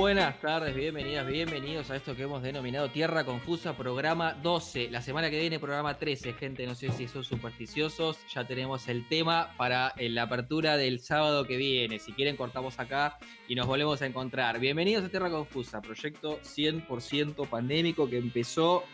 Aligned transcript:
Buenas 0.00 0.40
tardes, 0.40 0.74
bienvenidas, 0.74 1.26
bienvenidos 1.26 1.90
a 1.90 1.96
esto 1.96 2.16
que 2.16 2.22
hemos 2.22 2.42
denominado 2.42 2.88
Tierra 2.88 3.22
Confusa, 3.22 3.76
programa 3.76 4.32
12. 4.32 4.88
La 4.90 5.02
semana 5.02 5.28
que 5.28 5.38
viene, 5.38 5.58
programa 5.58 5.98
13, 5.98 6.32
gente. 6.32 6.66
No 6.66 6.74
sé 6.74 6.90
si 6.90 7.06
son 7.06 7.22
supersticiosos. 7.22 8.16
Ya 8.32 8.46
tenemos 8.46 8.88
el 8.88 9.06
tema 9.06 9.52
para 9.58 9.92
la 9.98 10.22
apertura 10.22 10.78
del 10.78 11.00
sábado 11.00 11.44
que 11.44 11.58
viene. 11.58 11.98
Si 11.98 12.14
quieren, 12.14 12.38
cortamos 12.38 12.80
acá 12.80 13.18
y 13.46 13.54
nos 13.54 13.66
volvemos 13.66 14.00
a 14.00 14.06
encontrar. 14.06 14.58
Bienvenidos 14.58 15.04
a 15.04 15.10
Tierra 15.10 15.28
Confusa, 15.28 15.82
proyecto 15.82 16.40
100% 16.40 17.46
pandémico 17.46 18.08
que 18.08 18.16
empezó 18.16 18.84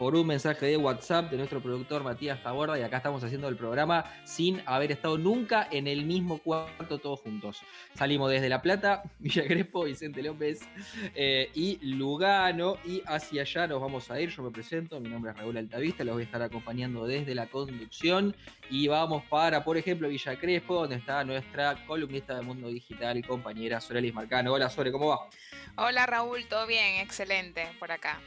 por 0.00 0.16
un 0.16 0.26
mensaje 0.26 0.64
de 0.64 0.78
WhatsApp 0.78 1.30
de 1.30 1.36
nuestro 1.36 1.60
productor 1.60 2.02
Matías 2.02 2.42
Taborda 2.42 2.78
y 2.78 2.82
acá 2.82 2.96
estamos 2.96 3.22
haciendo 3.22 3.48
el 3.48 3.56
programa 3.56 4.06
sin 4.24 4.62
haber 4.64 4.92
estado 4.92 5.18
nunca 5.18 5.68
en 5.70 5.86
el 5.86 6.06
mismo 6.06 6.38
cuarto 6.38 6.98
todos 6.98 7.20
juntos. 7.20 7.60
Salimos 7.96 8.30
desde 8.30 8.48
La 8.48 8.62
Plata, 8.62 9.02
Villa 9.18 9.46
Crespo, 9.46 9.84
Vicente 9.84 10.22
López 10.22 10.62
eh, 11.14 11.50
y 11.54 11.78
Lugano 11.82 12.78
y 12.82 13.02
hacia 13.04 13.42
allá 13.42 13.66
nos 13.66 13.82
vamos 13.82 14.10
a 14.10 14.18
ir. 14.18 14.30
Yo 14.30 14.42
me 14.42 14.50
presento, 14.50 14.98
mi 15.00 15.10
nombre 15.10 15.32
es 15.32 15.36
Raúl 15.36 15.58
Altavista, 15.58 16.02
los 16.02 16.14
voy 16.14 16.22
a 16.22 16.24
estar 16.24 16.40
acompañando 16.40 17.06
desde 17.06 17.34
la 17.34 17.48
conducción 17.48 18.34
y 18.70 18.88
vamos 18.88 19.22
para, 19.24 19.64
por 19.64 19.76
ejemplo, 19.76 20.08
Villa 20.08 20.34
Crespo, 20.38 20.76
donde 20.76 20.96
está 20.96 21.22
nuestra 21.24 21.74
columnista 21.86 22.36
de 22.36 22.40
Mundo 22.40 22.68
Digital 22.68 23.18
y 23.18 23.22
compañera 23.22 23.82
Sorelis 23.82 24.14
Marcano. 24.14 24.54
Hola 24.54 24.70
Sore, 24.70 24.92
¿cómo 24.92 25.08
va? 25.08 25.28
Hola 25.76 26.06
Raúl, 26.06 26.46
todo 26.46 26.66
bien, 26.66 27.02
excelente 27.02 27.68
por 27.78 27.92
acá. 27.92 28.18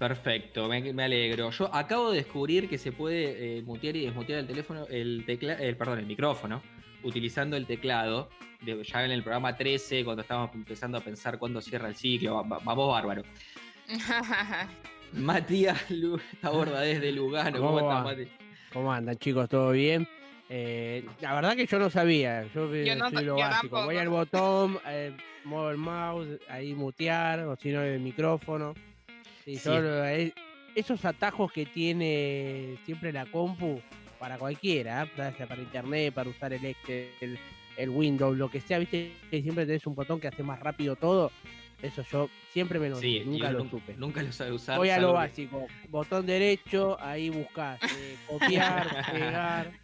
Perfecto, 0.00 0.66
me, 0.66 1.04
alegro. 1.04 1.50
Yo 1.50 1.68
acabo 1.74 2.10
de 2.10 2.22
descubrir 2.22 2.70
que 2.70 2.78
se 2.78 2.90
puede 2.90 3.58
eh, 3.58 3.62
mutear 3.62 3.96
y 3.96 4.06
desmutear 4.06 4.38
el 4.38 4.46
teléfono, 4.46 4.86
el 4.88 5.24
tecla, 5.26 5.52
el, 5.52 5.76
perdón, 5.76 5.98
el 5.98 6.06
micrófono, 6.06 6.62
utilizando 7.02 7.54
el 7.54 7.66
teclado. 7.66 8.30
De, 8.62 8.82
ya 8.82 9.04
en 9.04 9.10
el 9.10 9.22
programa 9.22 9.58
13, 9.58 10.02
cuando 10.02 10.22
estábamos 10.22 10.54
empezando 10.54 10.96
a 10.96 11.02
pensar 11.02 11.38
cuándo 11.38 11.60
cierra 11.60 11.88
el 11.88 11.96
ciclo, 11.96 12.42
vamos 12.42 12.88
bárbaro. 12.88 13.24
Matías 15.12 15.90
Lu, 15.90 16.18
está 16.32 16.48
borda 16.48 16.80
desde 16.80 17.12
Lugano. 17.12 17.58
¿Cómo, 17.58 17.80
¿Cómo, 17.80 18.10
¿Cómo 18.72 18.92
andan, 18.94 19.18
chicos? 19.18 19.50
¿Todo 19.50 19.72
bien? 19.72 20.08
Eh, 20.48 21.04
la 21.20 21.34
verdad 21.34 21.56
que 21.56 21.66
yo 21.66 21.78
no 21.78 21.90
sabía. 21.90 22.44
Yo, 22.54 22.74
yo 22.74 22.96
no, 22.96 23.10
soy 23.10 23.24
lo 23.26 23.36
básico. 23.36 23.84
Voy 23.84 23.98
al 23.98 24.08
botón, 24.08 24.78
eh, 24.86 25.14
muevo 25.44 25.68
el 25.68 25.76
mouse, 25.76 26.38
ahí 26.48 26.72
mutear, 26.72 27.40
o 27.40 27.56
si 27.56 27.70
no, 27.70 27.82
el 27.82 28.00
micrófono 28.00 28.72
esos 30.74 31.04
atajos 31.04 31.52
que 31.52 31.66
tiene 31.66 32.76
siempre 32.84 33.12
la 33.12 33.26
compu 33.26 33.80
para 34.18 34.36
cualquiera, 34.38 35.04
¿eh? 35.04 35.10
para 35.16 35.62
internet, 35.62 36.12
para 36.12 36.28
usar 36.28 36.52
el 36.52 36.64
Excel, 36.64 37.38
el, 37.76 37.88
Windows, 37.88 38.36
lo 38.36 38.50
que 38.50 38.60
sea, 38.60 38.78
viste 38.78 39.12
que 39.30 39.40
siempre 39.40 39.64
tenés 39.64 39.86
un 39.86 39.94
botón 39.94 40.20
que 40.20 40.28
hace 40.28 40.42
más 40.42 40.60
rápido 40.60 40.94
todo. 40.96 41.32
Eso 41.80 42.02
yo 42.12 42.28
siempre 42.52 42.78
me 42.78 42.90
lo 42.90 42.96
sí, 42.96 43.22
nunca 43.24 43.50
lo 43.50 43.66
supe. 43.66 43.94
Nunca 43.96 44.22
lo 44.22 44.30
sabe 44.32 44.52
usar. 44.52 44.76
Voy 44.76 44.90
a 44.90 44.98
lo 44.98 45.14
básico. 45.14 45.66
Botón 45.88 46.26
derecho, 46.26 47.00
ahí 47.00 47.30
buscás. 47.30 47.80
Eh, 47.82 48.16
copiar, 48.28 49.06
pegar. 49.12 49.79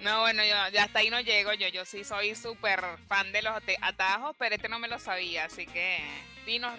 No, 0.00 0.20
bueno, 0.20 0.42
yo 0.42 0.54
ya 0.72 0.84
hasta 0.84 1.00
ahí 1.00 1.10
no 1.10 1.20
llego 1.20 1.52
yo. 1.54 1.68
Yo 1.68 1.84
sí 1.84 2.04
soy 2.04 2.34
súper 2.34 2.80
fan 3.08 3.32
de 3.32 3.42
los 3.42 3.54
atajos, 3.80 4.36
pero 4.38 4.54
este 4.54 4.68
no 4.68 4.78
me 4.78 4.88
lo 4.88 4.98
sabía, 4.98 5.44
así 5.44 5.66
que 5.66 5.98
dinos, 6.46 6.72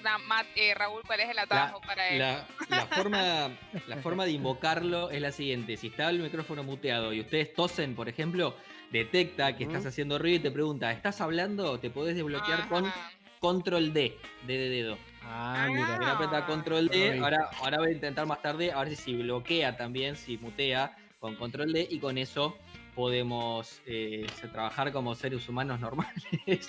eh, 0.56 0.74
Raúl, 0.74 1.02
cuál 1.06 1.22
es 1.22 1.30
el 1.30 1.40
atajo 1.40 1.80
para 1.82 2.10
él. 2.10 2.20
La, 2.20 2.86
forma, 2.88 3.50
la 3.88 3.98
forma 3.98 4.26
de 4.26 4.32
invocarlo 4.32 5.10
es 5.10 5.22
la 5.22 5.32
siguiente: 5.32 5.78
si 5.78 5.88
está 5.88 6.10
el 6.10 6.20
micrófono 6.20 6.64
muteado 6.64 7.14
y 7.14 7.22
ustedes 7.22 7.54
tosen, 7.54 7.96
por 7.96 8.10
ejemplo, 8.10 8.56
detecta 8.92 9.56
que 9.56 9.64
estás 9.64 9.86
haciendo 9.86 10.20
ruido 10.20 10.38
y 10.38 10.40
te 10.40 10.52
pregunta, 10.52 10.92
¿estás 10.92 11.22
hablando? 11.22 11.80
Te 11.80 11.90
podés 11.90 12.16
desbloquear 12.16 12.68
con 12.68 12.92
control 13.40 13.94
D, 13.94 14.18
D 14.46 14.58
de 14.58 14.70
dedo. 14.70 14.98
Ah, 15.24 15.68
mira. 15.70 15.98
Mira, 15.98 16.12
aprieta 16.14 16.46
control 16.46 16.88
D. 16.88 17.20
Ahora, 17.20 17.50
ahora 17.60 17.78
voy 17.78 17.90
a 17.90 17.94
intentar 17.94 18.26
más 18.26 18.42
tarde 18.42 18.72
a 18.72 18.84
ver 18.84 18.96
si 18.96 19.16
bloquea 19.16 19.78
también, 19.78 20.16
si 20.16 20.38
mutea 20.38 20.96
con 21.24 21.36
control 21.36 21.72
D 21.72 21.88
y 21.90 22.00
con 22.00 22.18
eso 22.18 22.58
podemos 22.96 23.82
eh, 23.86 24.28
trabajar 24.52 24.92
como 24.92 25.16
seres 25.16 25.48
humanos 25.48 25.80
normales. 25.80 26.22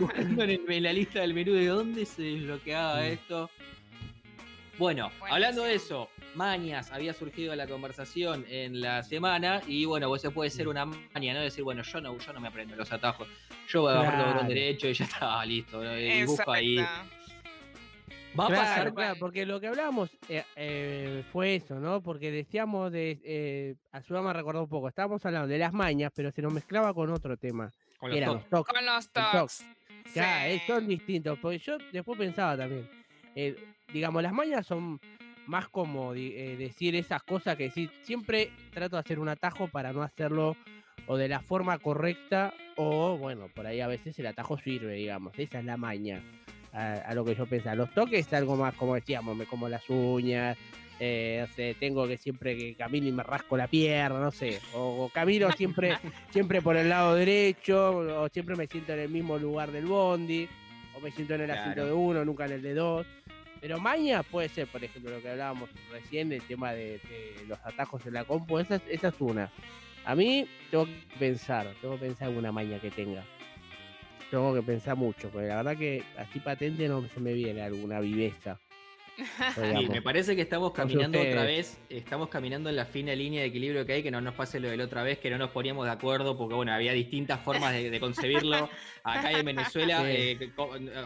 Buscando 0.00 0.42
en, 0.42 0.82
la 0.82 0.92
lista 0.92 1.20
del 1.20 1.32
menú 1.32 1.52
de 1.52 1.68
dónde 1.68 2.04
se 2.04 2.22
desbloqueaba 2.22 3.02
mm. 3.02 3.04
esto. 3.04 3.48
Bueno, 4.76 5.12
hablando 5.30 5.62
de 5.62 5.74
eso, 5.74 6.10
mañas 6.34 6.90
había 6.90 7.14
surgido 7.14 7.54
la 7.54 7.68
conversación 7.68 8.44
en 8.48 8.80
la 8.80 9.04
semana 9.04 9.62
y 9.68 9.84
bueno, 9.84 10.08
pues 10.08 10.22
se 10.22 10.32
puede 10.32 10.50
ser 10.50 10.66
una 10.66 10.84
maña, 10.84 11.32
¿no? 11.32 11.40
Decir, 11.42 11.62
bueno, 11.62 11.84
yo 11.84 12.00
no, 12.00 12.18
yo 12.18 12.32
no 12.32 12.40
me 12.40 12.48
aprendo 12.48 12.74
los 12.74 12.90
atajos, 12.90 13.28
yo 13.68 13.82
voy 13.82 13.92
a 13.92 14.00
agarrar 14.00 14.32
claro. 14.32 14.48
derecho 14.48 14.88
y 14.88 14.94
ya 14.94 15.04
está 15.04 15.46
listo, 15.46 15.80
y 15.96 16.24
busco 16.24 16.50
ahí 16.50 16.84
Va 18.38 18.46
a 18.46 18.48
pasar, 18.48 18.94
claro, 18.94 19.16
porque 19.18 19.46
lo 19.46 19.60
que 19.60 19.68
hablábamos 19.68 20.10
eh, 20.28 20.44
eh, 20.56 21.24
fue 21.32 21.56
eso, 21.56 21.78
¿no? 21.80 22.02
Porque 22.02 22.30
decíamos 22.30 22.92
de. 22.92 23.18
Eh, 23.24 23.74
Ayúdame 23.92 24.30
a 24.30 24.32
recordar 24.34 24.62
un 24.62 24.68
poco. 24.68 24.88
Estábamos 24.88 25.24
hablando 25.24 25.48
de 25.48 25.58
las 25.58 25.72
mañas, 25.72 26.12
pero 26.14 26.30
se 26.30 26.42
nos 26.42 26.52
mezclaba 26.52 26.92
con 26.92 27.10
otro 27.10 27.36
tema. 27.36 27.70
Con 27.98 28.10
los, 28.18 28.48
tocs. 28.48 28.70
Con 28.72 28.86
los 28.86 29.08
tocs. 29.10 29.64
Ya, 30.14 30.44
son 30.66 30.86
distintos. 30.86 31.38
Porque 31.38 31.58
yo 31.58 31.78
después 31.92 32.18
pensaba 32.18 32.56
también. 32.56 32.88
digamos, 33.92 34.22
las 34.22 34.32
mañas 34.32 34.66
son 34.66 35.00
más 35.46 35.68
como 35.68 36.12
decir 36.12 36.96
esas 36.96 37.22
cosas 37.22 37.56
que 37.56 37.70
sí, 37.70 37.88
siempre 38.02 38.50
trato 38.72 38.96
de 38.96 39.00
hacer 39.00 39.18
un 39.18 39.28
atajo 39.28 39.68
para 39.68 39.92
no 39.92 40.02
hacerlo 40.02 40.56
o 41.06 41.16
de 41.16 41.28
la 41.28 41.40
forma 41.40 41.78
correcta 41.78 42.52
o, 42.76 43.16
bueno, 43.16 43.48
por 43.54 43.66
ahí 43.66 43.80
a 43.80 43.86
veces 43.86 44.18
el 44.18 44.26
atajo 44.26 44.58
sirve, 44.58 44.94
digamos. 44.94 45.38
Esa 45.38 45.60
es 45.60 45.64
la 45.64 45.76
maña 45.76 46.20
a, 46.76 47.14
lo 47.14 47.24
que 47.24 47.34
yo 47.34 47.46
pensaba. 47.46 47.74
Los 47.74 47.90
toques 47.90 48.26
es 48.26 48.32
algo 48.32 48.56
más, 48.56 48.74
como 48.74 48.94
decíamos, 48.94 49.36
me 49.36 49.46
como 49.46 49.68
las 49.68 49.88
uñas, 49.88 50.56
eh, 51.00 51.74
tengo 51.80 52.06
que 52.06 52.16
siempre 52.16 52.56
que 52.56 52.74
camino 52.74 53.06
y 53.06 53.12
me 53.12 53.22
rasco 53.22 53.56
la 53.56 53.66
pierna, 53.66 54.20
no 54.20 54.30
sé, 54.30 54.60
o, 54.74 55.10
camino 55.12 55.50
siempre, 55.52 55.96
siempre 56.30 56.60
por 56.60 56.76
el 56.76 56.88
lado 56.88 57.14
derecho, 57.14 58.22
o 58.22 58.28
siempre 58.28 58.56
me 58.56 58.66
siento 58.66 58.92
en 58.92 59.00
el 59.00 59.08
mismo 59.08 59.38
lugar 59.38 59.72
del 59.72 59.86
bondi, 59.86 60.48
o 60.94 61.00
me 61.00 61.10
siento 61.10 61.34
en 61.34 61.42
el 61.42 61.50
asiento 61.50 61.86
de 61.86 61.92
uno, 61.92 62.24
nunca 62.24 62.44
en 62.44 62.52
el 62.52 62.62
de 62.62 62.74
dos. 62.74 63.06
Pero 63.58 63.80
maña 63.80 64.22
puede 64.22 64.50
ser, 64.50 64.66
por 64.66 64.84
ejemplo, 64.84 65.10
lo 65.10 65.22
que 65.22 65.30
hablábamos 65.30 65.70
recién, 65.90 66.30
el 66.30 66.42
tema 66.42 66.72
de, 66.72 67.00
los 67.48 67.58
atajos 67.64 68.04
en 68.06 68.12
la 68.12 68.24
compu, 68.24 68.58
esa, 68.58 68.80
esa 68.88 69.08
es 69.08 69.20
una. 69.20 69.50
A 70.04 70.14
mí 70.14 70.46
tengo 70.70 70.84
que 70.84 71.02
pensar, 71.18 71.74
tengo 71.80 71.94
que 71.94 72.06
pensar 72.06 72.28
alguna 72.28 72.52
maña 72.52 72.78
que 72.78 72.90
tenga 72.90 73.24
tengo 74.30 74.54
que 74.54 74.62
pensar 74.62 74.96
mucho, 74.96 75.28
porque 75.30 75.48
la 75.48 75.56
verdad 75.56 75.76
que 75.76 76.02
así 76.16 76.40
patente 76.40 76.88
no 76.88 77.06
se 77.08 77.20
me 77.20 77.32
viene 77.32 77.62
alguna 77.62 78.00
viveza. 78.00 78.58
Me 79.90 80.02
parece 80.02 80.36
que 80.36 80.42
estamos 80.42 80.72
caminando 80.72 81.18
otra 81.18 81.44
vez, 81.44 81.80
estamos 81.88 82.28
caminando 82.28 82.68
en 82.68 82.76
la 82.76 82.84
fina 82.84 83.14
línea 83.14 83.40
de 83.40 83.46
equilibrio 83.46 83.86
que 83.86 83.94
hay, 83.94 84.02
que 84.02 84.10
no 84.10 84.20
nos 84.20 84.34
pase 84.34 84.60
lo 84.60 84.68
de 84.68 84.76
la 84.76 84.84
otra 84.84 85.02
vez, 85.02 85.18
que 85.18 85.30
no 85.30 85.38
nos 85.38 85.50
poníamos 85.50 85.86
de 85.86 85.92
acuerdo, 85.92 86.36
porque 86.36 86.54
bueno, 86.54 86.72
había 86.72 86.92
distintas 86.92 87.40
formas 87.40 87.72
de, 87.72 87.98
concebirlo. 87.98 88.68
Acá 89.04 89.30
en 89.32 89.46
Venezuela, 89.46 90.02
eh, 90.04 90.52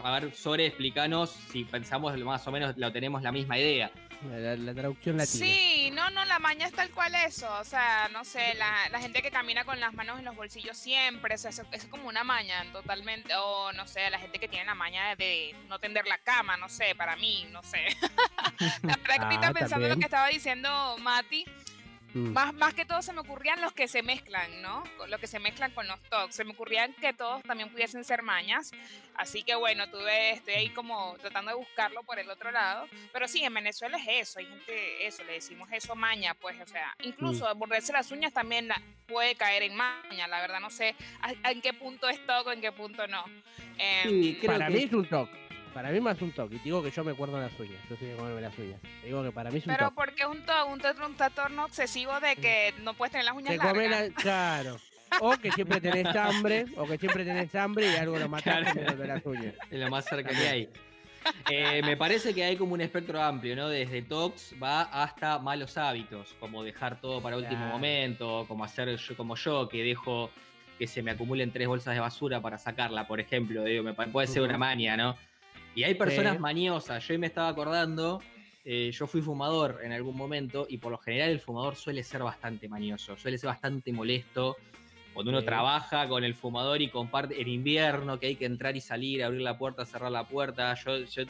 a 0.03 0.19
ver, 0.19 0.33
Sore, 0.33 0.65
explícanos 0.65 1.29
si 1.29 1.63
pensamos 1.63 2.17
más 2.19 2.45
o 2.47 2.51
menos 2.51 2.75
lo 2.77 2.91
tenemos 2.91 3.21
la 3.21 3.31
misma 3.31 3.57
idea. 3.57 3.91
La, 4.29 4.73
traducción 4.73 5.17
latina. 5.17 5.45
Sí, 5.45 5.89
no, 5.93 6.09
no, 6.11 6.23
la 6.25 6.37
maña 6.37 6.67
es 6.67 6.73
tal 6.73 6.91
cual 6.91 7.13
eso. 7.15 7.51
O 7.59 7.63
sea, 7.63 8.07
no 8.13 8.23
sé, 8.23 8.53
la, 8.55 8.99
gente 8.99 9.21
que 9.21 9.31
camina 9.31 9.65
con 9.65 9.79
las 9.79 9.93
manos 9.93 10.19
en 10.19 10.25
los 10.25 10.35
bolsillos 10.35 10.77
siempre, 10.77 11.35
es, 11.35 11.45
es, 11.45 11.85
como 11.85 12.07
una 12.07 12.23
maña 12.23 12.63
totalmente. 12.71 13.33
O 13.35 13.71
no 13.73 13.87
sé, 13.87 14.09
la 14.09 14.19
gente 14.19 14.37
que 14.37 14.47
tiene 14.47 14.65
la 14.65 14.75
maña 14.75 15.15
de 15.15 15.55
no 15.67 15.79
tender 15.79 16.05
la 16.07 16.19
cama, 16.19 16.55
no 16.57 16.69
sé, 16.69 16.93
para 16.95 17.15
mí, 17.15 17.47
no 17.51 17.63
sé. 17.63 17.85
la 18.83 18.95
verdad 19.07 19.43
ah, 19.43 19.53
pensando 19.53 19.87
en 19.87 19.93
lo 19.93 19.97
que 19.97 20.05
estaba 20.05 20.27
diciendo 20.27 20.97
Mati, 20.99 21.45
Mm. 22.13 22.33
Más, 22.33 22.53
más 22.53 22.73
que 22.73 22.85
todo 22.85 23.01
se 23.01 23.13
me 23.13 23.21
ocurrían 23.21 23.61
los 23.61 23.73
que 23.73 23.87
se 23.87 24.03
mezclan, 24.03 24.61
¿no? 24.61 24.83
Los 25.07 25.19
que 25.19 25.27
se 25.27 25.39
mezclan 25.39 25.71
con 25.71 25.87
los 25.87 25.99
tocs. 26.03 26.35
Se 26.35 26.43
me 26.43 26.51
ocurrían 26.51 26.93
que 26.93 27.13
todos 27.13 27.41
también 27.43 27.69
pudiesen 27.69 28.03
ser 28.03 28.21
mañas. 28.21 28.71
Así 29.15 29.43
que 29.43 29.55
bueno, 29.55 29.89
tuve, 29.89 30.31
estoy 30.31 30.53
ahí 30.55 30.69
como 30.69 31.15
tratando 31.19 31.51
de 31.51 31.57
buscarlo 31.57 32.03
por 32.03 32.19
el 32.19 32.29
otro 32.29 32.51
lado. 32.51 32.87
Pero 33.13 33.27
sí, 33.27 33.43
en 33.43 33.53
Venezuela 33.53 33.97
es 33.97 34.29
eso. 34.29 34.39
Hay 34.39 34.45
gente, 34.45 35.07
eso, 35.07 35.23
le 35.23 35.33
decimos 35.33 35.69
eso 35.71 35.95
maña, 35.95 36.33
pues, 36.33 36.59
o 36.59 36.65
sea, 36.65 36.95
incluso 37.03 37.53
mm. 37.53 37.59
borrarse 37.59 37.93
las 37.93 38.11
uñas 38.11 38.33
también 38.33 38.69
puede 39.07 39.35
caer 39.35 39.63
en 39.63 39.75
maña. 39.75 40.27
La 40.27 40.41
verdad 40.41 40.59
no 40.59 40.69
sé 40.69 40.95
en 41.43 41.61
qué 41.61 41.73
punto 41.73 42.09
es 42.09 42.25
toc 42.25 42.47
o 42.47 42.51
en 42.51 42.61
qué 42.61 42.71
punto 42.71 43.07
no. 43.07 43.23
sí, 44.03 44.37
em, 44.41 44.45
para 44.45 44.69
mí 44.69 44.83
es 44.83 44.93
un 44.93 45.07
toc. 45.07 45.29
Para 45.73 45.89
mí 45.89 45.99
más 45.99 46.21
un 46.21 46.31
toque. 46.31 46.55
Y 46.55 46.59
digo 46.59 46.83
que 46.83 46.91
yo 46.91 47.03
me 47.03 47.11
acuerdo 47.11 47.39
las 47.39 47.57
uñas. 47.59 47.79
Yo 47.89 47.95
soy 47.95 48.07
de 48.09 48.15
comerme 48.15 48.41
las 48.41 48.57
uñas. 48.57 48.79
Te 48.81 49.07
digo 49.07 49.23
que 49.23 49.31
para 49.31 49.51
mí 49.51 49.57
es 49.57 49.67
un 49.67 49.73
Pero 49.73 49.91
porque 49.91 50.23
es 50.23 50.27
un 50.27 50.45
toque, 50.45 50.63
un, 50.71 51.03
un 51.03 51.15
trastorno 51.15 51.65
obsesivo 51.65 52.19
de 52.19 52.35
que 52.35 52.73
no 52.83 52.93
puedes 52.93 53.11
tener 53.11 53.25
las 53.25 53.35
uñas 53.35 53.57
largas. 53.57 54.09
claro. 54.15 54.77
O 55.19 55.31
que 55.31 55.51
siempre 55.51 55.81
tenés 55.81 56.15
hambre, 56.15 56.65
o 56.77 56.87
que 56.87 56.97
siempre 56.97 57.25
tenés 57.25 57.53
hambre 57.55 57.91
y 57.91 57.95
algo 57.95 58.17
lo 58.17 58.29
mataste 58.29 58.79
claro. 58.79 58.97
de 58.97 59.07
las 59.07 59.25
uñas. 59.25 59.55
Es 59.69 59.79
lo 59.79 59.89
más 59.89 60.05
cerca 60.05 60.29
que 60.29 60.47
hay. 60.47 60.69
Eh, 61.49 61.81
me 61.83 61.97
parece 61.97 62.33
que 62.33 62.43
hay 62.43 62.55
como 62.55 62.73
un 62.73 62.81
espectro 62.81 63.21
amplio, 63.21 63.55
¿no? 63.55 63.69
Desde 63.69 64.01
tox 64.01 64.55
va 64.61 64.81
hasta 64.81 65.37
malos 65.39 65.77
hábitos, 65.77 66.35
como 66.39 66.63
dejar 66.63 66.99
todo 66.99 67.21
para 67.21 67.37
último 67.37 67.67
momento, 67.67 68.45
como 68.47 68.63
hacer 68.63 68.95
yo, 68.95 69.17
como 69.17 69.35
yo, 69.35 69.67
que 69.69 69.83
dejo 69.83 70.31
que 70.79 70.87
se 70.87 71.03
me 71.03 71.11
acumulen 71.11 71.51
tres 71.51 71.67
bolsas 71.67 71.93
de 71.93 71.99
basura 71.99 72.41
para 72.41 72.57
sacarla, 72.57 73.07
por 73.07 73.19
ejemplo. 73.19 73.63
Digo, 73.63 73.83
me, 73.83 73.93
puede 73.93 74.27
ser 74.27 74.41
una 74.41 74.57
mania, 74.57 74.97
¿no? 74.97 75.15
Y 75.75 75.83
hay 75.83 75.95
personas 75.95 76.39
maniosas. 76.39 77.07
Yo 77.07 77.17
me 77.17 77.27
estaba 77.27 77.47
acordando, 77.49 78.21
eh, 78.65 78.91
yo 78.93 79.07
fui 79.07 79.21
fumador 79.21 79.79
en 79.83 79.91
algún 79.91 80.15
momento 80.15 80.67
y 80.69 80.77
por 80.77 80.91
lo 80.91 80.97
general 80.97 81.29
el 81.29 81.39
fumador 81.39 81.75
suele 81.75 82.03
ser 82.03 82.23
bastante 82.23 82.67
manioso, 82.67 83.15
suele 83.17 83.37
ser 83.37 83.47
bastante 83.47 83.91
molesto. 83.93 84.57
Cuando 85.13 85.31
uno 85.31 85.43
trabaja 85.43 86.07
con 86.07 86.23
el 86.23 86.35
fumador 86.35 86.81
y 86.81 86.89
comparte 86.89 87.41
en 87.41 87.47
invierno, 87.49 88.19
que 88.19 88.27
hay 88.27 88.35
que 88.35 88.45
entrar 88.45 88.77
y 88.77 88.81
salir, 88.81 89.23
abrir 89.23 89.41
la 89.41 89.57
puerta, 89.57 89.85
cerrar 89.85 90.11
la 90.11 90.25
puerta. 90.25 90.73
Yo, 90.75 90.99
yo 90.99 91.23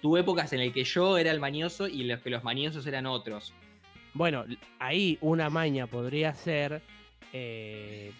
tuve 0.00 0.20
épocas 0.20 0.52
en 0.52 0.64
las 0.64 0.72
que 0.72 0.84
yo 0.84 1.18
era 1.18 1.30
el 1.30 1.40
manioso 1.40 1.86
y 1.86 2.04
los 2.04 2.20
que 2.20 2.30
los 2.30 2.42
maniosos 2.44 2.86
eran 2.86 3.06
otros. 3.06 3.52
Bueno, 4.14 4.44
ahí 4.78 5.18
una 5.20 5.50
maña 5.50 5.86
podría 5.86 6.34
ser, 6.34 6.82
eh, 7.32 8.12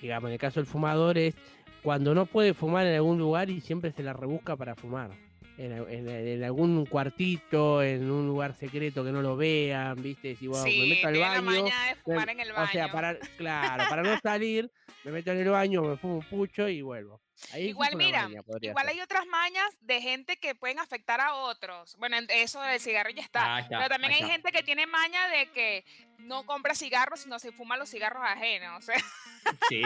digamos, 0.00 0.28
en 0.28 0.32
el 0.32 0.38
caso 0.38 0.60
del 0.60 0.66
fumador 0.66 1.18
es 1.18 1.34
cuando 1.82 2.14
no 2.14 2.26
puede 2.26 2.54
fumar 2.54 2.86
en 2.86 2.94
algún 2.94 3.18
lugar 3.18 3.50
y 3.50 3.60
siempre 3.60 3.92
se 3.92 4.02
la 4.02 4.12
rebusca 4.12 4.56
para 4.56 4.74
fumar. 4.74 5.10
En, 5.58 6.42
algún 6.42 6.86
cuartito, 6.86 7.82
en 7.82 8.10
un 8.10 8.26
lugar 8.26 8.54
secreto 8.54 9.04
que 9.04 9.12
no 9.12 9.22
lo 9.22 9.36
vean, 9.36 10.02
¿viste? 10.02 10.34
Si 10.34 10.48
bueno, 10.48 10.64
me 10.64 10.86
meto 10.86 11.06
al 11.06 11.18
baño. 11.18 11.64
fumar 12.02 12.30
en 12.30 12.40
el 12.40 12.52
baño. 12.52 12.64
O 12.64 12.72
sea, 12.72 12.90
para, 12.90 13.16
claro, 13.36 13.84
para 13.88 14.02
no 14.02 14.18
salir, 14.18 14.70
me 15.04 15.12
meto 15.12 15.30
en 15.30 15.38
el 15.38 15.50
baño, 15.50 15.82
me 15.82 15.96
fumo 15.98 16.14
un 16.14 16.22
pucho 16.22 16.68
y 16.68 16.82
vuelvo 16.82 17.20
igual, 17.58 17.96
mira, 17.96 18.28
igual 18.60 18.88
hay 18.88 19.00
otras 19.00 19.26
mañas 19.26 19.68
de 19.80 20.00
gente 20.00 20.36
que 20.36 20.54
pueden 20.54 20.78
afectar 20.78 21.20
a 21.20 21.34
otros. 21.34 21.96
Bueno, 21.98 22.16
eso 22.28 22.60
del 22.60 22.80
cigarro 22.80 23.10
ya 23.10 23.22
está. 23.22 23.66
pero 23.68 23.88
también 23.88 24.12
hay 24.12 24.22
gente 24.22 24.52
que 24.52 24.62
tiene 24.62 24.86
maña 24.86 25.28
de 25.28 25.50
que 25.50 25.84
no 26.18 26.44
compra 26.46 26.74
cigarros, 26.74 27.20
sino 27.20 27.38
se 27.38 27.52
fuma 27.52 27.76
los 27.76 27.90
cigarros 27.90 28.22
ajenos. 28.24 28.86
sí, 29.68 29.82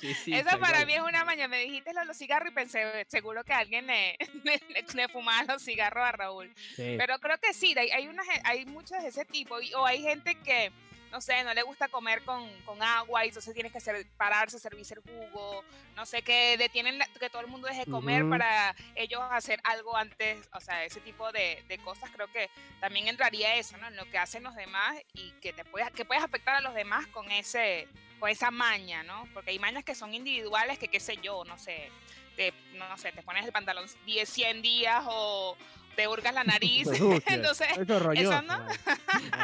sí, 0.00 0.14
sí. 0.14 0.34
Eso 0.34 0.58
para 0.58 0.84
mí 0.84 0.94
es 0.94 1.00
una 1.00 1.24
maña. 1.24 1.48
Me 1.48 1.60
dijiste 1.60 1.92
los 2.06 2.16
cigarros 2.16 2.50
y 2.50 2.54
pensé, 2.54 3.06
seguro 3.08 3.44
que 3.44 3.52
alguien 3.52 3.86
le, 3.86 4.16
le, 4.94 5.08
fumaba 5.08 5.44
los 5.44 5.62
cigarros 5.62 6.04
a 6.04 6.12
Raúl. 6.12 6.52
Pero 6.76 7.18
creo 7.18 7.38
que 7.38 7.52
sí, 7.52 7.74
hay, 7.76 7.90
hay, 7.90 8.08
hay 8.44 8.66
muchas 8.66 9.02
de 9.02 9.08
ese 9.08 9.24
tipo. 9.24 9.56
o 9.76 9.86
hay 9.86 10.02
gente 10.02 10.34
que 10.36 10.72
no 11.12 11.20
sé, 11.20 11.44
no 11.44 11.52
le 11.52 11.62
gusta 11.62 11.88
comer 11.88 12.22
con, 12.24 12.42
agua 12.80 13.24
y 13.24 13.28
entonces 13.28 13.52
tienes 13.52 13.70
que 13.70 13.78
hacer, 13.78 14.06
pararse, 14.16 14.58
servirse 14.58 14.94
el 14.94 15.00
jugo, 15.00 15.62
no 15.94 16.06
sé, 16.06 16.22
que 16.22 16.56
detienen 16.56 16.98
que 17.20 17.28
todo 17.28 17.42
el 17.42 17.48
mundo 17.48 17.68
deje 17.68 17.84
comer 17.84 18.26
para 18.28 18.74
ellos 18.94 19.20
hacer 19.30 19.60
algo 19.62 19.94
antes, 19.94 20.48
o 20.54 20.60
sea, 20.60 20.84
ese 20.84 21.00
tipo 21.00 21.30
de, 21.30 21.62
cosas 21.84 22.10
creo 22.10 22.28
que 22.32 22.48
también 22.80 23.08
entraría 23.08 23.56
eso, 23.56 23.76
¿no? 23.76 23.88
En 23.88 23.96
lo 23.96 24.04
que 24.06 24.16
hacen 24.16 24.42
los 24.42 24.54
demás 24.54 24.96
y 25.12 25.32
que 25.32 25.52
te 25.52 25.64
puedes, 25.64 25.90
que 25.90 26.04
puedes 26.04 26.24
afectar 26.24 26.54
a 26.56 26.60
los 26.60 26.74
demás 26.74 27.06
con 27.08 27.30
ese, 27.30 27.88
con 28.18 28.30
esa 28.30 28.50
maña, 28.50 29.02
¿no? 29.02 29.28
Porque 29.34 29.50
hay 29.50 29.58
mañas 29.58 29.84
que 29.84 29.94
son 29.94 30.14
individuales 30.14 30.78
que 30.78 30.88
qué 30.88 30.98
sé 31.00 31.18
yo, 31.22 31.44
no 31.44 31.58
sé, 31.58 31.90
te, 32.36 32.54
no, 32.74 32.96
sé, 32.96 33.12
te 33.12 33.22
pones 33.22 33.44
el 33.44 33.52
pantalón 33.52 33.84
10, 34.06 34.28
100 34.28 34.62
días 34.62 35.04
o 35.06 35.56
te 35.96 36.08
hurgas 36.08 36.34
la 36.34 36.44
nariz. 36.44 36.88
Entonces, 37.26 37.68
eso, 37.78 38.12
es 38.12 38.20
eso 38.20 38.42
no. 38.42 38.66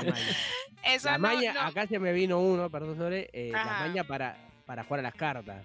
eso 0.84 1.10
la 1.10 1.18
maña, 1.18 1.66
acá 1.66 1.86
se 1.86 1.98
me 1.98 2.12
vino 2.12 2.40
uno, 2.40 2.70
perdón, 2.70 2.96
sobre 2.96 3.30
eh, 3.32 3.50
la 3.52 3.64
maña 3.64 4.04
para, 4.04 4.36
para 4.66 4.84
jugar 4.84 5.00
a 5.00 5.02
las 5.04 5.14
cartas. 5.14 5.64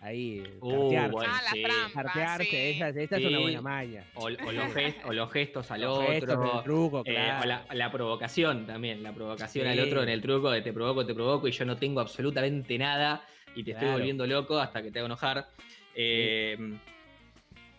Ahí, 0.00 0.42
uh, 0.60 0.68
bueno, 1.12 1.20
ah, 1.24 1.40
sí. 1.52 1.62
Cartearse, 1.94 2.70
esa, 2.70 2.88
esa 2.88 3.16
es 3.18 3.24
una 3.24 3.38
buena 3.38 3.60
maña. 3.60 4.04
O, 4.14 4.28
los, 4.28 4.74
gestos, 4.74 5.04
o 5.08 5.12
los 5.12 5.30
gestos 5.30 5.70
al 5.70 5.84
otro. 5.84 6.10
el 6.10 6.64
truco, 6.64 7.02
eh, 7.06 7.32
o 7.40 7.74
la, 7.74 7.92
provocación 7.92 8.66
también, 8.66 9.00
la 9.00 9.12
provocación 9.12 9.68
al 9.68 9.78
otro 9.78 10.02
en 10.02 10.08
el 10.08 10.20
truco 10.20 10.50
de 10.50 10.60
te 10.60 10.72
provoco, 10.72 11.06
te 11.06 11.14
provoco 11.14 11.46
y 11.46 11.52
yo 11.52 11.64
no 11.64 11.76
tengo 11.76 12.00
absolutamente 12.00 12.76
nada 12.78 13.24
y 13.54 13.62
te 13.62 13.72
estoy 13.72 13.90
volviendo 13.90 14.26
loco 14.26 14.58
hasta 14.58 14.82
que 14.82 14.90
te 14.90 14.98
hago 14.98 15.06
enojar. 15.06 15.46
Eh, 15.94 16.56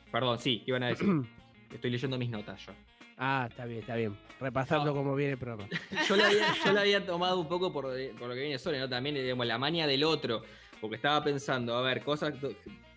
perdón, 0.10 0.40
sí, 0.40 0.62
¿qué 0.64 0.72
iban 0.72 0.84
a 0.84 0.88
decir? 0.88 1.10
Estoy 1.74 1.90
leyendo 1.90 2.18
mis 2.18 2.30
notas 2.30 2.66
yo. 2.66 2.74
Ah, 3.18 3.48
está 3.50 3.66
bien, 3.66 3.80
está 3.82 3.96
bien. 3.96 4.18
Repasando 4.40 4.94
cómo 4.94 5.16
viene 5.16 5.34
el 5.34 5.38
programa. 5.38 5.68
yo, 6.08 6.16
la 6.16 6.82
había, 6.82 7.06
tomado 7.06 7.40
un 7.40 7.48
poco 7.48 7.72
por, 7.72 7.86
por, 8.18 8.28
lo 8.28 8.34
que 8.34 8.42
viene 8.42 8.60
Sole, 8.60 8.80
¿no? 8.80 8.90
También, 8.90 9.16
digamos, 9.16 9.46
la 9.46 9.58
manía 9.58 9.88
del 9.88 10.04
otro. 10.04 10.44
Porque 10.80 10.98
estaba 10.98 11.24
pensando, 11.24 11.76
a 11.76 11.82
ver, 11.82 12.04
cosas, 12.04 12.34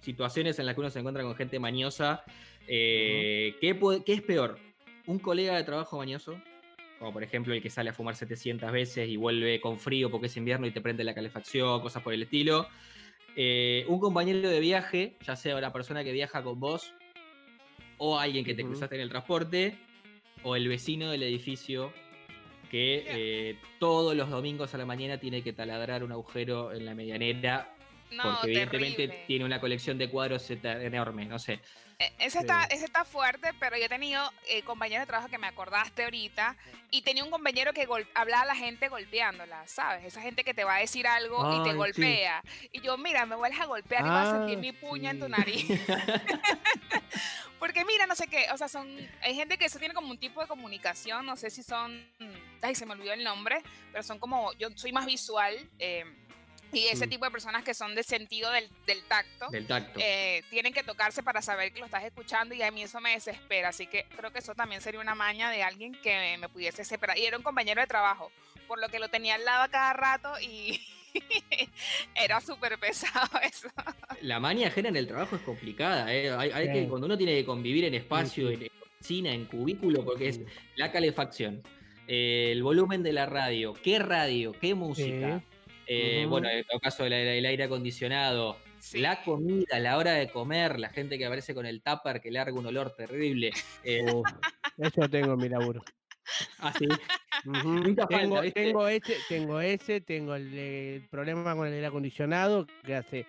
situaciones 0.01 0.59
en 0.59 0.67
las 0.67 0.75
que 0.75 0.81
uno 0.81 0.91
se 0.91 0.99
encuentra 0.99 1.23
con 1.23 1.35
gente 1.35 1.59
mañosa. 1.59 2.25
Eh, 2.67 3.57
¿qué, 3.61 3.79
¿Qué 4.05 4.13
es 4.13 4.23
peor? 4.23 4.59
¿Un 5.07 5.19
colega 5.19 5.57
de 5.57 5.65
trabajo 5.65 5.97
mañoso? 5.97 6.41
Como 6.99 7.13
por 7.13 7.23
ejemplo 7.23 7.55
el 7.55 7.63
que 7.63 7.71
sale 7.71 7.91
a 7.91 7.93
fumar 7.93 8.17
700 8.17 8.73
veces 8.73 9.09
y 9.09 9.17
vuelve 9.17 9.61
con 9.61 9.79
frío 9.79 10.11
porque 10.11 10.27
es 10.27 10.37
invierno 10.37 10.67
y 10.67 10.71
te 10.71 10.81
prende 10.81 11.05
la 11.05 11.15
calefacción, 11.15 11.81
cosas 11.81 12.03
por 12.03 12.15
el 12.15 12.23
estilo. 12.23 12.67
Eh, 13.37 13.85
un 13.89 14.01
compañero 14.01 14.49
de 14.49 14.61
viaje, 14.61 15.17
ya 15.23 15.37
sea 15.37 15.57
una 15.57 15.73
persona 15.73 16.03
que 16.03 16.13
viaja 16.13 16.43
con 16.43 16.59
vos 16.59 16.95
o 17.99 18.19
alguien 18.19 18.45
que 18.45 18.55
te 18.55 18.65
cruzaste 18.65 18.97
en 18.97 19.03
el 19.03 19.09
transporte, 19.09 19.79
o 20.43 20.57
el 20.57 20.69
vecino 20.69 21.11
del 21.11 21.23
edificio 21.23 21.93
que 22.71 23.05
eh, 23.07 23.59
todos 23.79 24.17
los 24.17 24.29
domingos 24.31 24.75
a 24.75 24.79
la 24.79 24.87
mañana 24.87 25.19
tiene 25.19 25.43
que 25.43 25.53
taladrar 25.53 26.03
un 26.05 26.13
agujero 26.13 26.73
en 26.73 26.85
la 26.85 26.95
medianera. 26.95 27.76
Porque 28.09 28.53
evidentemente 28.53 29.25
tiene 29.27 29.45
una 29.45 29.61
colección 29.61 29.99
de 29.99 30.09
cuadros 30.09 30.49
enorme, 30.51 31.27
no 31.27 31.39
sé. 31.39 31.61
E, 31.99 32.13
ese 32.19 32.41
está, 32.41 32.65
ese 32.65 32.85
está 32.85 33.05
fuerte, 33.05 33.51
pero 33.59 33.77
yo 33.79 33.85
he 33.85 33.89
tenido 33.89 34.21
eh, 34.49 34.63
compañeros 34.63 35.03
de 35.03 35.07
trabajo 35.07 35.31
que 35.31 35.39
me 35.39 35.47
acordaste 35.47 36.05
ahorita 36.05 36.57
y 36.91 37.03
tenía 37.03 37.25
un 37.25 37.31
compañero 37.31 37.73
que 37.73 37.89
hablaba 38.15 38.43
a 38.43 38.47
la 38.47 38.55
gente 38.55 38.89
golpeándola, 38.89 39.67
¿sabes? 39.67 40.05
Esa 40.05 40.21
gente 40.21 40.45
que 40.45 40.53
te 40.53 40.65
va 40.65 40.77
a 40.77 40.81
decir 40.81 41.07
algo 41.07 41.61
y 41.61 41.69
te 41.69 41.75
golpea. 41.75 42.43
Y 42.71 42.83
yo, 42.83 42.99
mira, 42.99 43.25
me 43.25 43.35
vuelves 43.35 43.61
a 43.61 43.65
golpear 43.65 44.05
y 44.05 44.09
vas 44.09 44.29
a 44.29 44.39
sentir 44.39 44.59
ah, 44.59 44.61
mi 44.61 44.73
puña 44.73 45.11
en 45.11 45.21
tu 45.21 45.29
nariz. 45.31 45.67
Porque 47.59 47.85
mira, 47.87 48.07
no 48.07 48.15
sé 48.15 48.27
qué, 48.27 48.47
o 48.53 48.59
sea, 48.59 48.69
son, 48.69 48.87
hay 49.23 49.35
gente 49.35 49.57
que 49.57 49.65
eso 49.65 49.79
tiene 49.79 49.95
como 49.95 50.11
un 50.11 50.19
tipo 50.19 50.43
de 50.43 50.47
comunicación, 50.47 51.25
no 51.25 51.37
sé 51.37 51.49
si 51.49 51.63
son, 51.63 52.07
ay, 52.61 52.75
se 52.75 52.85
me 52.85 52.93
olvidó 52.93 53.15
el 53.15 53.25
nombre, 53.25 53.63
pero 53.91 54.03
son 54.03 54.19
como, 54.19 54.53
yo 54.55 54.69
soy 54.75 54.93
más 54.93 55.07
visual. 55.07 55.55
Eh, 55.79 56.05
y 56.73 56.87
ese 56.89 57.07
mm. 57.07 57.11
tipo 57.11 57.25
de 57.25 57.31
personas 57.31 57.63
que 57.63 57.75
son 57.75 57.95
de 57.95 58.03
sentido 58.03 58.51
del, 58.51 58.69
del 58.87 59.03
tacto, 59.05 59.49
del 59.51 59.67
tacto. 59.67 59.99
Eh, 60.03 60.43
tienen 60.51 60.73
que 60.73 60.83
tocarse 60.83 61.23
para 61.23 61.43
saber 61.43 61.73
que 61.73 61.81
lo 61.81 61.87
estás 61.87 62.05
escuchando 62.05 62.55
y 62.55 62.63
a 62.63 62.71
mí 62.71 62.83
eso 62.83 63.01
me 63.01 63.13
desespera. 63.13 63.69
Así 63.69 63.87
que 63.87 64.05
creo 64.17 64.33
que 64.33 64.41
eso 64.41 64.55
también 64.55 64.81
sería 64.81 65.01
una 65.01 65.15
maña 65.15 65.51
de 65.51 65.63
alguien 65.63 65.93
que 66.03 66.37
me 66.39 66.49
pudiese 66.49 66.85
separar. 66.85 67.19
Y 67.19 67.25
era 67.25 67.37
un 67.37 67.43
compañero 67.43 67.81
de 67.81 67.87
trabajo, 67.87 68.31
por 68.67 68.81
lo 68.81 68.89
que 68.89 68.99
lo 68.99 69.09
tenía 69.09 69.37
al 69.37 69.45
lado 69.45 69.63
a 69.63 69.69
cada 69.69 69.93
rato 69.93 70.33
y 70.41 70.81
era 72.15 72.41
súper 72.41 72.79
pesado 72.79 73.41
eso. 73.43 73.69
La 74.23 74.41
maña 74.41 74.69
ajena 74.69 74.89
en 74.89 74.97
el 74.97 75.07
trabajo 75.07 75.37
es 75.37 75.43
complicada. 75.43 76.13
¿eh? 76.13 76.31
Hay, 76.31 76.73
que, 76.73 76.89
cuando 76.89 77.07
uno 77.07 77.17
tiene 77.17 77.35
que 77.35 77.45
convivir 77.45 77.85
en 77.85 77.95
espacio, 77.95 78.51
en 78.51 78.69
oficina, 78.97 79.33
en 79.33 79.45
cubículo, 79.47 80.05
porque 80.05 80.29
es 80.29 80.41
la 80.75 80.91
calefacción, 80.91 81.63
el 82.07 82.63
volumen 82.63 83.03
de 83.03 83.13
la 83.13 83.27
radio, 83.27 83.75
qué 83.75 83.99
radio, 83.99 84.53
qué 84.53 84.75
música. 84.75 85.43
Eh, 85.87 86.27
bueno, 86.29 86.49
en 86.49 86.59
el 86.59 86.81
caso 86.81 87.05
del 87.05 87.47
aire 87.47 87.65
acondicionado, 87.65 88.57
la 88.95 89.23
comida, 89.23 89.79
la 89.79 89.97
hora 89.97 90.13
de 90.13 90.29
comer, 90.29 90.79
la 90.79 90.89
gente 90.89 91.19
que 91.19 91.27
aparece 91.27 91.55
con 91.55 91.67
el 91.67 91.83
tupper 91.83 92.21
que 92.21 92.31
larga 92.31 92.59
un 92.59 92.67
olor 92.67 92.95
terrible. 92.95 93.53
Eh, 93.85 94.05
eso 94.79 95.09
tengo 95.09 95.35
en 95.35 95.39
mi 95.39 95.49
laburo. 95.49 95.83
Ah, 96.59 96.73
sí. 96.77 96.89
tengo, 98.09 98.43
tengo, 98.53 98.89
ese, 98.89 99.17
tengo 99.29 99.61
ese, 99.61 100.01
tengo 100.01 100.35
el, 100.35 101.07
problema 101.09 101.55
con 101.55 101.69
el 101.69 101.75
aire 101.75 101.87
acondicionado 101.87 102.67
que 102.85 102.97
hace, 102.97 103.27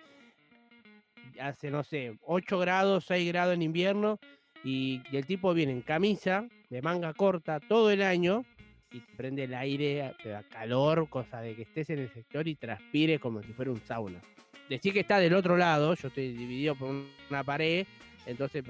hace, 1.40 1.70
no 1.70 1.84
sé, 1.84 2.18
8 2.22 2.58
grados, 2.58 3.04
6 3.06 3.28
grados 3.28 3.54
en 3.54 3.62
invierno 3.62 4.18
y, 4.64 5.00
y 5.12 5.16
el 5.16 5.26
tipo 5.26 5.54
viene 5.54 5.72
en 5.72 5.82
camisa, 5.82 6.48
de 6.70 6.82
manga 6.82 7.14
corta 7.14 7.60
todo 7.60 7.92
el 7.92 8.02
año 8.02 8.44
y 8.90 9.00
te 9.00 9.16
prende 9.16 9.44
el 9.44 9.54
aire, 9.54 10.14
te 10.22 10.30
da 10.30 10.42
calor, 10.42 11.08
cosa 11.08 11.40
de 11.40 11.54
que 11.54 11.62
estés 11.62 11.90
en 11.90 11.98
el 12.00 12.12
sector 12.12 12.46
y 12.48 12.54
transpires 12.54 13.20
como 13.20 13.42
si 13.42 13.52
fuera 13.52 13.70
un 13.70 13.80
sauna. 13.80 14.20
Decir 14.68 14.92
que 14.92 15.00
está 15.00 15.18
del 15.18 15.34
otro 15.34 15.56
lado, 15.56 15.94
yo 15.94 16.08
estoy 16.08 16.32
dividido 16.32 16.74
por 16.74 16.90
una 17.30 17.44
pared, 17.44 17.86
entonces 18.26 18.62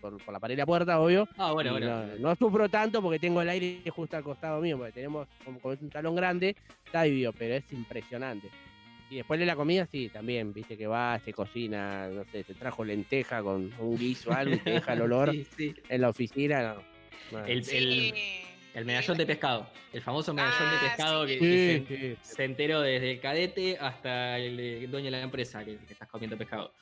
por, 0.00 0.32
la 0.32 0.38
pared 0.38 0.54
de 0.54 0.58
la 0.58 0.66
puerta, 0.66 1.00
obvio. 1.00 1.28
Ah, 1.36 1.52
bueno, 1.52 1.72
bueno. 1.72 2.06
No, 2.18 2.34
sufro 2.34 2.68
tanto 2.68 3.00
porque 3.00 3.18
tengo 3.18 3.40
el 3.40 3.48
aire 3.48 3.82
justo 3.90 4.16
al 4.16 4.22
costado 4.22 4.60
mío, 4.60 4.76
porque 4.76 4.92
tenemos, 4.92 5.26
como, 5.44 5.72
es 5.72 5.80
un 5.80 5.90
salón 5.90 6.14
grande, 6.14 6.56
está 6.84 7.02
dividido, 7.02 7.32
pero 7.32 7.54
es 7.54 7.72
impresionante. 7.72 8.50
Y 9.08 9.16
después 9.16 9.38
de 9.38 9.46
la 9.46 9.54
comida, 9.54 9.86
sí, 9.86 10.10
también, 10.12 10.52
viste 10.52 10.76
que 10.76 10.86
va, 10.86 11.18
se 11.20 11.32
cocina, 11.32 12.08
no 12.08 12.24
sé, 12.24 12.42
se 12.42 12.54
trajo 12.54 12.84
lenteja 12.84 13.40
con 13.40 13.72
un 13.78 13.96
guiso 13.96 14.30
o 14.30 14.32
algo 14.34 14.54
y 14.56 14.58
te 14.58 14.70
deja 14.70 14.94
el 14.94 15.00
olor 15.02 15.32
en 15.32 16.00
la 16.00 16.08
oficina. 16.08 16.76
No. 17.30 17.44
El, 17.46 17.68
el 17.70 18.12
medallón 18.84 19.16
de 19.16 19.26
pescado. 19.26 19.70
El 19.92 20.02
famoso 20.02 20.34
medallón 20.34 20.70
de 20.70 20.76
ah, 20.76 20.80
pescado 20.80 21.26
que, 21.26 22.18
se, 22.20 22.44
enteró 22.44 22.82
desde 22.82 23.12
el 23.12 23.20
cadete 23.20 23.78
hasta 23.80 24.38
el 24.38 24.90
dueño 24.90 25.06
de 25.06 25.10
la 25.12 25.22
empresa 25.22 25.64
que, 25.64 25.78
estás 25.88 26.08
comiendo 26.08 26.36
pescado. 26.36 26.72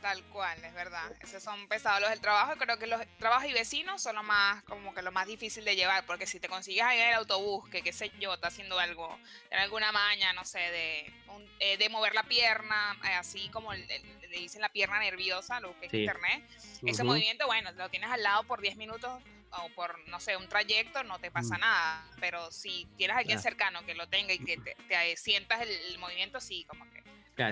Tal 0.00 0.22
cual, 0.26 0.64
es 0.64 0.72
verdad. 0.72 1.12
Esos 1.20 1.42
son 1.42 1.66
pesados 1.68 2.00
los 2.00 2.10
del 2.10 2.20
trabajo. 2.20 2.52
Creo 2.58 2.78
que 2.78 2.86
los 2.86 3.00
trabajos 3.18 3.50
y 3.50 3.52
vecinos 3.52 4.00
son 4.00 4.14
lo 4.14 4.22
más, 4.22 4.62
como 4.64 4.94
que 4.94 5.02
lo 5.02 5.10
más 5.10 5.26
difícil 5.26 5.64
de 5.64 5.74
llevar, 5.74 6.06
porque 6.06 6.26
si 6.26 6.38
te 6.38 6.48
consigues 6.48 6.84
ahí 6.84 7.00
en 7.00 7.08
el 7.08 7.14
autobús, 7.14 7.68
que 7.68 7.82
qué 7.82 7.92
sé 7.92 8.12
yo, 8.20 8.34
está 8.34 8.48
haciendo 8.48 8.78
algo, 8.78 9.18
en 9.50 9.58
alguna 9.58 9.90
maña, 9.90 10.32
no 10.32 10.44
sé, 10.44 10.60
de, 10.60 11.12
eh, 11.58 11.76
de 11.76 11.88
mover 11.88 12.14
la 12.14 12.22
pierna, 12.22 12.96
eh, 13.04 13.14
así 13.14 13.48
como 13.50 13.74
le 13.74 14.00
dicen 14.30 14.62
la 14.62 14.68
pierna 14.68 15.00
nerviosa, 15.00 15.58
lo 15.58 15.78
que 15.80 15.86
es 15.86 15.94
internet, 15.94 16.44
ese 16.86 17.02
movimiento, 17.02 17.46
bueno, 17.46 17.72
lo 17.72 17.88
tienes 17.90 18.10
al 18.10 18.22
lado 18.22 18.44
por 18.44 18.60
10 18.60 18.76
minutos 18.76 19.20
o 19.52 19.68
por, 19.74 19.98
no 20.08 20.20
sé, 20.20 20.36
un 20.36 20.48
trayecto, 20.48 21.02
no 21.04 21.18
te 21.18 21.30
pasa 21.30 21.56
mm. 21.56 21.60
nada. 21.60 22.04
Pero 22.20 22.50
si 22.50 22.86
tienes 22.96 23.16
a 23.16 23.20
alguien 23.20 23.38
cercano 23.38 23.84
que 23.84 23.94
lo 23.94 24.08
tenga 24.08 24.32
y 24.32 24.38
que 24.38 24.56
te, 24.56 24.76
te 24.88 25.16
sientas 25.16 25.60
el 25.62 25.98
movimiento, 25.98 26.40
sí, 26.40 26.64
como 26.64 26.84
que 26.90 27.00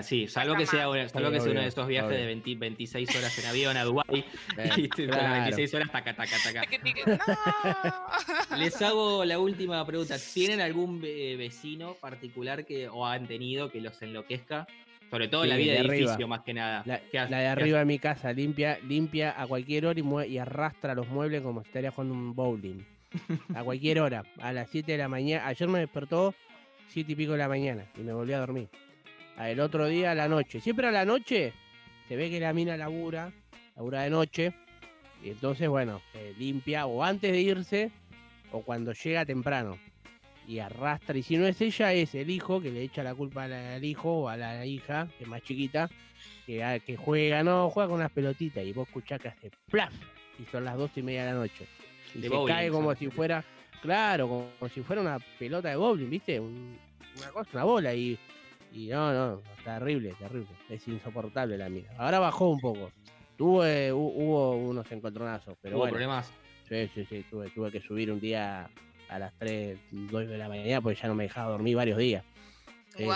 sí, 0.01 0.27
salvo 0.27 0.55
que 0.55 0.65
sea, 0.65 0.87
salvo 1.09 1.31
que 1.31 1.39
sea 1.39 1.51
uno 1.51 1.61
de 1.61 1.67
esos 1.67 1.87
viajes 1.87 2.11
de 2.11 2.55
26 2.55 3.15
horas 3.15 3.37
en 3.39 3.45
avión 3.45 3.77
a 3.77 3.83
Dubái 3.83 4.25
y 4.77 4.89
claro. 4.89 5.33
26 5.33 5.73
horas 5.73 5.91
taca, 5.91 6.15
taca, 6.15 6.35
taca. 6.43 6.61
Les 8.57 8.81
hago 8.81 9.25
la 9.25 9.39
última 9.39 9.85
pregunta. 9.85 10.15
¿Tienen 10.33 10.61
algún 10.61 11.01
vecino 11.01 11.95
particular 11.95 12.65
que 12.65 12.87
o 12.87 13.05
han 13.05 13.27
tenido 13.27 13.71
que 13.71 13.81
los 13.81 14.01
enloquezca? 14.01 14.67
Sobre 15.09 15.27
todo 15.27 15.45
la 15.45 15.57
vida 15.57 15.73
de, 15.73 15.79
edificio, 15.79 16.27
más 16.27 16.41
que 16.41 16.53
nada. 16.53 16.83
La, 16.85 16.99
de 17.25 17.47
arriba 17.47 17.79
de 17.79 17.85
mi 17.85 17.97
casa, 17.97 18.31
limpia, 18.31 18.77
limpia 18.87 19.39
a 19.41 19.47
cualquier 19.47 19.87
hora 19.87 19.99
y, 19.99 20.31
y 20.31 20.37
arrastra 20.37 20.93
los 20.93 21.07
muebles 21.07 21.41
como 21.41 21.61
si 21.61 21.67
estaría 21.67 21.91
jugando 21.91 22.13
un 22.13 22.35
bowling. 22.35 22.85
A 23.55 23.63
cualquier 23.63 24.01
hora, 24.01 24.23
a 24.39 24.53
las 24.53 24.69
7 24.69 24.91
de 24.91 24.97
la 24.99 25.07
mañana. 25.07 25.47
Ayer 25.47 25.67
me 25.67 25.79
despertó 25.79 26.35
7 26.89 27.11
y 27.11 27.15
pico 27.15 27.31
de 27.31 27.39
la 27.39 27.47
mañana 27.47 27.85
y 27.97 28.01
me 28.01 28.13
volví 28.13 28.33
a 28.33 28.39
dormir 28.39 28.69
el 29.47 29.59
otro 29.59 29.87
día 29.87 30.11
a 30.11 30.15
la 30.15 30.27
noche. 30.27 30.59
Siempre 30.59 30.87
a 30.87 30.91
la 30.91 31.05
noche 31.05 31.53
se 32.07 32.15
ve 32.15 32.29
que 32.29 32.39
la 32.39 32.53
mina 32.53 32.75
labura, 32.75 33.31
labura 33.75 34.01
de 34.01 34.09
noche, 34.09 34.53
y 35.23 35.29
entonces, 35.29 35.67
bueno, 35.69 36.01
limpia 36.37 36.85
o 36.85 37.03
antes 37.03 37.31
de 37.31 37.39
irse 37.39 37.91
o 38.51 38.61
cuando 38.61 38.93
llega 38.93 39.25
temprano. 39.25 39.77
Y 40.49 40.59
arrastra, 40.59 41.15
y 41.15 41.21
si 41.21 41.37
no 41.37 41.45
es 41.45 41.61
ella, 41.61 41.93
es 41.93 42.15
el 42.15 42.29
hijo 42.29 42.59
que 42.59 42.71
le 42.71 42.81
echa 42.81 43.03
la 43.03 43.13
culpa 43.13 43.43
al, 43.43 43.83
hijo 43.85 44.21
o 44.21 44.29
a 44.29 44.35
la 44.35 44.65
hija, 44.65 45.07
que 45.17 45.25
es 45.25 45.29
más 45.29 45.43
chiquita, 45.43 45.89
que, 46.47 46.63
ah, 46.63 46.79
que 46.79 46.97
juega, 46.97 47.43
no, 47.43 47.69
juega 47.69 47.87
con 47.87 47.99
unas 47.99 48.11
pelotitas 48.11 48.65
y 48.65 48.73
vos 48.73 48.87
escuchás 48.87 49.21
que 49.21 49.27
hace 49.27 49.51
plaf, 49.69 49.93
y 50.39 50.45
son 50.51 50.65
las 50.65 50.75
dos 50.75 50.89
y 50.95 51.03
media 51.03 51.25
de 51.25 51.33
la 51.33 51.37
noche. 51.37 51.67
Y 52.15 52.21
se 52.21 52.29
cae 52.47 52.71
como 52.71 52.95
si 52.95 53.11
fuera, 53.11 53.45
claro, 53.83 54.27
como, 54.27 54.69
si 54.73 54.81
fuera 54.81 55.03
una 55.03 55.19
pelota 55.37 55.69
de 55.69 55.75
bowling, 55.75 56.09
¿viste? 56.09 56.39
una 56.39 57.31
cosa, 57.31 57.49
una 57.53 57.63
bola, 57.65 57.93
y 57.93 58.17
y 58.71 58.87
no, 58.87 59.13
no, 59.13 59.41
terrible, 59.63 60.13
terrible. 60.19 60.49
Es 60.69 60.87
insoportable 60.87 61.57
la 61.57 61.69
mía. 61.69 61.89
Ahora 61.97 62.19
bajó 62.19 62.49
un 62.49 62.59
poco. 62.59 62.91
Tuve, 63.37 63.87
eh, 63.87 63.93
hubo 63.93 64.55
unos 64.55 64.91
encontronazos, 64.91 65.57
pero 65.61 65.75
¿Hubo 65.75 65.83
bueno. 65.83 65.93
problemas? 65.93 66.31
Sí, 66.67 66.89
sí, 66.93 67.05
sí. 67.05 67.25
Tuve, 67.29 67.49
tuve 67.49 67.71
que 67.71 67.81
subir 67.81 68.11
un 68.11 68.19
día 68.19 68.69
a 69.09 69.19
las 69.19 69.33
3, 69.39 69.77
2 69.91 70.27
de 70.27 70.37
la 70.37 70.47
mañana 70.47 70.81
porque 70.81 70.99
ya 70.99 71.07
no 71.07 71.15
me 71.15 71.23
dejaba 71.23 71.49
dormir 71.49 71.75
varios 71.75 71.97
días. 71.97 72.23
wow. 72.97 73.15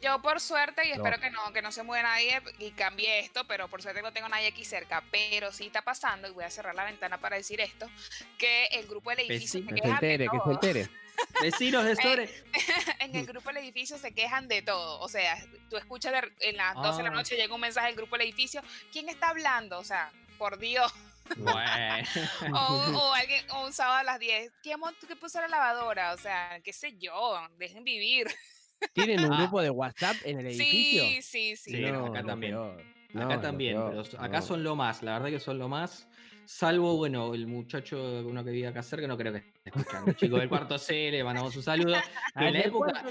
yo, 0.00 0.22
por, 0.22 0.40
suerte, 0.40 0.86
y 0.86 0.92
espero 0.92 1.18
que 1.18 1.30
no, 1.30 1.52
que 1.52 1.62
no 1.62 1.72
se 1.72 1.82
mueva 1.82 2.10
nadie 2.10 2.40
y 2.58 2.70
cambie 2.70 3.20
esto, 3.20 3.46
pero 3.46 3.68
por 3.68 3.82
suerte 3.82 4.02
no 4.02 4.12
tengo 4.12 4.28
nadie 4.28 4.48
aquí 4.48 4.64
cerca. 4.64 5.02
Pero 5.10 5.52
sí 5.52 5.66
está 5.66 5.82
pasando, 5.82 6.28
y 6.28 6.32
voy 6.32 6.44
a 6.44 6.50
cerrar 6.50 6.74
la 6.74 6.84
ventana 6.84 7.18
para 7.18 7.36
decir 7.36 7.60
esto, 7.60 7.88
que 8.38 8.66
el 8.66 8.86
grupo 8.86 9.10
del 9.10 9.20
edificio 9.20 9.60
se 9.60 9.66
que 9.66 9.80
se 9.80 9.88
entere, 9.88 10.28
que 10.28 10.38
se 10.44 10.50
entere. 10.50 10.88
Vecinos 11.42 11.84
de 11.84 11.90
eh, 11.90 11.94
Store. 11.94 12.44
en 13.00 13.14
el 13.14 13.26
grupo 13.26 13.48
del 13.50 13.58
edificio 13.58 13.98
se 13.98 14.12
quejan 14.12 14.48
de 14.48 14.62
todo. 14.62 15.00
O 15.00 15.08
sea, 15.08 15.36
tú 15.70 15.76
escuchas 15.76 16.12
en 16.40 16.56
las 16.56 16.74
12 16.74 16.98
de 16.98 17.02
la 17.04 17.08
ah. 17.10 17.12
noche 17.12 17.36
llega 17.36 17.54
un 17.54 17.60
mensaje 17.60 17.88
del 17.88 17.96
grupo 17.96 18.16
del 18.16 18.26
edificio. 18.26 18.62
¿Quién 18.92 19.08
está 19.08 19.30
hablando? 19.30 19.78
O 19.78 19.84
sea, 19.84 20.10
por 20.38 20.58
Dios. 20.58 20.92
o, 22.54 23.12
alguien, 23.14 23.44
o 23.50 23.66
un 23.66 23.72
sábado 23.72 23.98
a 23.98 24.02
las 24.04 24.18
10. 24.18 24.52
¿Quién 24.62 24.78
que 25.08 25.16
puso 25.16 25.40
la 25.40 25.48
lavadora? 25.48 26.12
O 26.12 26.18
sea, 26.18 26.60
qué 26.62 26.72
sé 26.72 26.96
yo. 26.98 27.38
Dejen 27.58 27.84
vivir. 27.84 28.26
¿Tienen 28.92 29.24
un 29.24 29.32
ah. 29.32 29.36
grupo 29.40 29.62
de 29.62 29.70
WhatsApp 29.70 30.16
en 30.24 30.40
el 30.40 30.46
edificio? 30.46 31.02
Sí, 31.04 31.22
sí, 31.22 31.56
sí. 31.56 31.84
acá 31.86 32.22
también. 32.22 32.56
acá 33.14 33.40
también, 33.40 33.76
pero 33.88 34.02
acá 34.18 34.42
son 34.42 34.62
lo 34.62 34.76
más, 34.76 35.02
la 35.02 35.14
verdad 35.14 35.30
que 35.30 35.40
son 35.40 35.58
lo 35.58 35.68
más. 35.68 36.08
Salvo, 36.46 36.96
bueno, 36.98 37.32
el 37.32 37.46
muchacho, 37.46 37.96
uno 38.26 38.44
que 38.44 38.50
vive 38.50 38.68
acá 38.68 38.82
cerca, 38.82 39.06
no 39.06 39.16
creo 39.16 39.32
que 39.32 39.38
esté 39.38 39.70
escuchando. 39.70 40.10
El 40.10 40.16
chico 40.16 40.36
del 40.36 40.48
cuarto 40.50 40.76
C, 40.76 41.10
le 41.10 41.24
mandamos 41.24 41.56
un 41.56 41.62
saludo. 41.62 41.96
en 42.36 42.52
la 42.52 42.60
época. 42.60 43.04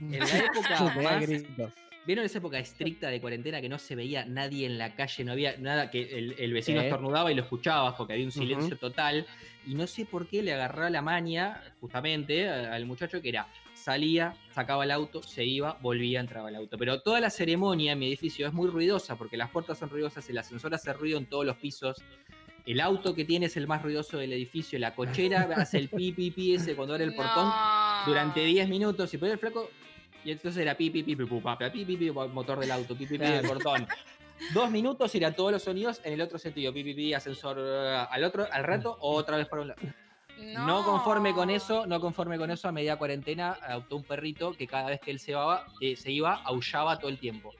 En 0.00 0.18
la 0.18 0.38
época 0.38 1.76
¿Vieron 2.08 2.24
esa 2.24 2.38
época 2.38 2.58
estricta 2.58 3.10
de 3.10 3.20
cuarentena 3.20 3.60
que 3.60 3.68
no 3.68 3.78
se 3.78 3.94
veía 3.94 4.24
nadie 4.24 4.64
en 4.64 4.78
la 4.78 4.94
calle? 4.94 5.24
No 5.24 5.32
había 5.32 5.58
nada, 5.58 5.90
que 5.90 6.00
el, 6.38 6.52
vecino 6.54 6.80
estornudaba 6.80 7.30
y 7.30 7.34
lo 7.34 7.42
escuchabas 7.42 7.96
porque 7.96 8.14
había 8.14 8.24
un 8.24 8.32
silencio 8.32 8.78
total. 8.78 9.26
Y 9.66 9.74
no 9.74 9.86
sé 9.86 10.06
por 10.06 10.26
qué 10.26 10.42
le 10.42 10.54
agarraba 10.54 10.88
la 10.88 11.02
maña, 11.02 11.62
justamente, 11.82 12.48
al 12.48 12.86
muchacho 12.86 13.20
que 13.20 13.28
era 13.28 13.46
salía, 13.74 14.34
sacaba 14.54 14.84
el 14.84 14.90
auto, 14.90 15.22
se 15.22 15.44
iba, 15.44 15.76
volvía, 15.82 16.20
entraba 16.20 16.48
el 16.48 16.56
auto. 16.56 16.78
Pero 16.78 17.02
toda 17.02 17.20
la 17.20 17.28
ceremonia 17.28 17.92
en 17.92 17.98
mi 17.98 18.06
edificio 18.06 18.46
es 18.46 18.54
muy 18.54 18.70
ruidosa 18.70 19.16
porque 19.16 19.36
las 19.36 19.50
puertas 19.50 19.76
son 19.76 19.90
ruidosas, 19.90 20.26
el 20.30 20.38
ascensor 20.38 20.74
hace 20.74 20.90
ruido 20.94 21.18
en 21.18 21.26
todos 21.26 21.44
los 21.44 21.58
pisos, 21.58 21.98
el 22.64 22.80
auto 22.80 23.14
que 23.14 23.26
tiene 23.26 23.46
es 23.46 23.56
el 23.58 23.66
más 23.66 23.82
ruidoso 23.82 24.16
del 24.16 24.32
edificio, 24.32 24.78
la 24.78 24.94
cochera 24.94 25.42
hace 25.58 25.76
el 25.76 25.90
pi, 25.90 26.12
pi, 26.12 26.30
pi 26.30 26.54
ese 26.54 26.74
cuando 26.74 26.94
abre 26.94 27.04
el 27.04 27.14
portón 27.14 27.52
durante 28.06 28.42
10 28.46 28.66
minutos 28.70 29.12
y 29.12 29.18
pone 29.18 29.32
el 29.32 29.38
flaco 29.38 29.68
y 30.28 30.32
entonces 30.32 30.60
era 30.60 30.76
pi, 30.76 30.90
pi, 30.90 31.02
pi, 31.02 31.16
pi, 31.16 31.24
pi, 31.24 31.84
pi, 31.86 31.96
pi, 31.96 32.10
motor 32.10 32.60
del 32.60 32.70
auto, 32.70 32.94
pi, 32.94 33.06
pi, 33.06 33.16
pi, 33.16 33.24
del 33.24 33.46
portón. 33.46 33.88
Dos 34.52 34.70
minutos 34.70 35.14
y 35.14 35.18
eran 35.18 35.34
todos 35.34 35.52
los 35.52 35.62
sonidos 35.62 36.02
en 36.04 36.12
el 36.12 36.20
otro 36.20 36.38
sentido, 36.38 36.70
pi, 36.70 36.84
pi, 36.84 36.92
pi, 36.92 37.14
ascensor 37.14 37.58
al 37.58 38.24
otro, 38.24 38.46
al 38.52 38.62
rato, 38.62 38.98
otra 39.00 39.38
vez 39.38 39.48
para 39.48 39.62
un 39.62 39.68
lado. 39.68 39.80
No. 40.66 40.84
conforme 40.84 41.32
con 41.32 41.48
eso, 41.48 41.86
no 41.86 41.98
conforme 41.98 42.36
con 42.36 42.50
eso, 42.50 42.68
a 42.68 42.72
media 42.72 42.96
cuarentena 42.96 43.56
adoptó 43.62 43.96
un 43.96 44.04
perrito 44.04 44.52
que 44.52 44.66
cada 44.66 44.90
vez 44.90 45.00
que 45.00 45.12
él 45.12 45.18
se 45.18 45.30
iba, 45.30 45.64
eh, 45.80 45.96
se 45.96 46.12
iba 46.12 46.34
aullaba 46.34 46.98
todo 46.98 47.08
el 47.10 47.18
tiempo. 47.18 47.54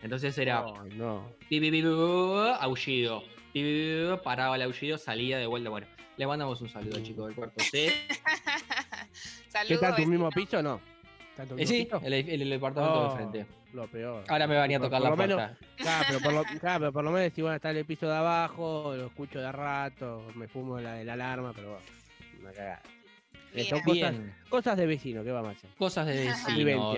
Entonces 0.00 0.38
era 0.38 0.62
no. 0.96 1.28
pi, 1.50 1.60
pi, 1.60 1.70
pi, 1.70 1.82
aullido 2.58 3.22
paraba 4.24 4.56
el 4.56 4.62
aullido, 4.62 4.96
salía 4.96 5.36
de 5.36 5.46
vuelta. 5.46 5.68
Bueno, 5.68 5.86
le 6.16 6.26
mandamos 6.26 6.58
un 6.62 6.70
saludo, 6.70 7.02
chicos 7.02 7.26
del 7.26 7.36
cuarto 7.36 7.62
C. 7.62 7.92
¿Qué 9.66 9.74
está 9.74 9.94
tu 9.94 10.06
mismo 10.06 10.30
piso 10.30 10.60
o 10.60 10.62
no? 10.62 10.80
Eh, 11.56 11.66
sí, 11.66 11.88
el, 12.02 12.12
el, 12.12 12.50
departamento 12.50 13.00
de 13.00 13.06
oh, 13.06 13.10
frente. 13.10 13.46
Lo 13.72 13.86
peor. 13.86 14.24
Ahora 14.28 14.46
me 14.46 14.58
venía 14.58 14.78
a 14.78 14.80
tocar 14.80 15.00
la 15.00 15.14
puerta. 15.14 15.56
claro, 15.76 16.04
pero 16.08 16.20
por 16.20 16.32
lo, 16.32 16.42
claro, 16.58 16.80
pero 16.80 16.92
por 16.92 17.04
lo 17.04 17.10
menos 17.10 17.32
si 17.32 17.42
bueno, 17.42 17.56
está 17.56 17.70
en 17.70 17.76
el 17.76 17.84
piso 17.84 18.06
de 18.06 18.16
abajo, 18.16 18.94
lo 18.96 19.06
escucho 19.06 19.40
de 19.40 19.52
rato, 19.52 20.26
me 20.34 20.48
fumo 20.48 20.80
la, 20.80 21.04
la 21.04 21.12
alarma, 21.12 21.52
pero 21.54 21.72
bueno, 21.72 21.84
una 22.40 22.52
cagada. 22.52 22.82
Son 23.68 23.80
cosas, 23.80 24.14
cosas, 24.48 24.76
de 24.76 24.86
vecino, 24.86 25.24
¿qué 25.24 25.30
vamos 25.30 25.48
a 25.48 25.52
hacer? 25.52 25.70
Cosas 25.78 26.06
de 26.06 26.26
vecino. 26.26 26.94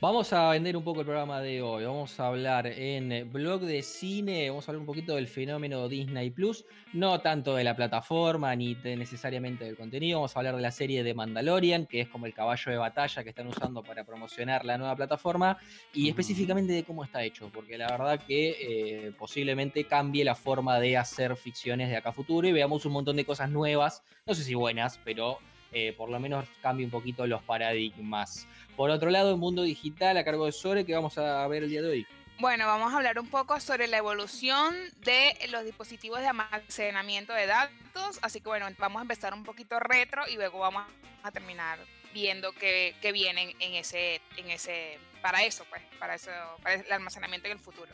Vamos 0.00 0.32
a 0.32 0.50
vender 0.50 0.76
un 0.76 0.84
poco 0.84 1.00
el 1.00 1.06
programa 1.06 1.40
de 1.40 1.60
hoy. 1.60 1.84
Vamos 1.84 2.20
a 2.20 2.28
hablar 2.28 2.68
en 2.68 3.28
blog 3.32 3.62
de 3.62 3.82
cine, 3.82 4.48
vamos 4.48 4.68
a 4.68 4.70
hablar 4.70 4.82
un 4.82 4.86
poquito 4.86 5.16
del 5.16 5.26
fenómeno 5.26 5.88
Disney 5.88 6.30
Plus, 6.30 6.64
no 6.92 7.20
tanto 7.20 7.56
de 7.56 7.64
la 7.64 7.74
plataforma 7.74 8.54
ni 8.54 8.76
necesariamente 8.76 9.64
del 9.64 9.76
contenido. 9.76 10.18
Vamos 10.18 10.36
a 10.36 10.38
hablar 10.38 10.54
de 10.54 10.62
la 10.62 10.70
serie 10.70 11.02
de 11.02 11.14
Mandalorian, 11.14 11.86
que 11.86 12.02
es 12.02 12.08
como 12.08 12.26
el 12.26 12.32
caballo 12.32 12.70
de 12.70 12.78
batalla 12.78 13.24
que 13.24 13.30
están 13.30 13.48
usando 13.48 13.82
para 13.82 14.04
promocionar 14.04 14.64
la 14.64 14.78
nueva 14.78 14.94
plataforma 14.94 15.58
y 15.92 16.08
específicamente 16.08 16.72
de 16.74 16.84
cómo 16.84 17.02
está 17.02 17.24
hecho, 17.24 17.50
porque 17.52 17.76
la 17.76 17.88
verdad 17.88 18.20
que 18.24 18.50
eh, 18.50 19.12
posiblemente 19.18 19.82
cambie 19.82 20.24
la 20.24 20.36
forma 20.36 20.78
de 20.78 20.96
hacer 20.96 21.34
ficciones 21.34 21.88
de 21.90 21.96
acá 21.96 22.10
a 22.10 22.12
futuro 22.12 22.46
y 22.46 22.52
veamos 22.52 22.86
un 22.86 22.92
montón 22.92 23.16
de 23.16 23.24
cosas 23.24 23.50
nuevas, 23.50 24.04
no 24.24 24.34
sé 24.36 24.44
si 24.44 24.54
buenas, 24.54 25.00
pero 25.04 25.40
eh, 25.72 25.94
por 25.96 26.08
lo 26.08 26.18
menos 26.20 26.46
cambie 26.62 26.84
un 26.84 26.90
poquito 26.90 27.26
los 27.26 27.42
paradigmas. 27.42 28.46
Por 28.76 28.90
otro 28.90 29.10
lado, 29.10 29.30
el 29.30 29.36
mundo 29.36 29.62
digital 29.62 30.16
a 30.16 30.24
cargo 30.24 30.46
de 30.46 30.52
Sore, 30.52 30.84
que 30.84 30.94
vamos 30.94 31.18
a 31.18 31.46
ver 31.48 31.64
el 31.64 31.70
día 31.70 31.82
de 31.82 31.88
hoy. 31.88 32.06
Bueno, 32.40 32.66
vamos 32.66 32.92
a 32.92 32.96
hablar 32.98 33.18
un 33.18 33.28
poco 33.28 33.58
sobre 33.58 33.88
la 33.88 33.96
evolución 33.96 34.74
de 35.04 35.36
los 35.50 35.64
dispositivos 35.64 36.20
de 36.20 36.28
almacenamiento 36.28 37.32
de 37.32 37.46
datos. 37.46 38.20
Así 38.22 38.40
que 38.40 38.48
bueno, 38.48 38.66
vamos 38.78 39.00
a 39.00 39.02
empezar 39.02 39.34
un 39.34 39.42
poquito 39.42 39.80
retro 39.80 40.22
y 40.28 40.36
luego 40.36 40.60
vamos 40.60 40.84
a 41.24 41.32
terminar 41.32 41.80
viendo 42.14 42.52
qué, 42.52 42.94
qué 43.02 43.10
viene 43.10 43.56
en 43.58 43.74
ese, 43.74 44.20
en 44.36 44.50
ese, 44.50 44.98
para 45.20 45.42
eso, 45.42 45.64
pues, 45.68 45.82
para 45.98 46.14
eso, 46.14 46.30
para 46.62 46.76
el 46.76 46.92
almacenamiento 46.92 47.48
en 47.48 47.54
el 47.54 47.58
futuro. 47.58 47.90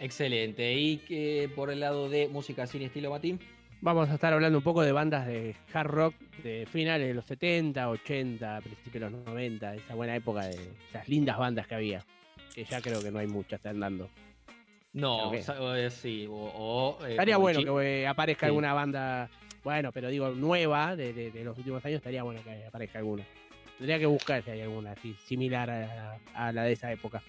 Excelente. 0.00 0.72
Y 0.74 0.98
que 0.98 1.48
por 1.54 1.70
el 1.70 1.80
lado 1.80 2.08
de 2.08 2.26
música 2.28 2.66
sin 2.66 2.82
estilo, 2.82 3.10
Matín. 3.10 3.38
Vamos 3.84 4.08
a 4.08 4.14
estar 4.14 4.32
hablando 4.32 4.56
un 4.56 4.64
poco 4.64 4.80
de 4.80 4.92
bandas 4.92 5.26
de 5.26 5.54
hard 5.74 5.90
rock 5.90 6.14
de 6.42 6.64
finales 6.64 7.06
de 7.06 7.12
los 7.12 7.26
70, 7.26 7.90
80, 7.90 8.62
principios 8.62 8.94
de 8.94 9.10
los 9.10 9.26
90, 9.26 9.74
esa 9.74 9.94
buena 9.94 10.16
época 10.16 10.46
de 10.46 10.56
esas 10.88 11.06
lindas 11.06 11.36
bandas 11.36 11.66
que 11.66 11.74
había. 11.74 12.02
Que 12.54 12.64
ya 12.64 12.80
creo 12.80 13.02
que 13.02 13.10
no 13.10 13.18
hay 13.18 13.26
muchas, 13.26 13.58
están 13.60 13.80
dando. 13.80 14.08
No, 14.94 15.30
sí, 15.90 16.26
o, 16.30 16.98
eh, 17.06 17.10
estaría 17.10 17.36
bueno 17.36 17.76
que 17.76 18.06
aparezca 18.06 18.46
alguna 18.46 18.72
banda, 18.72 19.28
bueno, 19.62 19.92
pero 19.92 20.08
digo, 20.08 20.30
nueva 20.30 20.96
de, 20.96 21.30
los 21.44 21.58
últimos 21.58 21.84
años, 21.84 21.98
estaría 21.98 22.22
bueno 22.22 22.40
que 22.42 22.64
aparezca 22.64 23.00
alguna. 23.00 23.24
Tendría 23.76 23.98
que 23.98 24.06
buscar 24.06 24.42
si 24.42 24.50
hay 24.50 24.62
alguna 24.62 24.92
así, 24.92 25.14
similar 25.26 25.68
a, 26.34 26.52
la 26.52 26.62
de 26.62 26.72
esa 26.72 26.90
época. 26.90 27.22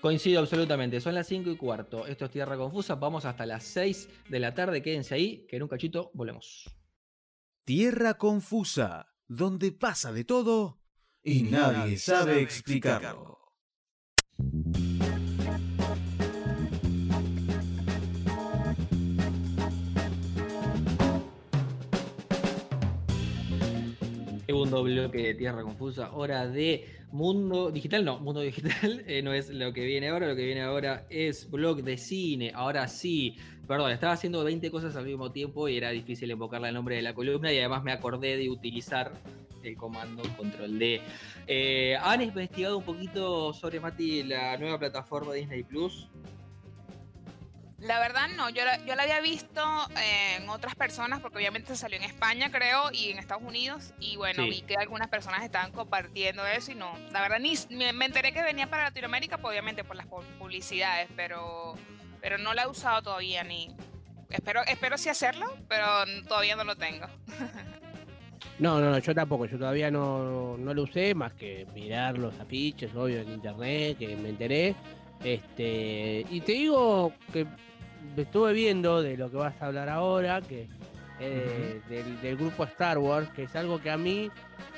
Coincido 0.00 0.40
absolutamente, 0.40 0.98
son 1.00 1.14
las 1.14 1.26
5 1.26 1.50
y 1.50 1.56
cuarto. 1.56 2.06
Esto 2.06 2.24
es 2.24 2.30
Tierra 2.30 2.56
Confusa, 2.56 2.94
vamos 2.94 3.26
hasta 3.26 3.44
las 3.44 3.64
6 3.64 4.08
de 4.30 4.40
la 4.40 4.54
tarde, 4.54 4.82
quédense 4.82 5.14
ahí, 5.14 5.46
que 5.46 5.56
en 5.56 5.62
un 5.62 5.68
cachito 5.68 6.10
volvemos. 6.14 6.74
Tierra 7.64 8.14
Confusa, 8.14 9.14
donde 9.28 9.72
pasa 9.72 10.10
de 10.12 10.24
todo 10.24 10.80
y 11.22 11.42
nadie 11.42 11.98
sabe 11.98 12.40
explicarlo. 12.40 13.39
Segundo 24.60 24.82
bloque 24.82 25.22
de 25.22 25.34
Tierra 25.34 25.62
Confusa, 25.62 26.12
hora 26.12 26.46
de 26.46 26.84
Mundo 27.12 27.70
Digital, 27.70 28.04
no, 28.04 28.20
Mundo 28.20 28.42
Digital 28.42 29.02
eh, 29.06 29.22
no 29.22 29.32
es 29.32 29.48
lo 29.48 29.72
que 29.72 29.86
viene 29.86 30.08
ahora, 30.08 30.28
lo 30.28 30.36
que 30.36 30.44
viene 30.44 30.60
ahora 30.60 31.06
es 31.08 31.50
blog 31.50 31.82
de 31.82 31.96
cine, 31.96 32.52
ahora 32.54 32.86
sí, 32.86 33.38
perdón, 33.66 33.90
estaba 33.90 34.12
haciendo 34.12 34.44
20 34.44 34.70
cosas 34.70 34.94
al 34.96 35.06
mismo 35.06 35.32
tiempo 35.32 35.66
y 35.66 35.78
era 35.78 35.88
difícil 35.88 36.30
invocar 36.30 36.62
el 36.62 36.74
nombre 36.74 36.96
de 36.96 37.00
la 37.00 37.14
columna 37.14 37.50
y 37.50 37.58
además 37.58 37.82
me 37.84 37.92
acordé 37.92 38.36
de 38.36 38.50
utilizar 38.50 39.12
el 39.62 39.78
comando 39.78 40.22
control 40.36 40.78
D. 40.78 41.00
Eh, 41.46 41.96
¿Han 41.98 42.20
investigado 42.20 42.76
un 42.76 42.84
poquito 42.84 43.54
sobre 43.54 43.80
Mati 43.80 44.24
la 44.24 44.58
nueva 44.58 44.78
plataforma 44.78 45.32
Disney 45.32 45.62
Plus? 45.62 46.06
La 47.80 47.98
verdad 47.98 48.28
no, 48.36 48.50
yo 48.50 48.62
la, 48.64 48.76
yo 48.84 48.94
la 48.94 49.04
había 49.04 49.20
visto 49.20 49.62
en 50.36 50.48
otras 50.50 50.74
personas, 50.74 51.20
porque 51.20 51.38
obviamente 51.38 51.74
salió 51.76 51.96
en 51.96 52.04
España, 52.04 52.50
creo, 52.50 52.90
y 52.92 53.10
en 53.10 53.18
Estados 53.18 53.42
Unidos, 53.42 53.94
y 53.98 54.16
bueno, 54.16 54.42
Sí. 54.44 54.50
vi 54.50 54.60
que 54.62 54.74
algunas 54.76 55.08
personas 55.08 55.42
estaban 55.42 55.72
compartiendo 55.72 56.46
eso 56.46 56.72
y 56.72 56.74
no, 56.74 56.92
la 57.10 57.22
verdad 57.22 57.38
ni 57.40 57.54
me, 57.92 58.04
enteré 58.04 58.32
que 58.32 58.42
venía 58.42 58.66
para 58.68 58.84
Latinoamérica, 58.84 59.38
pues, 59.38 59.52
obviamente 59.52 59.82
por 59.82 59.96
las 59.96 60.06
pu- 60.06 60.22
publicidades, 60.38 61.08
pero, 61.16 61.74
pero 62.20 62.36
no 62.36 62.52
la 62.52 62.64
he 62.64 62.66
usado 62.66 63.00
todavía 63.02 63.44
ni... 63.44 63.74
Espero, 64.28 64.62
espero 64.66 64.96
sí 64.98 65.08
hacerlo, 65.08 65.46
pero 65.66 65.86
todavía 66.28 66.56
no 66.56 66.64
lo 66.64 66.76
tengo. 66.76 67.06
No, 68.58 68.78
no, 68.78 68.90
no, 68.90 68.98
yo 68.98 69.14
tampoco, 69.14 69.46
yo 69.46 69.56
todavía 69.58 69.90
no, 69.90 70.58
no 70.58 70.74
lo 70.74 70.82
usé 70.82 71.14
más 71.14 71.32
que 71.32 71.66
mirar 71.74 72.18
los 72.18 72.38
afiches, 72.40 72.94
obvio, 72.94 73.20
en 73.22 73.30
internet, 73.32 73.96
que 73.98 74.14
me 74.16 74.28
enteré. 74.28 74.74
Este, 75.24 76.26
y 76.28 76.42
te 76.42 76.52
digo 76.52 77.14
que 77.32 77.46
estuve 78.16 78.52
viendo 78.52 79.02
de 79.02 79.16
lo 79.16 79.30
que 79.30 79.36
vas 79.36 79.54
a 79.60 79.66
hablar 79.66 79.88
ahora, 79.88 80.40
que 80.40 80.68
eh, 81.20 81.80
del, 81.88 82.20
del 82.20 82.36
grupo 82.36 82.64
Star 82.64 82.98
Wars, 82.98 83.28
que 83.30 83.44
es 83.44 83.54
algo 83.56 83.80
que 83.80 83.90
a 83.90 83.96
mí, 83.98 84.30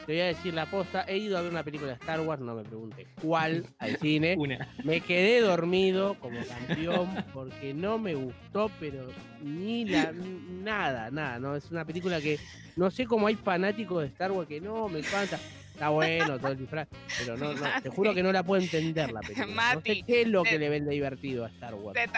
te 0.06 0.12
voy 0.12 0.20
a 0.20 0.24
decir 0.26 0.52
la 0.54 0.66
posta, 0.66 1.04
he 1.06 1.16
ido 1.18 1.38
a 1.38 1.42
ver 1.42 1.52
una 1.52 1.62
película 1.62 1.92
de 1.92 1.98
Star 1.98 2.20
Wars, 2.20 2.42
no 2.42 2.54
me 2.56 2.64
preguntes 2.64 3.06
cuál, 3.22 3.66
al 3.78 3.96
cine. 4.00 4.34
Una. 4.36 4.68
Me 4.82 5.00
quedé 5.00 5.40
dormido 5.40 6.14
como 6.18 6.40
campeón 6.44 7.08
porque 7.32 7.72
no 7.74 7.98
me 7.98 8.14
gustó, 8.16 8.70
pero 8.80 9.06
ni 9.42 9.84
la 9.84 10.12
nada, 10.12 11.10
nada, 11.12 11.38
no 11.38 11.54
es 11.54 11.70
una 11.70 11.84
película 11.84 12.20
que 12.20 12.38
no 12.74 12.90
sé 12.90 13.06
cómo 13.06 13.28
hay 13.28 13.36
fanáticos 13.36 14.02
de 14.02 14.08
Star 14.08 14.32
Wars 14.32 14.48
que 14.48 14.60
no 14.60 14.88
me 14.88 14.98
encanta. 14.98 15.38
Está 15.72 15.88
bueno 15.88 16.38
todo 16.38 16.52
el 16.52 16.58
disfraz, 16.58 16.86
pero 17.18 17.36
no, 17.36 17.54
no, 17.54 17.64
te 17.82 17.88
juro 17.88 18.12
que 18.14 18.22
no 18.22 18.30
la 18.30 18.42
puedo 18.42 18.60
entender 18.62 19.10
la 19.12 19.20
película. 19.20 19.46
no 19.46 19.52
Mati, 19.54 19.94
sé 20.00 20.02
qué 20.06 20.22
es 20.22 20.28
lo 20.28 20.42
te- 20.42 20.50
que 20.50 20.58
le 20.58 20.68
vende 20.68 20.90
divertido 20.92 21.44
a 21.44 21.48
Star 21.48 21.74
Wars. 21.74 21.98
Te 21.98 22.08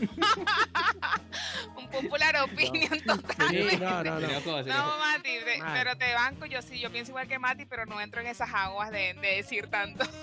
Un 1.76 1.88
popular 1.88 2.36
opinion 2.42 3.00
total. 3.00 3.48
Sí, 3.50 3.76
no, 3.80 4.02
no, 4.04 4.20
no. 4.20 4.28
No. 4.28 4.98
Mati, 4.98 5.30
de- 5.34 5.62
pero 5.72 5.96
te 5.96 6.12
banco, 6.14 6.46
yo 6.46 6.60
sí, 6.62 6.80
yo 6.80 6.90
pienso 6.90 7.10
igual 7.12 7.28
que 7.28 7.38
Mati, 7.38 7.64
pero 7.66 7.86
no 7.86 8.00
entro 8.00 8.20
en 8.20 8.26
esas 8.28 8.48
aguas 8.52 8.90
de, 8.90 9.14
de 9.14 9.36
decir 9.36 9.66
tanto. 9.68 10.04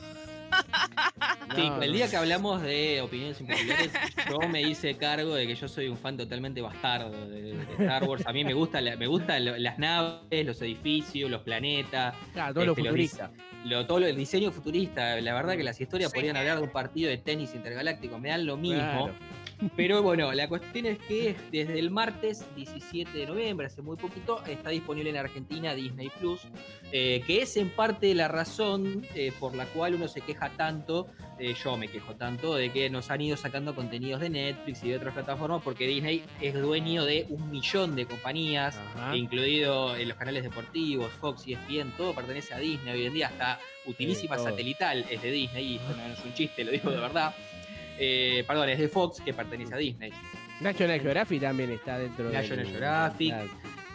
Sí, 1.55 1.69
No, 1.69 1.81
el 1.81 1.91
no. 1.91 1.95
día 1.95 2.09
que 2.09 2.17
hablamos 2.17 2.61
de 2.61 2.99
opiniones 3.01 3.39
impopulares, 3.39 3.89
yo 4.29 4.37
me 4.49 4.61
hice 4.61 4.97
cargo 4.97 5.33
de 5.33 5.47
que 5.47 5.55
yo 5.55 5.69
soy 5.69 5.87
un 5.87 5.97
fan 5.97 6.17
totalmente 6.17 6.59
bastardo 6.61 7.27
de, 7.29 7.53
de 7.55 7.63
Star 7.79 8.03
Wars. 8.03 8.25
A 8.27 8.33
mí 8.33 8.43
me 8.43 8.53
gusta, 8.53 8.81
la- 8.81 8.97
me 8.97 9.07
gustan 9.07 9.63
las 9.63 9.79
naves, 9.79 10.45
los 10.45 10.61
edificios, 10.61 11.31
los 11.31 11.41
planetas, 11.43 12.13
Claro, 12.33 12.53
todo 12.53 12.65
lo 12.65 12.71
este, 12.73 12.83
futurista. 12.83 13.31
lo, 13.63 13.85
todo 13.85 14.01
lo- 14.01 14.07
el 14.07 14.15
diseño 14.17 14.51
futurista. 14.51 15.15
La 15.21 15.33
verdad 15.33 15.55
que 15.55 15.63
las 15.63 15.79
historias 15.79 16.11
Sí. 16.11 16.15
podrían 16.15 16.35
hablar 16.35 16.57
de 16.57 16.63
un 16.63 16.71
partido 16.71 17.09
de 17.09 17.17
tenis 17.17 17.53
intergaláctico, 17.55 18.19
me 18.19 18.27
dan 18.29 18.45
lo 18.45 18.57
mismo. 18.57 19.05
Claro. 19.07 19.13
Pero 19.75 20.01
bueno, 20.01 20.31
la 20.33 20.47
cuestión 20.47 20.85
es 20.87 20.97
que 20.99 21.35
desde 21.51 21.77
el 21.77 21.91
martes 21.91 22.45
17 22.55 23.17
de 23.17 23.25
noviembre, 23.27 23.67
hace 23.67 23.81
muy 23.81 23.95
poquito, 23.95 24.43
está 24.45 24.69
disponible 24.69 25.09
en 25.09 25.17
Argentina 25.17 25.75
Disney 25.75 26.09
Plus, 26.19 26.41
eh, 26.91 27.23
que 27.27 27.43
es 27.43 27.57
en 27.57 27.69
parte 27.69 28.13
la 28.15 28.27
razón 28.27 29.05
eh, 29.13 29.31
por 29.39 29.55
la 29.55 29.65
cual 29.65 29.95
uno 29.95 30.07
se 30.07 30.21
queja 30.21 30.49
tanto, 30.49 31.07
eh, 31.39 31.53
yo 31.63 31.77
me 31.77 31.87
quejo 31.87 32.15
tanto, 32.15 32.55
de 32.55 32.71
que 32.71 32.89
nos 32.89 33.11
han 33.11 33.21
ido 33.21 33.37
sacando 33.37 33.75
contenidos 33.75 34.21
de 34.21 34.29
Netflix 34.29 34.83
y 34.83 34.89
de 34.89 34.97
otras 34.97 35.13
plataformas, 35.13 35.61
porque 35.63 35.87
Disney 35.87 36.23
es 36.41 36.53
dueño 36.53 37.05
de 37.05 37.27
un 37.29 37.49
millón 37.51 37.95
de 37.95 38.05
compañías, 38.05 38.77
Ajá. 38.95 39.15
incluido 39.15 39.95
en 39.95 40.07
los 40.09 40.17
canales 40.17 40.43
deportivos, 40.43 41.11
Fox 41.13 41.47
y 41.47 41.53
ESPN, 41.53 41.91
todo 41.97 42.15
pertenece 42.15 42.53
a 42.53 42.57
Disney 42.57 42.93
hoy 42.93 43.05
en 43.05 43.13
día, 43.13 43.27
hasta 43.27 43.59
Utilísima. 43.85 44.37
Satelital 44.37 45.05
es 45.09 45.21
de 45.21 45.31
Disney, 45.31 45.73
y 45.73 45.75
esto 45.77 45.95
no 45.95 46.13
es 46.13 46.23
un 46.23 46.33
chiste, 46.33 46.63
lo 46.63 46.71
digo 46.71 46.91
de 46.91 46.97
verdad. 46.97 47.33
Eh, 48.03 48.43
perdón, 48.47 48.67
es 48.69 48.79
de 48.79 48.87
Fox 48.87 49.21
que 49.21 49.31
pertenece 49.31 49.75
a 49.75 49.77
Disney. 49.77 50.11
National 50.59 50.99
Geographic 50.99 51.39
también 51.41 51.69
está 51.71 51.99
dentro 51.99 52.29
de. 52.29 52.33
National 52.33 52.65
Geographic, 52.65 53.35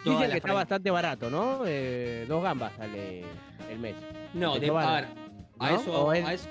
Dicen 0.05 0.31
que 0.31 0.37
está 0.37 0.53
bastante 0.53 0.91
barato, 0.93 1.29
¿no? 1.29 1.63
Eh, 1.67 2.25
dos 2.29 2.41
gambas 2.41 2.73
sale 2.77 3.25
el 3.69 3.79
mes. 3.81 3.97
No, 4.33 4.57
de, 4.61 4.69
a 4.69 4.73
ver, 4.73 5.07
a 5.59 5.71
¿no? 5.71 5.81
eso, 5.81 6.13
es- 6.13 6.25
a 6.25 6.33
eso- 6.35 6.49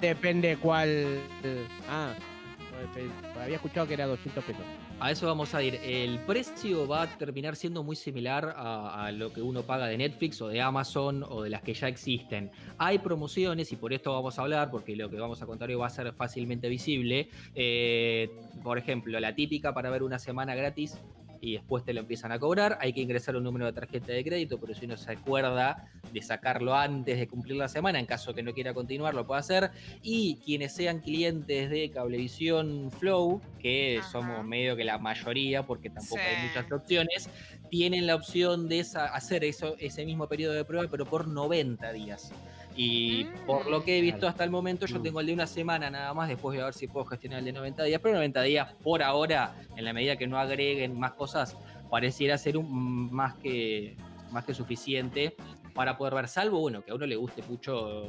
Depende 0.00 0.56
cuál. 0.58 1.18
Ah, 1.88 2.12
había 3.42 3.56
escuchado 3.56 3.86
que 3.88 3.94
era 3.94 4.06
200 4.06 4.44
pesos. 4.44 4.62
A 5.02 5.10
eso 5.10 5.26
vamos 5.26 5.52
a 5.52 5.62
ir. 5.64 5.74
El 5.82 6.20
precio 6.20 6.86
va 6.86 7.02
a 7.02 7.18
terminar 7.18 7.56
siendo 7.56 7.82
muy 7.82 7.96
similar 7.96 8.54
a, 8.56 9.10
lo 9.10 9.32
que 9.32 9.42
uno 9.42 9.64
paga 9.64 9.86
de 9.86 9.98
Netflix 9.98 10.40
o 10.40 10.46
de 10.46 10.60
Amazon 10.60 11.24
o 11.28 11.42
de 11.42 11.50
las 11.50 11.62
que 11.62 11.74
ya 11.74 11.88
existen. 11.88 12.52
Hay 12.78 13.00
promociones 13.00 13.72
y 13.72 13.76
por 13.76 13.92
esto 13.92 14.12
vamos 14.12 14.38
a 14.38 14.42
hablar, 14.42 14.70
porque 14.70 14.94
lo 14.94 15.10
que 15.10 15.16
vamos 15.16 15.42
a 15.42 15.46
contar 15.46 15.70
hoy 15.70 15.74
va 15.74 15.88
a 15.88 15.90
ser 15.90 16.12
fácilmente 16.12 16.68
visible. 16.68 17.28
Eh, 17.52 18.30
por 18.62 18.78
ejemplo, 18.78 19.18
la 19.18 19.34
típica 19.34 19.74
para 19.74 19.90
ver 19.90 20.04
una 20.04 20.20
semana 20.20 20.54
gratis 20.54 20.96
y 21.42 21.54
después 21.54 21.84
te 21.84 21.92
lo 21.92 22.00
empiezan 22.00 22.30
a 22.30 22.38
cobrar. 22.38 22.78
Hay 22.80 22.92
que 22.92 23.00
ingresar 23.00 23.34
un 23.34 23.42
número 23.42 23.66
de 23.66 23.72
tarjeta 23.72 24.12
de 24.12 24.22
crédito, 24.22 24.60
pero 24.60 24.74
si 24.74 24.86
uno 24.86 24.96
se 24.96 25.10
acuerda 25.10 25.88
de 26.12 26.22
sacarlo 26.22 26.72
antes 26.72 27.18
de 27.18 27.26
cumplir 27.26 27.56
la 27.56 27.68
semana, 27.68 27.98
en 27.98 28.06
caso 28.06 28.32
que 28.32 28.44
no 28.44 28.54
quiera 28.54 28.72
continuar, 28.72 29.12
lo 29.12 29.26
puede 29.26 29.40
hacer. 29.40 29.70
Y 30.02 30.36
quienes 30.36 30.72
sean 30.72 31.00
clientes 31.00 31.68
de 31.68 31.90
Cablevisión 31.90 32.92
Flow, 32.92 33.42
que 33.58 33.98
Ajá. 33.98 34.08
somos 34.08 34.44
medio 34.44 34.76
que 34.76 34.84
la 34.84 34.98
mayoría, 34.98 35.64
porque 35.64 35.90
tampoco 35.90 36.20
hay 36.22 36.46
muchas 36.46 36.70
opciones, 36.70 37.28
tienen 37.70 38.06
la 38.06 38.14
opción 38.14 38.68
de 38.68 38.78
esa- 38.78 39.06
hacer 39.06 39.42
eso, 39.42 39.74
ese 39.80 40.06
mismo 40.06 40.28
periodo 40.28 40.54
de 40.54 40.64
prueba, 40.64 40.86
pero 40.88 41.06
por 41.06 41.26
90 41.26 41.92
días. 41.92 42.30
Y 42.76 43.24
por 43.46 43.66
lo 43.70 43.84
que 43.84 43.98
he 43.98 44.00
visto 44.00 44.20
Claro. 44.20 44.30
hasta 44.30 44.44
el 44.44 44.50
momento, 44.50 44.86
yo 44.86 44.98
Mm. 44.98 45.02
tengo 45.02 45.20
el 45.20 45.26
de 45.26 45.34
una 45.34 45.46
semana 45.46 45.90
nada 45.90 46.14
más, 46.14 46.28
después 46.28 46.54
voy 46.56 46.62
a 46.62 46.66
ver 46.66 46.74
si 46.74 46.86
puedo 46.88 47.04
gestionar 47.06 47.40
el 47.40 47.44
de 47.44 47.52
90 47.52 47.84
días, 47.84 48.00
pero 48.02 48.14
90 48.16 48.42
días 48.42 48.72
por 48.82 49.02
ahora, 49.02 49.54
en 49.76 49.84
la 49.84 49.92
medida 49.92 50.16
que 50.16 50.26
no 50.26 50.38
agreguen 50.38 50.98
más 50.98 51.12
cosas, 51.12 51.56
pareciera 51.90 52.38
ser 52.38 52.56
un, 52.56 53.12
más, 53.12 53.34
que, 53.34 53.96
más 54.30 54.44
que 54.44 54.54
suficiente 54.54 55.36
para 55.74 55.96
poder 55.98 56.14
ver, 56.14 56.28
salvo, 56.28 56.60
bueno, 56.60 56.82
que 56.84 56.90
a 56.90 56.94
uno 56.94 57.06
le 57.06 57.16
guste 57.16 57.42
mucho 57.42 58.06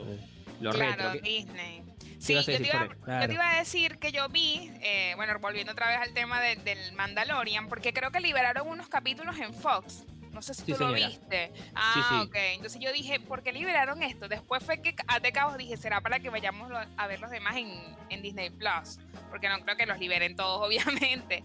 lo 0.61 0.71
claro, 0.71 1.09
retro. 1.11 1.21
Disney. 1.21 1.83
¿Qué 1.99 2.15
Sí, 2.19 2.33
yo 2.35 2.45
te, 2.45 2.53
iba, 2.55 2.79
Jorge? 2.79 2.95
yo 2.97 3.03
Claro. 3.03 3.27
te 3.27 3.33
iba 3.33 3.51
a 3.51 3.59
decir 3.59 3.97
que 3.97 4.13
yo 4.13 4.29
vi, 4.29 4.71
eh, 4.81 5.11
bueno, 5.17 5.33
volviendo 5.41 5.73
otra 5.73 5.87
vez 5.89 5.97
al 5.97 6.13
tema 6.13 6.39
de- 6.39 6.55
del 6.55 6.93
Mandalorian, 6.93 7.67
porque 7.67 7.91
creo 7.91 8.11
que 8.11 8.21
liberaron 8.21 8.67
unos 8.69 8.87
capítulos 8.87 9.37
en 9.39 9.53
Fox. 9.53 10.05
No 10.33 10.41
sé 10.41 10.53
si 10.55 10.63
Sí, 10.65 10.73
tú 10.73 10.79
lo 10.79 10.91
viste. 10.93 11.51
Ah, 11.75 11.91
Sí, 11.93 11.99
sí. 12.09 12.15
ok. 12.27 12.35
Entonces 12.55 12.81
yo 12.81 12.91
dije, 12.91 13.19
¿por 13.19 13.43
qué 13.43 13.53
liberaron 13.53 14.01
esto? 14.03 14.27
Después 14.27 14.63
fue 14.63 14.81
que 14.81 14.95
a 15.07 15.19
de 15.19 15.31
cabos 15.31 15.57
dije, 15.57 15.77
será 15.77 16.01
para 16.01 16.19
que 16.19 16.29
vayamos 16.29 16.71
a 16.97 17.07
ver 17.07 17.19
los 17.19 17.29
demás 17.29 17.55
en, 17.55 17.71
en 18.09 18.21
Disney 18.21 18.49
Plus. 18.49 18.99
Porque 19.29 19.47
no 19.49 19.59
creo 19.61 19.77
que 19.77 19.85
los 19.85 19.99
liberen 19.99 20.35
todos, 20.35 20.61
obviamente. 20.67 21.43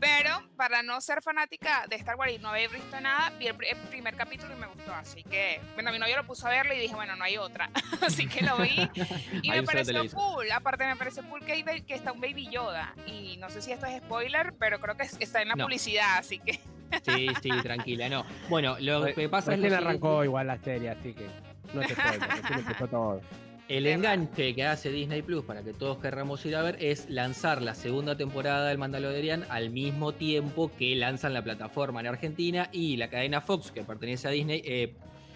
Pero 0.00 0.42
para 0.56 0.82
no 0.82 1.00
ser 1.00 1.22
fanática 1.22 1.86
de 1.88 1.96
Star 1.96 2.16
Wars 2.16 2.32
y 2.32 2.38
no 2.38 2.48
haber 2.48 2.68
visto 2.70 3.00
nada, 3.00 3.30
vi 3.38 3.46
el, 3.46 3.54
pri- 3.56 3.68
el 3.68 3.76
primer 3.88 4.16
capítulo 4.16 4.52
y 4.54 4.58
me 4.58 4.66
gustó. 4.66 4.92
Así 4.92 5.22
que, 5.22 5.60
bueno, 5.74 5.92
mi 5.92 5.98
novio 5.98 6.16
lo 6.16 6.26
puso 6.26 6.46
a 6.46 6.50
verlo 6.50 6.74
y 6.74 6.78
dije, 6.80 6.94
bueno, 6.94 7.16
no 7.16 7.24
hay 7.24 7.36
otra. 7.38 7.70
así 8.02 8.26
que 8.28 8.42
lo 8.44 8.56
vi. 8.58 8.88
Y 9.42 9.50
me 9.50 9.62
pareció 9.62 10.04
cool. 10.12 10.50
Aparte, 10.52 10.84
me 10.86 10.96
pareció 10.96 11.22
cool 11.28 11.44
que, 11.44 11.52
hay 11.52 11.82
que 11.82 11.94
está 11.94 12.12
un 12.12 12.20
Baby 12.20 12.48
Yoda. 12.50 12.94
Y 13.06 13.36
no 13.38 13.48
sé 13.48 13.62
si 13.62 13.72
esto 13.72 13.86
es 13.86 13.98
spoiler, 14.02 14.52
pero 14.58 14.80
creo 14.80 14.96
que 14.96 15.04
es- 15.04 15.16
está 15.20 15.40
en 15.40 15.48
la 15.48 15.54
No. 15.54 15.64
publicidad. 15.64 16.18
Así 16.18 16.38
que. 16.40 16.60
Sí, 17.02 17.28
sí, 17.42 17.50
tranquila, 17.62 18.08
no. 18.08 18.24
Bueno, 18.48 18.76
lo 18.80 19.04
que 19.06 19.28
pasa 19.28 19.54
es 19.54 19.60
lo 19.60 19.76
arrancó 19.76 20.24
igual 20.24 20.46
la 20.46 20.58
serie, 20.58 20.90
así 20.90 21.12
que 21.12 21.26
no 21.72 21.80
te 21.80 21.94
spoiler, 21.94 22.88
todo. 22.90 23.20
El 23.66 23.86
enganche 23.86 24.54
que 24.54 24.64
hace 24.64 24.90
Disney 24.90 25.22
Plus 25.22 25.42
para 25.42 25.62
que 25.62 25.72
todos 25.72 25.96
querramos 25.96 26.44
ir 26.44 26.54
a 26.54 26.60
ver 26.60 26.76
es 26.80 27.08
lanzar 27.08 27.62
la 27.62 27.74
segunda 27.74 28.14
temporada 28.14 28.68
del 28.68 28.76
Mandalorian 28.76 29.46
al 29.48 29.70
mismo 29.70 30.12
tiempo 30.12 30.70
que 30.76 30.94
lanzan 30.94 31.32
la 31.32 31.42
plataforma 31.42 32.00
en 32.00 32.08
Argentina 32.08 32.68
y 32.72 32.98
la 32.98 33.08
cadena 33.08 33.40
Fox, 33.40 33.70
que 33.72 33.82
pertenece 33.82 34.28
a 34.28 34.32
Disney, 34.32 34.62
eh, 34.66 34.92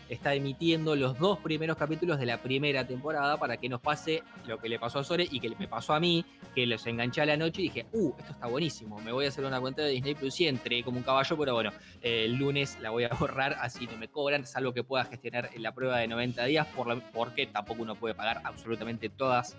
está 0.08 0.34
emitiendo 0.34 0.96
los 0.96 1.18
dos 1.18 1.38
primeros 1.38 1.76
capítulos 1.76 2.18
de 2.18 2.26
la 2.26 2.38
primera 2.38 2.86
temporada 2.86 3.36
para 3.36 3.56
que 3.56 3.68
nos 3.68 3.80
pase 3.80 4.22
lo 4.46 4.58
que 4.58 4.68
le 4.68 4.78
pasó 4.78 5.00
a 5.00 5.04
Sore 5.04 5.26
y 5.30 5.40
que 5.40 5.54
me 5.58 5.68
pasó 5.68 5.94
a 5.94 6.00
mí, 6.00 6.24
que 6.54 6.66
los 6.66 6.86
enganché 6.86 7.22
a 7.22 7.26
la 7.26 7.36
noche 7.36 7.62
y 7.62 7.64
dije, 7.64 7.86
uh, 7.92 8.12
esto 8.18 8.32
está 8.32 8.46
buenísimo, 8.46 8.98
me 9.00 9.12
voy 9.12 9.26
a 9.26 9.28
hacer 9.28 9.44
una 9.44 9.60
cuenta 9.60 9.82
de 9.82 9.90
Disney 9.90 10.14
Plus 10.14 10.40
y 10.40 10.48
entré 10.48 10.82
como 10.82 10.98
un 10.98 11.04
caballo, 11.04 11.36
pero 11.36 11.54
bueno, 11.54 11.72
el 12.00 12.34
lunes 12.34 12.78
la 12.80 12.90
voy 12.90 13.04
a 13.04 13.08
borrar, 13.20 13.56
así 13.60 13.86
no 13.86 13.96
me 13.96 14.08
cobran, 14.08 14.46
salvo 14.46 14.72
que 14.72 14.84
pueda 14.84 15.04
gestionar 15.04 15.50
la 15.56 15.74
prueba 15.74 15.98
de 15.98 16.08
90 16.08 16.44
días, 16.44 16.66
por 16.68 16.88
porque 17.12 17.46
tampoco 17.46 17.82
uno 17.82 17.94
puede 17.94 18.14
pagar 18.14 18.40
absolutamente 18.44 19.08
todas 19.08 19.56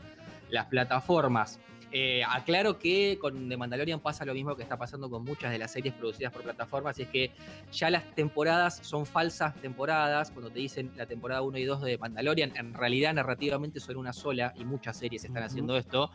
las 0.50 0.66
plataformas. 0.66 1.60
Eh, 1.92 2.22
aclaro 2.28 2.78
que 2.78 3.18
con 3.20 3.50
The 3.50 3.58
Mandalorian 3.58 4.00
pasa 4.00 4.24
lo 4.24 4.36
mismo 4.36 4.56
que 4.56 4.62
está 4.62 4.78
pasando 4.78 5.10
con 5.10 5.24
muchas 5.24 5.52
de 5.52 5.58
las 5.58 5.72
series 5.72 5.94
producidas 5.96 6.32
por 6.32 6.44
plataformas, 6.44 7.00
y 7.00 7.04
es 7.04 7.08
que 7.10 7.32
ya 7.72 7.90
las 7.90 8.04
temporadas 8.14 8.80
son 8.84 9.06
falsas 9.06 9.56
temporadas, 9.56 10.30
cuando 10.30 10.52
te 10.52 10.60
dicen 10.60 10.92
la 10.96 11.08
temporada 11.08 11.42
1 11.42 11.58
y 11.58 11.64
2 11.66 11.82
de 11.82 11.98
Mandalorian, 11.98 12.56
en 12.56 12.74
realidad 12.74 13.14
narrativamente 13.14 13.80
son 13.80 13.98
una 13.98 14.14
sola 14.14 14.54
y 14.56 14.66
muchas 14.66 14.98
series 14.98 15.24
están 15.24 15.44
haciendo 15.44 15.78
esto. 15.78 16.12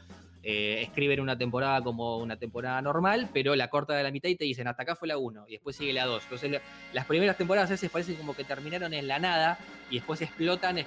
Eh, 0.46 0.82
escriben 0.82 1.20
una 1.20 1.38
temporada 1.38 1.82
como 1.82 2.18
una 2.18 2.36
temporada 2.36 2.80
normal, 2.82 3.30
pero 3.32 3.56
la 3.56 3.68
corta 3.68 3.94
de 3.94 4.02
la 4.02 4.10
mitad 4.10 4.28
y 4.28 4.36
te 4.36 4.44
dicen 4.44 4.68
hasta 4.68 4.82
acá 4.82 4.94
fue 4.94 5.08
la 5.08 5.16
1 5.16 5.46
y 5.48 5.52
después 5.52 5.74
sigue 5.74 5.94
la 5.94 6.04
2. 6.04 6.22
Entonces 6.24 6.60
las 6.92 7.06
primeras 7.06 7.38
temporadas 7.38 7.70
a 7.70 7.72
veces 7.72 7.90
parecen 7.90 8.16
como 8.16 8.36
que 8.36 8.44
terminaron 8.44 8.92
en 8.92 9.08
la 9.08 9.18
nada 9.18 9.58
y 9.90 9.96
después 9.96 10.20
explotan 10.20 10.84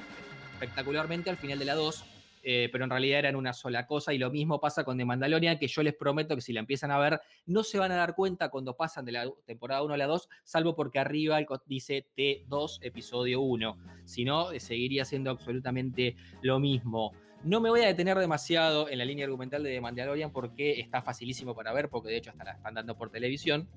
espectacularmente 0.53 1.31
al 1.31 1.37
final 1.37 1.57
de 1.57 1.65
la 1.65 1.73
2 1.73 2.05
eh, 2.49 2.69
pero 2.71 2.85
en 2.85 2.89
realidad 2.89 3.19
eran 3.19 3.35
una 3.35 3.51
sola 3.51 3.85
cosa. 3.85 4.13
Y 4.13 4.17
lo 4.17 4.31
mismo 4.31 4.61
pasa 4.61 4.85
con 4.85 4.97
The 4.97 5.03
Mandalorian, 5.03 5.59
que 5.59 5.67
yo 5.67 5.83
les 5.83 5.93
prometo 5.93 6.33
que 6.33 6.39
si 6.39 6.53
la 6.53 6.61
empiezan 6.61 6.91
a 6.91 6.97
ver, 6.97 7.19
no 7.45 7.61
se 7.61 7.77
van 7.77 7.91
a 7.91 7.97
dar 7.97 8.15
cuenta 8.15 8.47
cuando 8.47 8.77
pasan 8.77 9.03
de 9.03 9.11
la 9.11 9.29
temporada 9.45 9.83
1 9.83 9.93
a 9.93 9.97
la 9.97 10.05
2, 10.05 10.29
salvo 10.45 10.73
porque 10.73 10.97
arriba 10.97 11.39
dice 11.65 12.07
T2, 12.15 12.79
episodio 12.83 13.41
1. 13.41 13.77
Si 14.05 14.23
no, 14.23 14.53
eh, 14.53 14.61
seguiría 14.61 15.03
siendo 15.03 15.29
absolutamente 15.29 16.15
lo 16.41 16.57
mismo. 16.61 17.11
No 17.43 17.59
me 17.59 17.69
voy 17.69 17.81
a 17.81 17.87
detener 17.87 18.17
demasiado 18.17 18.87
en 18.87 18.99
la 18.99 19.03
línea 19.03 19.25
argumental 19.25 19.61
de 19.61 19.71
The 19.71 19.81
Mandalorian 19.81 20.31
porque 20.31 20.79
está 20.79 21.01
facilísimo 21.01 21.53
para 21.53 21.73
ver, 21.73 21.89
porque 21.89 22.07
de 22.07 22.15
hecho 22.15 22.29
hasta 22.29 22.45
la 22.45 22.51
están 22.53 22.75
dando 22.75 22.97
por 22.97 23.09
televisión. 23.09 23.67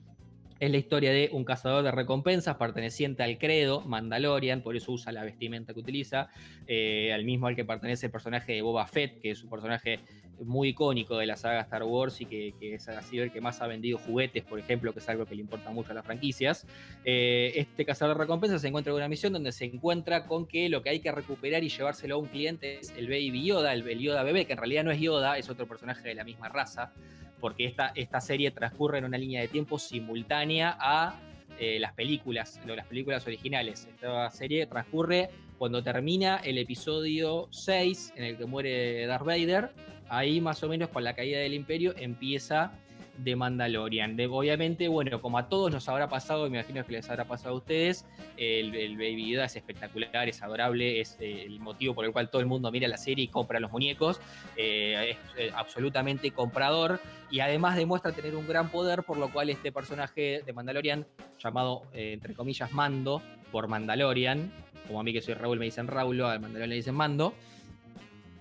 Es 0.60 0.70
la 0.70 0.76
historia 0.76 1.10
de 1.10 1.30
un 1.32 1.44
cazador 1.44 1.82
de 1.82 1.90
recompensas 1.90 2.56
perteneciente 2.56 3.22
al 3.22 3.38
credo 3.38 3.80
Mandalorian, 3.80 4.60
por 4.60 4.76
eso 4.76 4.92
usa 4.92 5.10
la 5.10 5.24
vestimenta 5.24 5.72
que 5.72 5.80
utiliza, 5.80 6.28
eh, 6.66 7.14
al 7.14 7.24
mismo 7.24 7.46
al 7.46 7.56
que 7.56 7.64
pertenece 7.64 8.06
el 8.06 8.12
personaje 8.12 8.52
de 8.52 8.60
Boba 8.60 8.86
Fett, 8.86 9.22
que 9.22 9.30
es 9.30 9.42
un 9.42 9.48
personaje 9.48 10.00
muy 10.40 10.70
icónico 10.70 11.16
de 11.18 11.26
la 11.26 11.36
saga 11.36 11.60
Star 11.60 11.82
Wars 11.82 12.20
y 12.20 12.26
que, 12.26 12.54
es, 12.60 12.88
ha 12.88 13.02
sido 13.02 13.24
el 13.24 13.32
que 13.32 13.40
más 13.40 13.60
ha 13.60 13.66
vendido 13.66 13.98
juguetes, 13.98 14.44
por 14.44 14.58
ejemplo, 14.58 14.92
que 14.92 15.00
es 15.00 15.08
algo 15.08 15.26
que 15.26 15.34
le 15.34 15.42
importa 15.42 15.70
mucho 15.70 15.92
a 15.92 15.94
las 15.94 16.04
franquicias. 16.04 16.66
Eh, 17.04 17.52
este 17.56 17.84
cazador 17.84 18.16
de 18.16 18.22
recompensas 18.22 18.60
se 18.62 18.68
encuentra 18.68 18.92
en 18.92 18.96
una 18.96 19.08
misión 19.08 19.32
donde 19.32 19.52
se 19.52 19.64
encuentra 19.64 20.26
con 20.26 20.46
que 20.46 20.68
lo 20.68 20.82
que 20.82 20.90
hay 20.90 21.00
que 21.00 21.12
recuperar 21.12 21.62
y 21.64 21.68
llevárselo 21.68 22.16
a 22.16 22.18
un 22.18 22.26
cliente 22.26 22.78
es 22.78 22.90
el 22.96 23.06
Baby 23.06 23.44
Yoda, 23.44 23.72
el 23.72 23.98
Yoda 23.98 24.22
bebé, 24.22 24.46
que 24.46 24.52
en 24.52 24.58
realidad 24.58 24.84
no 24.84 24.90
es 24.90 25.00
Yoda, 25.00 25.38
es 25.38 25.48
otro 25.48 25.66
personaje 25.66 26.06
de 26.08 26.14
la 26.14 26.24
misma 26.24 26.48
raza 26.48 26.92
porque 27.40 27.64
esta, 27.64 27.92
esta 27.94 28.20
serie 28.20 28.50
transcurre 28.50 28.98
en 28.98 29.06
una 29.06 29.18
línea 29.18 29.40
de 29.40 29.48
tiempo 29.48 29.78
simultánea 29.78 30.76
a 30.78 31.18
eh, 31.58 31.78
las 31.80 31.92
películas, 31.94 32.60
las 32.64 32.86
películas 32.86 33.26
originales. 33.26 33.88
Esta 33.92 34.30
serie 34.30 34.66
transcurre 34.66 35.30
cuando 35.58 35.82
termina 35.82 36.36
el 36.38 36.58
episodio 36.58 37.48
6, 37.50 38.14
en 38.16 38.24
el 38.24 38.38
que 38.38 38.46
muere 38.46 39.06
Darth 39.06 39.26
Vader. 39.26 39.70
Ahí 40.10 40.40
más 40.40 40.62
o 40.62 40.68
menos 40.68 40.90
con 40.90 41.04
la 41.04 41.14
caída 41.14 41.38
del 41.38 41.54
imperio 41.54 41.94
empieza 41.96 42.72
de 43.18 43.36
Mandalorian. 43.36 44.18
obviamente, 44.30 44.88
bueno, 44.88 45.20
como 45.20 45.38
a 45.38 45.48
todos 45.48 45.70
nos 45.70 45.88
habrá 45.88 46.08
pasado, 46.08 46.48
me 46.48 46.58
imagino 46.58 46.84
que 46.84 46.92
les 46.92 47.08
habrá 47.10 47.24
pasado 47.24 47.54
a 47.54 47.58
ustedes, 47.58 48.06
el, 48.36 48.96
Baby 48.96 49.30
Yoda 49.30 49.44
es 49.44 49.56
espectacular, 49.56 50.28
es 50.28 50.42
adorable, 50.42 51.00
es 51.00 51.16
eh, 51.20 51.44
el 51.46 51.60
motivo 51.60 51.94
por 51.94 52.04
el 52.04 52.12
cual 52.12 52.30
todo 52.30 52.40
el 52.40 52.46
mundo 52.46 52.70
mira 52.70 52.88
la 52.88 52.96
serie 52.96 53.24
y 53.24 53.28
compra 53.28 53.60
los 53.60 53.70
muñecos, 53.70 54.20
eh, 54.56 55.10
es 55.10 55.16
eh, 55.38 55.52
absolutamente 55.54 56.30
comprador 56.30 57.00
y 57.30 57.40
además 57.40 57.76
demuestra 57.76 58.12
tener 58.12 58.34
un 58.34 58.46
gran 58.46 58.70
poder, 58.70 59.02
por 59.02 59.18
lo 59.18 59.30
cual 59.32 59.50
este 59.50 59.70
personaje 59.70 60.42
de 60.44 60.52
Mandalorian, 60.52 61.06
llamado 61.38 61.82
entre 61.92 62.34
comillas 62.34 62.72
Mando, 62.72 63.22
por 63.52 63.68
Mandalorian, 63.68 64.50
como 64.86 65.00
a 65.00 65.02
mí 65.02 65.12
que 65.12 65.20
soy 65.20 65.34
Raúl 65.34 65.58
me 65.58 65.66
dicen 65.66 65.86
Raúl, 65.86 66.20
al 66.22 66.40
Mandalorian 66.40 66.70
le 66.70 66.76
dicen 66.76 66.94
Mando, 66.94 67.34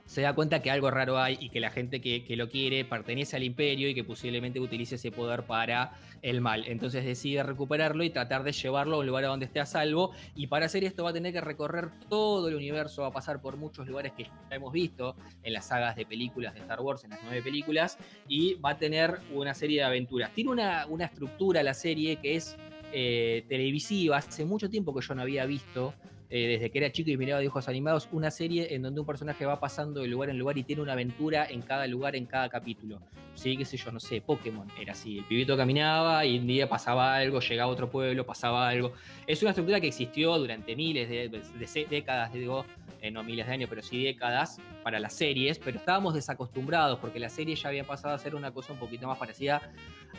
se 0.10 0.22
da 0.22 0.34
cuenta 0.34 0.60
que 0.64 0.72
algo 0.72 0.90
raro 0.90 1.20
hay 1.20 1.38
y 1.40 1.50
que 1.50 1.60
la 1.60 1.70
gente 1.70 2.02
que, 2.02 2.26
lo 2.36 2.50
quiere 2.50 2.84
pertenece 2.84 3.36
al 3.36 3.44
imperio 3.44 3.88
y 3.88 3.94
que 3.94 4.04
posiblemente 4.04 4.60
utilice 4.60 4.96
ese 4.96 5.12
poder 5.12 5.44
para 5.44 5.92
el 6.24 6.42
mal. 6.42 6.64
Entonces 6.66 7.06
decide 7.06 7.44
recuperarlo 7.44 8.04
y 8.04 8.10
tratar 8.10 8.42
de 8.42 8.52
llevarlo 8.52 8.96
a 8.96 9.00
un 9.02 9.06
lugar 9.06 9.26
donde 9.26 9.46
esté 9.46 9.60
a 9.60 9.68
salvo. 9.68 10.12
Y 10.34 10.48
para 10.48 10.66
hacer 10.66 10.84
esto 10.84 11.04
va 11.04 11.12
a 11.12 11.14
tener 11.14 11.32
que 11.32 11.42
recorrer 11.42 11.92
todo 12.10 12.48
el 12.48 12.56
universo, 12.56 13.04
va 13.04 13.10
a 13.10 13.12
pasar 13.12 13.40
por 13.40 13.56
muchos 13.56 13.88
lugares 13.88 14.14
que 14.14 14.24
ya 14.24 14.32
hemos 14.50 14.74
visto 14.74 15.16
en 15.44 15.54
las 15.54 15.68
sagas 15.68 15.96
de 15.96 16.08
películas 16.08 16.56
de 16.56 16.62
Star 16.62 16.82
Wars, 16.82 17.04
en 17.04 17.12
las 17.12 17.20
nueve 17.22 17.44
películas, 17.44 18.00
y 18.28 18.56
va 18.56 18.72
a 18.72 18.78
tener 18.80 19.20
una 19.32 19.54
serie 19.54 19.78
de 19.78 19.84
aventuras. 19.84 20.34
Tiene 20.34 20.50
una, 20.50 20.88
una 20.88 21.06
estructura 21.06 21.62
la 21.62 21.76
serie 21.76 22.16
que 22.16 22.36
es 22.36 22.58
eh, 22.94 23.46
televisiva, 23.48 24.18
hace 24.18 24.44
mucho 24.44 24.72
tiempo 24.72 24.92
que 24.96 25.06
yo 25.06 25.14
no 25.14 25.22
había 25.22 25.46
visto 25.46 25.94
eh, 26.32 26.48
desde 26.48 26.70
que 26.70 26.78
era 26.78 26.92
chico 26.92 27.10
y 27.10 27.18
miraba 27.18 27.40
dibujos 27.40 27.68
animados, 27.68 28.08
una 28.12 28.30
serie 28.30 28.76
en 28.76 28.84
donde 28.84 29.00
un 29.00 29.06
personaje 29.06 29.46
va 29.46 29.60
pasando 29.60 30.02
de 30.02 30.08
lugar 30.08 30.30
en 30.30 30.38
lugar 30.38 30.58
y 30.58 30.64
tiene 30.64 30.82
una 30.82 30.94
aventura 30.94 31.48
en 31.50 31.62
cada 31.62 31.88
lugar, 31.88 32.16
en 32.16 32.28
cada 32.28 32.50
capítulo. 32.50 33.02
Sí, 33.34 33.58
qué 33.58 33.66
sé 33.66 33.78
yo, 33.78 33.92
no 33.92 34.00
sé, 34.00 34.22
Pokémon 34.22 34.68
era 34.80 34.92
así. 34.92 35.20
El 35.20 35.26
pibito 35.26 35.58
caminaba 35.58 36.26
y 36.26 36.38
un 36.38 36.46
día 36.46 36.70
pasaba 36.70 37.16
algo, 37.16 37.40
llegaba 37.40 37.70
a 37.70 37.74
otro 37.74 37.90
pueblo, 37.90 38.26
pasaba 38.26 38.68
algo. 38.68 38.94
Es 39.26 39.42
una 39.42 39.52
estructura 39.52 39.80
que 39.80 39.88
existió 39.88 40.38
durante 40.38 40.76
miles 40.76 41.10
de, 41.10 41.86
décadas, 41.90 42.32
digo, 42.34 42.66
eh, 43.02 43.10
no 43.10 43.24
miles 43.24 43.48
de 43.48 43.54
años, 43.54 43.70
pero 43.70 43.82
sí 43.82 44.04
décadas 44.04 44.60
para 44.84 45.00
las 45.00 45.14
series, 45.14 45.58
pero 45.58 45.78
estábamos 45.78 46.14
desacostumbrados 46.14 47.00
porque 47.00 47.18
la 47.18 47.30
serie 47.30 47.56
ya 47.56 47.70
había 47.70 47.86
pasado 47.86 48.14
a 48.14 48.20
ser 48.20 48.36
una 48.36 48.52
cosa 48.52 48.74
un 48.74 48.80
poquito 48.80 49.08
más 49.08 49.18
parecida 49.18 49.62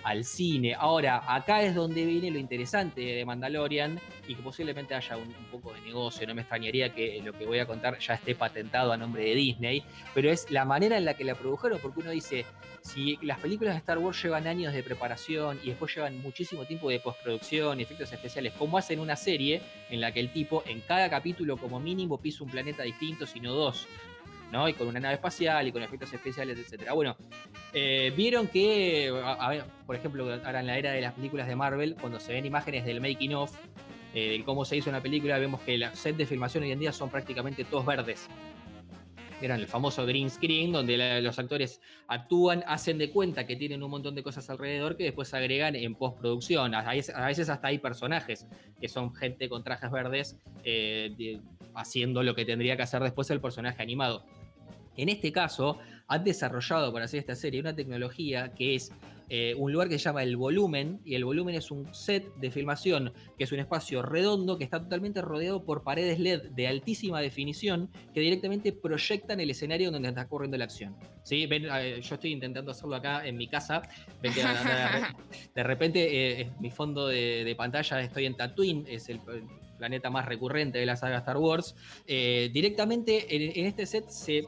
al 0.02 0.24
cine. 0.24 0.74
Ahora, 0.74 1.22
acá 1.26 1.62
es 1.62 1.74
donde 1.74 2.04
viene 2.06 2.30
lo 2.30 2.38
interesante 2.38 3.00
de 3.00 3.24
Mandalorian 3.24 4.00
y 4.26 4.34
que 4.34 4.42
posiblemente 4.42 4.94
haya 4.94 5.16
un, 5.16 5.30
poco 5.50 5.72
de 5.74 5.80
negocio, 5.82 5.99
no 6.26 6.34
me 6.34 6.42
extrañaría 6.42 6.94
que 6.94 7.20
lo 7.24 7.32
que 7.32 7.44
voy 7.44 7.58
a 7.58 7.66
contar 7.66 7.98
ya 7.98 8.14
esté 8.14 8.34
patentado 8.34 8.92
a 8.92 8.96
nombre 8.96 9.24
de 9.24 9.34
Disney, 9.34 9.82
pero 10.14 10.30
es 10.30 10.50
la 10.50 10.64
manera 10.64 10.96
en 10.96 11.04
la 11.04 11.14
que 11.14 11.24
la 11.24 11.34
produjeron, 11.34 11.78
porque 11.80 12.00
uno 12.00 12.10
dice, 12.10 12.46
si 12.82 13.18
las 13.22 13.38
películas 13.38 13.74
de 13.74 13.78
Star 13.78 13.98
Wars 13.98 14.22
llevan 14.22 14.46
años 14.46 14.72
de 14.72 14.82
preparación 14.82 15.58
y 15.62 15.68
después 15.68 15.94
llevan 15.94 16.20
muchísimo 16.22 16.64
tiempo 16.64 16.88
de 16.88 17.00
postproducción 17.00 17.78
y 17.80 17.82
efectos 17.82 18.12
especiales, 18.12 18.52
¿cómo 18.58 18.78
hacen 18.78 19.00
una 19.00 19.16
serie 19.16 19.60
en 19.90 20.00
la 20.00 20.12
que 20.12 20.20
el 20.20 20.32
tipo 20.32 20.62
en 20.66 20.80
cada 20.80 21.10
capítulo 21.10 21.56
como 21.56 21.80
mínimo 21.80 22.18
pisa 22.18 22.44
un 22.44 22.50
planeta 22.50 22.82
distinto, 22.84 23.26
sino 23.26 23.52
dos? 23.52 23.86
¿no? 24.50 24.68
Y 24.68 24.74
con 24.74 24.88
una 24.88 25.00
nave 25.00 25.14
espacial 25.14 25.66
y 25.68 25.72
con 25.72 25.82
efectos 25.82 26.12
especiales, 26.12 26.58
etcétera. 26.58 26.92
Bueno, 26.92 27.16
eh, 27.72 28.12
vieron 28.16 28.48
que, 28.48 29.12
por 29.86 29.96
ejemplo, 29.96 30.28
ahora 30.44 30.60
en 30.60 30.66
la 30.66 30.78
era 30.78 30.92
de 30.92 31.00
las 31.00 31.14
películas 31.14 31.46
de 31.46 31.56
Marvel, 31.56 31.96
cuando 32.00 32.18
se 32.20 32.32
ven 32.32 32.46
imágenes 32.46 32.84
del 32.84 33.00
making 33.00 33.34
of, 33.34 33.56
eh, 34.14 34.42
cómo 34.44 34.64
se 34.64 34.76
hizo 34.76 34.90
una 34.90 35.02
película, 35.02 35.38
vemos 35.38 35.60
que 35.60 35.78
los 35.78 35.98
set 35.98 36.16
de 36.16 36.26
filmación 36.26 36.64
hoy 36.64 36.72
en 36.72 36.80
día 36.80 36.92
son 36.92 37.10
prácticamente 37.10 37.64
todos 37.64 37.86
verdes 37.86 38.28
eran 39.42 39.60
el 39.60 39.66
famoso 39.66 40.04
green 40.06 40.30
screen, 40.30 40.72
donde 40.72 41.20
los 41.22 41.38
actores 41.38 41.80
actúan, 42.08 42.62
hacen 42.66 42.98
de 42.98 43.10
cuenta 43.10 43.46
que 43.46 43.56
tienen 43.56 43.82
un 43.82 43.90
montón 43.90 44.14
de 44.14 44.22
cosas 44.22 44.48
alrededor 44.50 44.96
que 44.96 45.04
después 45.04 45.32
agregan 45.34 45.74
en 45.76 45.94
postproducción. 45.94 46.74
A 46.74 46.92
veces, 46.92 47.48
hasta 47.48 47.68
hay 47.68 47.78
personajes 47.78 48.46
que 48.80 48.88
son 48.88 49.14
gente 49.14 49.48
con 49.48 49.64
trajes 49.64 49.90
verdes 49.90 50.36
eh, 50.64 51.40
haciendo 51.74 52.22
lo 52.22 52.34
que 52.34 52.44
tendría 52.44 52.76
que 52.76 52.82
hacer 52.82 53.02
después 53.02 53.30
el 53.30 53.40
personaje 53.40 53.82
animado. 53.82 54.24
En 54.96 55.08
este 55.08 55.32
caso, 55.32 55.78
han 56.08 56.24
desarrollado 56.24 56.92
para 56.92 57.06
hacer 57.06 57.20
esta 57.20 57.34
serie 57.34 57.60
una 57.60 57.74
tecnología 57.74 58.52
que 58.54 58.74
es 58.74 58.92
eh, 59.32 59.54
un 59.56 59.72
lugar 59.72 59.88
que 59.88 59.96
se 59.96 60.06
llama 60.06 60.24
el 60.24 60.36
volumen, 60.36 61.00
y 61.04 61.14
el 61.14 61.24
volumen 61.24 61.54
es 61.54 61.70
un 61.70 61.94
set 61.94 62.34
de 62.34 62.50
filmación 62.50 63.12
que 63.38 63.44
es 63.44 63.52
un 63.52 63.60
espacio 63.60 64.02
redondo 64.02 64.58
que 64.58 64.64
está 64.64 64.82
totalmente 64.82 65.22
rodeado 65.22 65.64
por 65.64 65.84
paredes 65.84 66.18
LED 66.18 66.50
de 66.50 66.66
altísima 66.66 67.20
definición 67.20 67.90
que 68.12 68.18
directamente 68.20 68.72
proyectan 68.72 69.38
el 69.38 69.50
escenario 69.50 69.92
donde 69.92 70.08
está 70.08 70.22
ocurriendo 70.22 70.56
la 70.56 70.64
acción. 70.64 70.96
¿Sí? 71.22 71.46
Ven, 71.46 71.66
eh, 71.70 72.00
yo 72.02 72.14
estoy 72.16 72.32
intentando 72.32 72.72
hacerlo 72.72 72.96
acá 72.96 73.24
en 73.24 73.36
mi 73.36 73.46
casa, 73.46 73.82
ven 74.20 74.34
que 74.34 74.42
de 75.54 75.62
repente 75.62 76.40
eh, 76.40 76.50
mi 76.58 76.72
fondo 76.72 77.06
de, 77.06 77.54
pantalla 77.56 78.00
estoy 78.00 78.26
en 78.26 78.36
Tatooine, 78.36 78.84
es 78.88 79.08
el 79.08 79.20
planeta 79.78 80.10
más 80.10 80.26
recurrente 80.26 80.78
de 80.78 80.86
la 80.86 80.96
saga 80.96 81.18
Star 81.18 81.36
Wars. 81.36 81.76
directamente 82.06 83.26
en 83.28 83.66
este 83.66 83.86
set 83.86 84.08
se 84.08 84.44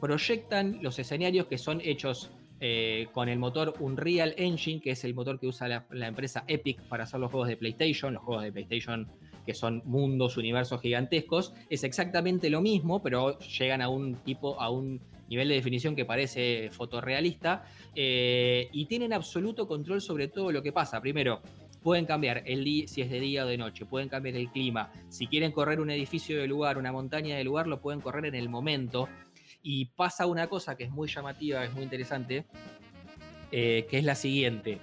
proyectan 0.00 0.78
los 0.82 0.98
escenarios 0.98 1.46
que 1.46 1.56
son 1.56 1.80
hechos 1.80 2.30
eh, 2.60 3.08
con 3.12 3.28
el 3.28 3.38
motor 3.38 3.74
Unreal 3.78 4.34
Engine, 4.36 4.80
que 4.80 4.90
es 4.90 5.04
el 5.04 5.14
motor 5.14 5.38
que 5.38 5.46
usa 5.46 5.68
la, 5.90 6.06
empresa 6.08 6.44
Epic 6.48 6.82
para 6.88 7.04
hacer 7.04 7.20
los 7.20 7.30
juegos 7.30 7.48
de 7.48 7.56
PlayStation, 7.56 8.14
los 8.14 8.22
juegos 8.22 8.44
de 8.44 8.52
PlayStation 8.52 9.08
que 9.46 9.54
son 9.54 9.80
mundos, 9.86 10.36
universos 10.36 10.80
gigantescos, 10.82 11.54
es 11.70 11.82
exactamente 11.82 12.50
lo 12.50 12.60
mismo, 12.60 13.02
pero 13.02 13.38
llegan 13.38 13.80
a 13.80 13.88
un 13.88 14.16
tipo, 14.16 14.60
a 14.60 14.68
un 14.68 15.00
nivel 15.30 15.48
de 15.48 15.54
definición 15.54 15.96
que 15.96 16.04
parece 16.04 16.68
fotorrealista, 16.70 17.64
eh, 17.94 18.68
y 18.72 18.84
tienen 18.86 19.14
absoluto 19.14 19.66
control 19.66 20.02
sobre 20.02 20.28
todo 20.28 20.52
lo 20.52 20.62
que 20.62 20.72
pasa. 20.72 21.00
Primero, 21.00 21.40
pueden 21.82 22.04
cambiar 22.04 22.42
el 22.44 22.64
día, 22.64 22.86
si 22.86 23.00
es 23.02 23.10
de 23.10 23.20
día 23.20 23.44
o 23.44 23.48
de 23.48 23.56
noche, 23.56 23.86
pueden 23.86 24.08
cambiar 24.08 24.36
el 24.36 24.50
clima. 24.50 24.90
Si 25.08 25.26
quieren 25.26 25.52
correr 25.52 25.80
un 25.80 25.90
edificio 25.90 26.38
de 26.38 26.46
lugar, 26.46 26.76
una 26.76 26.92
montaña 26.92 27.36
de 27.36 27.44
lugar, 27.44 27.66
lo 27.66 27.80
pueden 27.80 28.00
correr 28.00 28.26
en 28.26 28.34
el 28.34 28.48
momento. 28.48 29.08
Y 29.62 29.86
pasa 29.86 30.26
una 30.26 30.46
cosa 30.46 30.76
que 30.76 30.84
es 30.84 30.90
muy 30.90 31.08
llamativa, 31.08 31.64
es 31.64 31.72
muy 31.72 31.82
interesante, 31.82 32.46
eh, 33.50 33.86
que 33.90 33.98
es 33.98 34.04
la 34.04 34.14
siguiente. 34.14 34.78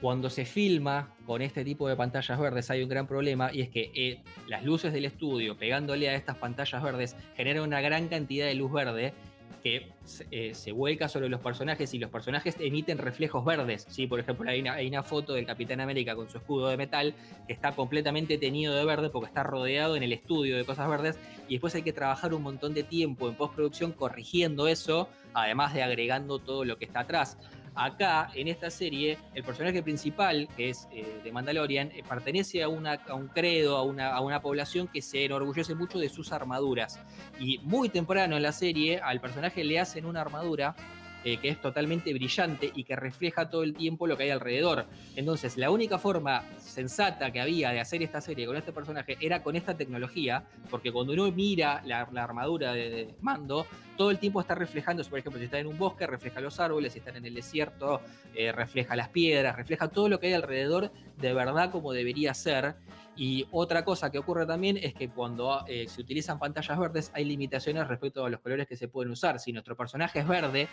Cuando 0.00 0.30
se 0.30 0.44
filma 0.44 1.14
con 1.26 1.42
este 1.42 1.64
tipo 1.64 1.88
de 1.88 1.94
pantallas 1.94 2.38
verdes 2.38 2.70
hay 2.70 2.82
un 2.82 2.88
gran 2.88 3.06
problema 3.06 3.52
y 3.52 3.60
es 3.60 3.68
que 3.68 3.92
eh, 3.94 4.20
las 4.48 4.64
luces 4.64 4.92
del 4.92 5.04
estudio 5.04 5.56
pegándole 5.56 6.08
a 6.08 6.16
estas 6.16 6.36
pantallas 6.36 6.82
verdes 6.82 7.16
generan 7.36 7.62
una 7.62 7.80
gran 7.80 8.08
cantidad 8.08 8.46
de 8.46 8.54
luz 8.56 8.72
verde 8.72 9.14
que 9.62 9.92
eh, 10.30 10.54
se 10.54 10.72
vuelca 10.72 11.08
sobre 11.08 11.28
los 11.28 11.40
personajes 11.40 11.94
y 11.94 11.98
los 11.98 12.10
personajes 12.10 12.56
emiten 12.58 12.98
reflejos 12.98 13.44
verdes. 13.44 13.86
¿sí? 13.88 14.06
Por 14.06 14.20
ejemplo, 14.20 14.50
hay 14.50 14.60
una, 14.60 14.74
hay 14.74 14.88
una, 14.88 15.02
foto 15.02 15.34
del 15.34 15.46
Capitán 15.46 15.80
América 15.80 16.14
con 16.14 16.28
su 16.28 16.38
escudo 16.38 16.68
de 16.68 16.76
metal 16.76 17.14
que 17.46 17.52
está 17.52 17.72
completamente 17.72 18.38
teñido 18.38 18.74
de 18.74 18.84
verde 18.84 19.10
porque 19.10 19.28
está 19.28 19.42
rodeado 19.42 19.96
en 19.96 20.02
el 20.02 20.12
estudio 20.12 20.56
de 20.56 20.64
cosas 20.64 20.88
verdes 20.88 21.18
y 21.48 21.54
después 21.54 21.74
hay 21.74 21.82
que 21.82 21.92
trabajar 21.92 22.34
un 22.34 22.42
montón 22.42 22.74
de 22.74 22.82
tiempo 22.82 23.28
en 23.28 23.34
postproducción 23.34 23.92
corrigiendo 23.92 24.68
eso, 24.68 25.08
además 25.34 25.74
de 25.74 25.82
agregando 25.82 26.38
todo 26.38 26.64
lo 26.64 26.78
que 26.78 26.84
está 26.84 27.00
atrás. 27.00 27.38
Acá, 27.74 28.30
en 28.34 28.48
esta 28.48 28.70
serie, 28.70 29.18
el 29.34 29.44
personaje 29.44 29.82
principal, 29.82 30.48
que 30.56 30.70
es 30.70 30.88
eh, 30.92 31.20
de 31.24 31.32
Mandalorian, 31.32 31.90
eh, 31.92 32.02
pertenece 32.06 32.62
a, 32.62 32.66
a, 32.66 33.14
un 33.14 33.28
credo, 33.28 33.76
a 33.76 33.82
una, 33.82 34.14
a 34.14 34.20
una 34.20 34.42
población 34.42 34.88
que 34.88 35.00
se 35.00 35.24
enorgullece 35.24 35.74
mucho 35.74 35.98
de 35.98 36.08
sus 36.10 36.32
armaduras. 36.32 37.00
Y 37.40 37.58
muy 37.58 37.88
temprano 37.88 38.36
en 38.36 38.42
la 38.42 38.52
serie, 38.52 39.00
al 39.00 39.20
personaje 39.20 39.64
le 39.64 39.80
hacen 39.80 40.04
una 40.04 40.20
armadura 40.20 40.76
eh, 41.24 41.38
que 41.38 41.48
es 41.48 41.60
totalmente 41.60 42.12
brillante 42.12 42.70
y 42.74 42.84
que 42.84 42.96
refleja 42.96 43.48
todo 43.48 43.62
el 43.62 43.74
tiempo 43.74 44.06
lo 44.06 44.16
que 44.16 44.24
hay 44.24 44.30
alrededor. 44.30 44.86
Entonces, 45.16 45.56
la 45.56 45.70
única 45.70 45.98
forma 45.98 46.44
sensata 46.58 47.30
que 47.30 47.40
había 47.40 47.70
de 47.70 47.80
hacer 47.80 48.02
esta 48.02 48.20
serie 48.20 48.46
con 48.46 48.56
este 48.56 48.72
personaje 48.72 49.16
era 49.20 49.42
con 49.42 49.56
esta 49.56 49.76
tecnología, 49.76 50.44
porque 50.70 50.92
cuando 50.92 51.12
uno 51.12 51.30
mira 51.30 51.82
la, 51.84 52.00
armadura 52.00 52.72
de, 52.72 52.90
de, 52.90 53.14
Mando, 53.20 53.66
todo 53.96 54.10
el 54.10 54.18
tiempo 54.18 54.40
está 54.40 54.54
reflejando, 54.54 55.02
por 55.04 55.18
ejemplo, 55.18 55.38
si 55.38 55.44
está 55.44 55.58
en 55.58 55.66
un 55.66 55.78
bosque, 55.78 56.06
refleja 56.06 56.40
los 56.40 56.58
árboles, 56.58 56.92
si 56.92 56.98
están 56.98 57.16
en 57.16 57.26
el 57.26 57.34
desierto, 57.34 58.00
eh, 58.34 58.50
refleja 58.50 58.96
las 58.96 59.08
piedras, 59.08 59.54
refleja 59.54 59.88
todo 59.88 60.08
lo 60.08 60.18
que 60.18 60.28
hay 60.28 60.32
alrededor 60.32 60.90
de 61.18 61.32
verdad 61.34 61.70
como 61.70 61.92
debería 61.92 62.34
ser. 62.34 62.74
Y 63.14 63.46
otra 63.50 63.84
cosa 63.84 64.10
que 64.10 64.18
ocurre 64.18 64.46
también 64.46 64.78
es 64.78 64.94
que 64.94 65.10
cuando 65.10 65.64
eh, 65.68 65.86
se 65.86 66.00
utilizan 66.00 66.38
pantallas 66.38 66.78
verdes 66.78 67.10
hay 67.14 67.24
limitaciones 67.24 67.86
respecto 67.86 68.24
a 68.24 68.30
los 68.30 68.40
colores 68.40 68.66
que 68.66 68.76
se 68.76 68.88
pueden 68.88 69.12
usar. 69.12 69.38
Si 69.38 69.52
nuestro 69.52 69.76
personaje 69.76 70.20
es 70.20 70.26
verde, 70.26 70.68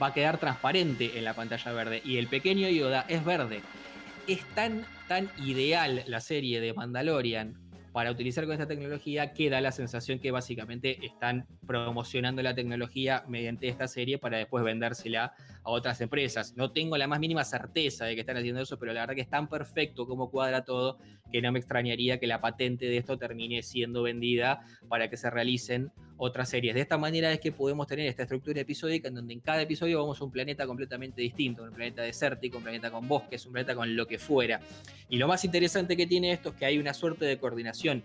va 0.00 0.08
a 0.08 0.14
quedar 0.14 0.38
transparente 0.38 1.18
en 1.18 1.24
la 1.24 1.34
pantalla 1.34 1.72
verde 1.72 2.02
y 2.04 2.18
el 2.18 2.26
pequeño 2.26 2.68
Yoda 2.68 3.04
es 3.08 3.24
verde. 3.24 3.62
Es 4.26 4.44
tan, 4.54 4.84
tan 5.08 5.30
ideal 5.44 6.02
la 6.06 6.20
serie 6.20 6.60
de 6.60 6.74
Mandalorian 6.74 7.66
para 7.92 8.10
utilizar 8.10 8.44
con 8.44 8.52
esta 8.52 8.66
tecnología 8.66 9.32
que 9.32 9.48
da 9.48 9.60
la 9.62 9.72
sensación 9.72 10.18
que 10.18 10.30
básicamente 10.30 11.04
están 11.06 11.46
promocionando 11.66 12.42
la 12.42 12.54
tecnología 12.54 13.24
mediante 13.26 13.68
esta 13.68 13.88
serie 13.88 14.18
para 14.18 14.36
después 14.36 14.62
vendérsela 14.64 15.32
a 15.66 15.70
otras 15.70 16.00
empresas. 16.00 16.54
No 16.56 16.70
tengo 16.70 16.96
la 16.96 17.08
más 17.08 17.18
mínima 17.18 17.44
certeza 17.44 18.04
de 18.04 18.14
que 18.14 18.20
están 18.20 18.36
haciendo 18.36 18.60
eso, 18.60 18.78
pero 18.78 18.92
la 18.92 19.00
verdad 19.00 19.16
que 19.16 19.22
es 19.22 19.28
tan 19.28 19.48
perfecto 19.48 20.06
como 20.06 20.30
cuadra 20.30 20.64
todo 20.64 20.98
que 21.32 21.42
no 21.42 21.50
me 21.50 21.58
extrañaría 21.58 22.20
que 22.20 22.28
la 22.28 22.40
patente 22.40 22.86
de 22.86 22.98
esto 22.98 23.18
termine 23.18 23.60
siendo 23.64 24.04
vendida 24.04 24.64
para 24.88 25.10
que 25.10 25.16
se 25.16 25.28
realicen 25.28 25.90
otras 26.18 26.50
series. 26.50 26.72
De 26.72 26.82
esta 26.82 26.98
manera 26.98 27.32
es 27.32 27.40
que 27.40 27.50
podemos 27.50 27.88
tener 27.88 28.06
esta 28.06 28.22
estructura 28.22 28.60
episódica 28.60 29.08
en 29.08 29.16
donde 29.16 29.34
en 29.34 29.40
cada 29.40 29.60
episodio 29.62 29.98
vamos 29.98 30.20
a 30.20 30.24
un 30.24 30.30
planeta 30.30 30.68
completamente 30.68 31.20
distinto, 31.20 31.64
un 31.64 31.72
planeta 31.72 32.02
desértico, 32.02 32.58
un 32.58 32.62
planeta 32.62 32.92
con 32.92 33.08
bosques, 33.08 33.44
un 33.44 33.52
planeta 33.52 33.74
con 33.74 33.96
lo 33.96 34.06
que 34.06 34.18
fuera. 34.18 34.60
Y 35.08 35.16
lo 35.16 35.26
más 35.26 35.44
interesante 35.44 35.96
que 35.96 36.06
tiene 36.06 36.30
esto 36.30 36.50
es 36.50 36.54
que 36.54 36.66
hay 36.66 36.78
una 36.78 36.94
suerte 36.94 37.24
de 37.24 37.38
coordinación 37.38 38.04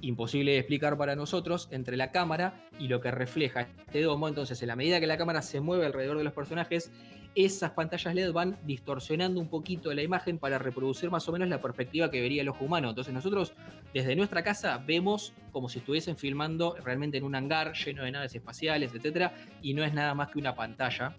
imposible 0.00 0.52
de 0.52 0.58
explicar 0.58 0.96
para 0.96 1.16
nosotros 1.16 1.68
entre 1.70 1.96
la 1.96 2.10
cámara 2.10 2.68
y 2.78 2.88
lo 2.88 3.00
que 3.00 3.10
refleja 3.10 3.68
este 3.86 4.02
domo. 4.02 4.28
Entonces, 4.28 4.60
en 4.62 4.68
la 4.68 4.76
medida 4.76 5.00
que 5.00 5.06
la 5.06 5.18
cámara 5.18 5.42
se 5.42 5.60
mueve 5.60 5.86
alrededor 5.86 6.18
de 6.18 6.24
los 6.24 6.32
personajes, 6.32 6.92
esas 7.34 7.70
pantallas 7.72 8.14
LED 8.14 8.32
van 8.32 8.58
distorsionando 8.64 9.40
un 9.40 9.48
poquito 9.48 9.92
la 9.92 10.02
imagen 10.02 10.38
para 10.38 10.58
reproducir 10.58 11.10
más 11.10 11.28
o 11.28 11.32
menos 11.32 11.48
la 11.48 11.60
perspectiva 11.60 12.10
que 12.10 12.20
vería 12.20 12.42
el 12.42 12.48
ojo 12.48 12.64
humano. 12.64 12.88
Entonces 12.88 13.14
nosotros 13.14 13.52
desde 13.94 14.16
nuestra 14.16 14.42
casa 14.42 14.82
vemos 14.84 15.32
como 15.52 15.68
si 15.68 15.78
estuviesen 15.78 16.16
filmando 16.16 16.76
realmente 16.84 17.18
en 17.18 17.24
un 17.24 17.34
hangar 17.34 17.74
lleno 17.74 18.04
de 18.04 18.10
naves 18.10 18.34
espaciales, 18.34 18.92
etc. 18.94 19.30
Y 19.62 19.74
no 19.74 19.84
es 19.84 19.94
nada 19.94 20.14
más 20.14 20.30
que 20.30 20.38
una 20.38 20.54
pantalla 20.54 21.16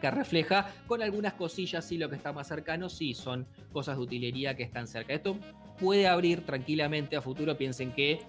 que 0.00 0.10
refleja 0.10 0.68
con 0.86 1.00
algunas 1.00 1.34
cosillas, 1.34 1.86
sí, 1.86 1.96
lo 1.96 2.08
que 2.08 2.16
está 2.16 2.32
más 2.32 2.48
cercano, 2.48 2.88
sí, 2.88 3.14
son 3.14 3.46
cosas 3.72 3.96
de 3.96 4.02
utilería 4.02 4.56
que 4.56 4.64
están 4.64 4.88
cerca. 4.88 5.14
Esto 5.14 5.36
puede 5.82 6.06
abrir 6.06 6.46
tranquilamente 6.46 7.16
a 7.16 7.20
futuro, 7.20 7.56
piensen 7.56 7.90
que 7.90 8.20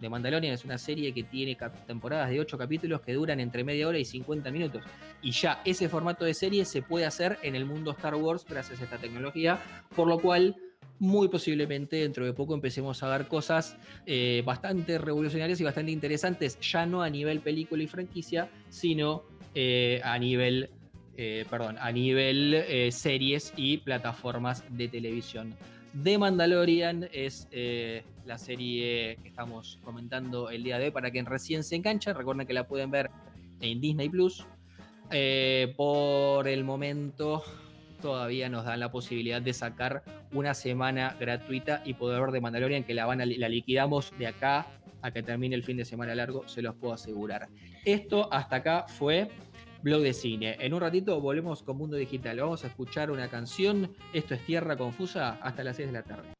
The 0.00 0.08
Mandalorian 0.08 0.52
es 0.52 0.64
una 0.64 0.76
serie 0.76 1.14
que 1.14 1.22
tiene 1.22 1.56
temporadas 1.86 2.28
de 2.30 2.40
8 2.40 2.58
capítulos 2.58 3.00
que 3.00 3.12
duran 3.12 3.38
entre 3.38 3.62
media 3.62 3.86
hora 3.86 3.96
y 3.96 4.04
50 4.04 4.50
minutos. 4.50 4.82
Y 5.22 5.30
ya 5.30 5.62
ese 5.64 5.88
formato 5.88 6.24
de 6.24 6.34
serie 6.34 6.64
se 6.64 6.82
puede 6.82 7.06
hacer 7.06 7.38
en 7.42 7.54
el 7.54 7.64
mundo 7.64 7.92
Star 7.92 8.16
Wars 8.16 8.44
gracias 8.44 8.80
a 8.80 8.84
esta 8.84 8.98
tecnología, 8.98 9.60
por 9.94 10.08
lo 10.08 10.18
cual 10.18 10.56
muy 10.98 11.28
posiblemente 11.28 11.96
dentro 11.96 12.24
de 12.24 12.32
poco 12.32 12.54
empecemos 12.54 13.00
a 13.04 13.08
ver 13.16 13.28
cosas 13.28 13.76
eh, 14.04 14.42
bastante 14.44 14.98
revolucionarias 14.98 15.60
y 15.60 15.64
bastante 15.64 15.92
interesantes, 15.92 16.58
ya 16.58 16.86
no 16.86 17.02
a 17.02 17.08
nivel 17.08 17.38
película 17.38 17.84
y 17.84 17.86
franquicia, 17.86 18.50
sino 18.68 19.22
eh, 19.54 20.00
a 20.02 20.18
nivel, 20.18 20.70
eh, 21.16 21.44
perdón, 21.48 21.76
a 21.78 21.92
nivel 21.92 22.90
series 22.90 23.52
y 23.56 23.78
plataformas 23.78 24.64
de 24.70 24.88
televisión. 24.88 25.54
The 26.02 26.18
Mandalorian 26.18 27.08
es 27.12 27.48
eh, 27.50 28.02
la 28.26 28.36
serie 28.38 29.18
que 29.22 29.28
estamos 29.28 29.78
comentando 29.82 30.50
el 30.50 30.62
día 30.62 30.78
de 30.78 30.86
hoy 30.86 30.90
para 30.90 31.10
quien 31.10 31.24
recién 31.24 31.64
se 31.64 31.76
engancha. 31.76 32.12
Recuerden 32.12 32.46
que 32.46 32.52
la 32.52 32.66
pueden 32.66 32.90
ver 32.90 33.10
en 33.60 33.80
Disney 33.80 34.08
Plus. 34.08 34.46
Eh, 35.10 35.72
por 35.76 36.48
el 36.48 36.64
momento 36.64 37.42
todavía 38.02 38.48
nos 38.50 38.64
dan 38.64 38.80
la 38.80 38.90
posibilidad 38.90 39.40
de 39.40 39.52
sacar 39.54 40.02
una 40.32 40.52
semana 40.52 41.16
gratuita 41.18 41.82
y 41.84 41.94
poder 41.94 42.20
ver 42.20 42.32
The 42.32 42.40
Mandalorian 42.40 42.84
que 42.84 42.92
la, 42.92 43.06
van 43.06 43.22
a, 43.22 43.26
la 43.26 43.48
liquidamos 43.48 44.12
de 44.18 44.26
acá 44.26 44.66
a 45.00 45.10
que 45.12 45.22
termine 45.22 45.54
el 45.54 45.62
fin 45.62 45.76
de 45.76 45.84
semana 45.84 46.14
largo, 46.14 46.46
se 46.48 46.62
los 46.62 46.74
puedo 46.74 46.92
asegurar. 46.92 47.48
Esto 47.84 48.28
hasta 48.32 48.56
acá 48.56 48.86
fue 48.88 49.30
blog 49.86 50.02
de 50.02 50.12
cine. 50.12 50.56
En 50.58 50.74
un 50.74 50.80
ratito 50.80 51.20
volvemos 51.20 51.62
con 51.62 51.76
Mundo 51.76 51.96
Digital. 51.96 52.40
Vamos 52.40 52.64
a 52.64 52.66
escuchar 52.66 53.12
una 53.12 53.28
canción. 53.28 53.94
Esto 54.12 54.34
es 54.34 54.44
Tierra 54.44 54.76
Confusa 54.76 55.38
hasta 55.40 55.62
las 55.62 55.76
6 55.76 55.86
de 55.86 55.92
la 55.92 56.02
tarde. 56.02 56.35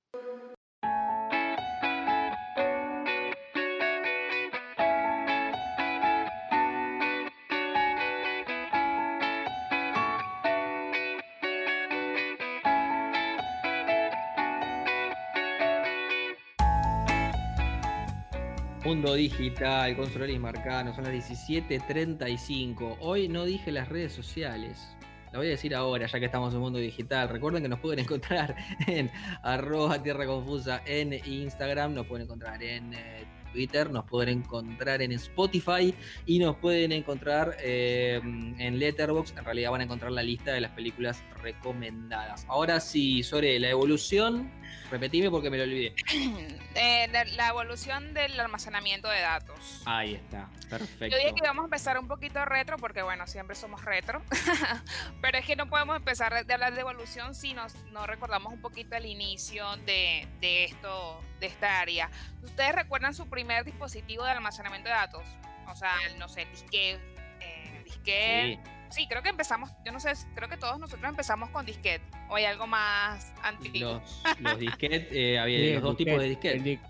Mundo 18.87 19.15
Digital, 19.15 19.97
Consulismo 19.97 20.47
Arcano, 20.47 20.95
son 20.95 21.03
las 21.03 21.13
17.35. 21.13 22.99
Hoy 23.01 23.27
no 23.27 23.45
dije 23.45 23.73
las 23.73 23.89
redes 23.89 24.13
sociales. 24.13 24.97
La 25.33 25.41
voy 25.41 25.49
a 25.49 25.51
decir 25.51 25.75
ahora, 25.75 26.07
ya 26.07 26.21
que 26.21 26.27
estamos 26.27 26.55
en 26.55 26.61
Mundo 26.61 26.79
Digital. 26.79 27.29
Recuerden 27.29 27.65
que 27.65 27.69
nos 27.69 27.81
pueden 27.81 27.99
encontrar 28.05 28.55
en 28.87 29.11
arroba 29.43 30.01
Tierra 30.01 30.25
Confusa 30.25 30.83
en 30.87 31.15
Instagram, 31.15 31.95
nos 31.95 32.07
pueden 32.07 32.27
encontrar 32.27 32.63
en 32.63 32.95
eh, 32.95 33.25
Twitter, 33.57 33.91
nos 33.91 34.05
pueden 34.05 34.41
encontrar 34.41 35.01
en 35.01 35.13
Spotify 35.13 35.95
y 36.27 36.39
nos 36.39 36.57
pueden 36.57 36.93
encontrar 36.93 37.57
eh, 37.61 38.21
en 38.23 38.79
Letterboxd. 38.79 39.39
En 39.39 39.45
realidad 39.47 39.71
van 39.71 39.81
a 39.81 39.85
encontrar 39.85 40.13
la 40.13 40.23
lista 40.23 40.53
de 40.53 40.61
las 40.61 40.73
películas 40.73 41.23
recomendadas. 41.43 42.45
Ahora 42.49 42.81
sí, 42.81 43.23
sobre 43.23 43.59
la 43.59 43.71
evolución, 43.71 44.53
repetime 44.91 45.31
porque 45.31 45.49
me 45.49 45.57
lo 45.57 45.63
olvidé. 45.63 45.95
Eh, 46.79 47.09
la, 47.11 47.25
la, 47.25 47.49
evolución 47.49 48.13
del 48.13 48.39
almacenamiento 48.39 49.09
de 49.09 49.21
datos. 49.21 49.81
Ahí 49.87 50.13
está, 50.13 50.51
perfecto. 50.69 51.07
Yo 51.07 51.17
dije 51.17 51.33
que 51.33 51.41
íbamos 51.43 51.63
a 51.63 51.65
empezar 51.65 51.99
un 51.99 52.07
poquito 52.07 52.45
retro 52.45 52.77
porque, 52.77 53.01
bueno, 53.01 53.27
siempre 53.27 53.57
somos 53.57 53.83
retro. 53.83 54.21
Pero 55.23 55.39
es 55.39 55.47
que 55.47 55.57
no 55.57 55.71
podemos 55.71 55.97
empezar 55.97 56.45
de 56.45 56.53
hablar 56.53 56.75
de 56.75 56.83
evolución 56.83 57.35
si 57.35 57.55
nos, 57.55 57.75
no 57.93 58.07
recordamos 58.07 58.53
un 58.53 58.61
poquito 58.61 58.95
el 58.95 59.07
inicio 59.07 59.65
de, 59.87 60.29
de 60.43 60.65
esto, 60.65 61.23
de 61.41 61.47
esta 61.47 61.81
área. 61.81 62.11
¿Ustedes 62.43 62.75
recuerdan 62.75 63.15
su 63.15 63.29
primer 63.29 63.65
dispositivo 63.65 64.25
de 64.25 64.31
almacenamiento 64.31 64.89
de 64.89 64.95
datos? 64.95 65.25
O 65.69 65.75
sea, 65.75 65.95
no 66.19 66.29
sé, 66.29 66.47
disquete. 66.47 67.01
Eh, 67.41 67.83
disquete. 67.85 68.61
Sí. 68.65 68.71
Sí, 68.91 69.07
creo 69.09 69.23
que 69.23 69.29
empezamos, 69.29 69.71
yo 69.85 69.93
no 69.93 70.01
sé, 70.01 70.13
creo 70.35 70.49
que 70.49 70.57
todos 70.57 70.79
nosotros 70.79 71.09
empezamos 71.09 71.51
con 71.51 71.67
disquete. 71.67 72.05
O 72.29 72.37
hay 72.37 72.45
algo 72.45 72.67
más 72.67 73.33
antiguo. 73.43 74.01
Los, 74.01 74.41
los 74.41 74.59
disquetes, 74.59 75.09
eh, 75.11 75.39
había 75.41 75.59
sí, 75.59 75.73
los 75.75 75.83
dos 75.83 75.97
disquete, 75.97 76.11
tipos 76.11 76.23
de 76.23 76.29
disquete. 76.29 76.59
Di 76.61 76.81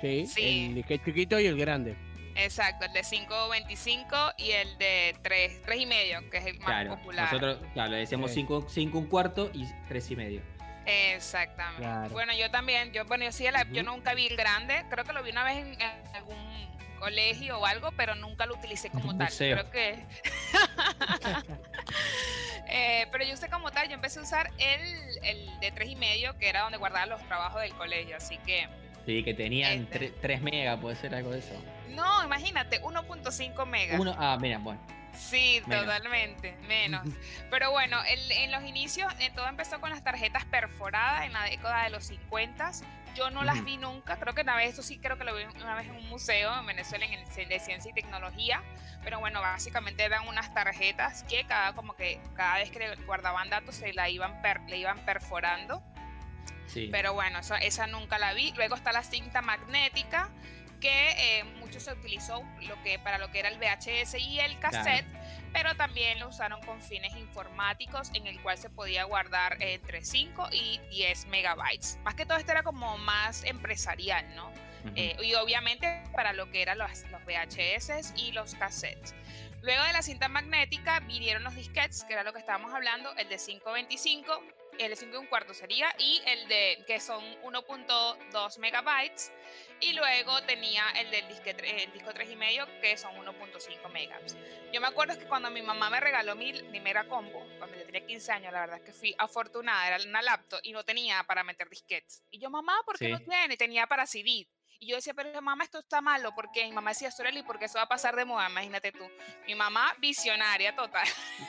sí, 0.00 0.26
sí, 0.26 0.66
el 0.66 0.74
disquete 0.74 1.04
chiquito 1.04 1.40
y 1.40 1.46
el 1.46 1.56
grande. 1.56 1.96
Exacto, 2.34 2.84
el 2.84 2.92
de 2.92 3.00
5.25 3.00 4.34
y 4.36 4.50
el 4.50 4.76
de 4.76 5.16
3, 5.22 5.62
3 5.62 5.80
y 5.80 5.86
medio, 5.86 6.30
que 6.30 6.36
es 6.36 6.46
el 6.46 6.58
más 6.58 6.66
claro, 6.66 6.96
popular. 6.96 7.32
Nosotros, 7.32 7.58
claro, 7.72 7.92
le 7.92 7.96
decíamos 7.98 8.30
5 8.30 8.66
sí. 8.68 8.90
un 8.92 9.06
cuarto 9.06 9.50
y 9.54 9.64
3 9.88 10.10
y 10.10 10.16
medio. 10.16 10.55
Exactamente. 10.86 11.82
Claro. 11.82 12.10
Bueno, 12.10 12.32
yo 12.36 12.50
también, 12.50 12.92
yo, 12.92 13.04
bueno, 13.06 13.24
yo 13.24 13.32
sí, 13.32 13.44
la- 13.50 13.66
yo 13.70 13.82
nunca 13.82 14.14
vi 14.14 14.26
el 14.28 14.36
grande, 14.36 14.84
creo 14.88 15.04
que 15.04 15.12
lo 15.12 15.22
vi 15.22 15.30
una 15.30 15.44
vez 15.44 15.58
en, 15.58 15.72
en 15.80 15.90
algún 16.14 16.36
colegio 17.00 17.58
o 17.58 17.66
algo, 17.66 17.90
pero 17.92 18.14
nunca 18.14 18.46
lo 18.46 18.54
utilicé 18.54 18.88
como 18.90 19.10
Un 19.10 19.18
tal. 19.18 19.28
Creo 19.36 19.70
que. 19.70 20.04
Eh, 22.68 23.06
pero 23.12 23.24
yo 23.24 23.34
usé 23.34 23.48
como 23.48 23.70
tal, 23.70 23.86
yo 23.88 23.94
empecé 23.94 24.18
a 24.18 24.22
usar 24.22 24.50
el, 24.58 25.18
el 25.22 25.60
de 25.60 25.70
tres 25.70 25.88
y 25.88 25.94
medio, 25.94 26.36
que 26.36 26.48
era 26.48 26.62
donde 26.62 26.78
guardaba 26.78 27.06
los 27.06 27.22
trabajos 27.28 27.60
del 27.62 27.72
colegio, 27.74 28.16
así 28.16 28.38
que. 28.38 28.68
Sí, 29.06 29.22
que 29.22 29.34
tenían 29.34 29.82
Este. 29.92 30.10
3 30.20 30.42
megas, 30.42 30.80
puede 30.80 30.96
ser 30.96 31.14
algo 31.14 31.30
de 31.30 31.38
eso. 31.38 31.54
No, 31.90 32.24
imagínate, 32.24 32.82
1.5 32.82 33.66
megas. 33.66 34.00
Uno, 34.00 34.16
ah, 34.18 34.36
mira, 34.40 34.58
bueno. 34.58 34.80
Sí, 35.16 35.62
Menos. 35.66 35.84
totalmente, 35.86 36.56
menos. 36.68 37.02
Pero 37.50 37.70
bueno, 37.70 38.02
el- 38.04 38.30
en 38.32 38.52
los 38.52 38.62
inicios 38.64 39.12
eh, 39.18 39.30
todo 39.34 39.48
empezó 39.48 39.80
con 39.80 39.90
las 39.90 40.02
tarjetas 40.04 40.44
perforadas 40.44 41.24
en 41.24 41.32
la 41.32 41.44
década 41.44 41.84
de 41.84 41.90
los 41.90 42.04
50. 42.06 42.70
Yo 43.14 43.30
no 43.30 43.44
las 43.44 43.64
vi 43.64 43.78
nunca, 43.78 44.18
creo 44.18 44.34
que 44.34 44.42
una 44.42 44.56
vez, 44.56 44.74
eso 44.74 44.82
sí 44.82 44.98
creo 44.98 45.16
que 45.16 45.24
lo 45.24 45.34
vi 45.34 45.44
una 45.44 45.74
vez 45.74 45.86
en 45.86 45.96
un 45.96 46.06
museo 46.10 46.54
en 46.60 46.66
Venezuela 46.66 47.06
en 47.06 47.14
el 47.14 47.48
de 47.48 47.60
ciencia 47.60 47.90
y 47.90 47.94
tecnología, 47.94 48.62
pero 49.04 49.18
bueno, 49.20 49.40
básicamente 49.40 50.04
eran 50.04 50.28
unas 50.28 50.52
tarjetas 50.52 51.22
que 51.22 51.46
cada 51.46 51.74
como 51.74 51.96
que 51.96 52.20
cada 52.34 52.56
vez 52.58 52.70
que 52.70 52.94
guardaban 53.06 53.48
datos 53.48 53.74
se 53.76 53.94
la 53.94 54.10
iban 54.10 54.42
per- 54.42 54.60
le 54.68 54.76
iban 54.76 54.98
perforando. 55.06 55.82
Sí. 56.66 56.88
Pero 56.92 57.14
bueno, 57.14 57.38
esa, 57.38 57.56
esa 57.56 57.86
nunca 57.86 58.18
la 58.18 58.34
vi. 58.34 58.52
Luego 58.52 58.74
está 58.74 58.92
la 58.92 59.02
cinta 59.02 59.40
magnética, 59.40 60.28
que 60.80 61.38
eh, 61.38 61.44
mucho 61.60 61.80
se 61.80 61.92
utilizó 61.92 62.42
lo 62.62 62.82
que, 62.82 62.98
para 62.98 63.18
lo 63.18 63.30
que 63.30 63.40
era 63.40 63.48
el 63.48 63.58
VHS 63.58 64.14
y 64.14 64.40
el 64.40 64.58
cassette, 64.58 65.06
pero 65.52 65.74
también 65.76 66.18
lo 66.18 66.28
usaron 66.28 66.60
con 66.62 66.80
fines 66.80 67.14
informáticos, 67.16 68.10
en 68.14 68.26
el 68.26 68.40
cual 68.42 68.58
se 68.58 68.70
podía 68.70 69.04
guardar 69.04 69.56
entre 69.60 70.04
5 70.04 70.48
y 70.52 70.78
10 70.90 71.26
megabytes. 71.26 71.98
Más 72.04 72.14
que 72.14 72.26
todo 72.26 72.38
esto 72.38 72.52
era 72.52 72.62
como 72.62 72.98
más 72.98 73.44
empresarial, 73.44 74.34
¿no? 74.34 74.52
Eh, 74.94 75.16
y 75.20 75.34
obviamente 75.34 76.04
para 76.14 76.32
lo 76.32 76.48
que 76.52 76.62
eran 76.62 76.78
los, 76.78 77.02
los 77.10 77.20
VHS 77.24 78.12
y 78.16 78.30
los 78.30 78.54
cassettes. 78.54 79.16
Luego 79.62 79.82
de 79.82 79.92
la 79.92 80.02
cinta 80.02 80.28
magnética 80.28 81.00
vinieron 81.00 81.42
los 81.42 81.56
disquetes, 81.56 82.04
que 82.04 82.12
era 82.12 82.22
lo 82.22 82.32
que 82.32 82.38
estábamos 82.38 82.72
hablando, 82.72 83.12
el 83.16 83.28
de 83.28 83.36
525, 83.36 84.42
el 84.82 84.90
de 84.90 84.96
5 84.96 85.14
y 85.14 85.18
un 85.18 85.26
cuarto 85.26 85.54
sería, 85.54 85.94
y 85.98 86.20
el 86.26 86.48
de 86.48 86.84
que 86.86 87.00
son 87.00 87.22
1.2 87.42 88.58
megabytes, 88.58 89.32
y 89.80 89.92
luego 89.92 90.42
tenía 90.42 90.88
el 90.96 91.10
del 91.10 91.28
disquete, 91.28 91.84
el 91.84 91.92
disco 91.92 92.12
3 92.12 92.30
y 92.30 92.36
medio, 92.36 92.66
que 92.80 92.96
son 92.96 93.14
1.5 93.16 93.88
megas. 93.90 94.36
Yo 94.72 94.80
me 94.80 94.86
acuerdo 94.86 95.18
que 95.18 95.26
cuando 95.26 95.50
mi 95.50 95.62
mamá 95.62 95.90
me 95.90 96.00
regaló 96.00 96.34
mi 96.34 96.52
primera 96.52 97.04
combo, 97.08 97.46
cuando 97.58 97.76
yo 97.78 97.84
tenía 97.84 98.04
15 98.06 98.32
años, 98.32 98.52
la 98.52 98.60
verdad 98.60 98.78
es 98.78 98.84
que 98.84 98.92
fui 98.92 99.14
afortunada, 99.18 99.86
era 99.86 99.98
una 100.08 100.22
laptop 100.22 100.60
y 100.62 100.72
no 100.72 100.84
tenía 100.84 101.22
para 101.24 101.44
meter 101.44 101.68
disquetes. 101.68 102.22
Y 102.30 102.38
yo, 102.38 102.50
mamá, 102.50 102.74
¿por 102.84 102.98
qué 102.98 103.08
no 103.08 103.18
Sí. 103.18 103.24
tiene? 103.24 103.56
Tenía 103.56 103.86
para 103.86 104.06
CD. 104.06 104.48
Y 104.78 104.88
yo 104.88 104.96
decía, 104.96 105.14
pero 105.14 105.40
mamá, 105.40 105.64
esto 105.64 105.78
está 105.78 106.02
malo, 106.02 106.34
porque 106.34 106.64
mi 106.66 106.72
mamá 106.72 106.90
decía, 106.90 107.10
Soreli, 107.10 107.42
porque 107.42 107.64
eso 107.64 107.78
va 107.78 107.84
a 107.84 107.88
pasar 107.88 108.14
de 108.14 108.26
moda, 108.26 108.48
imagínate 108.50 108.92
tú. 108.92 109.08
Mi 109.46 109.54
mamá, 109.54 109.94
visionaria 109.98 110.74
total. 110.76 111.06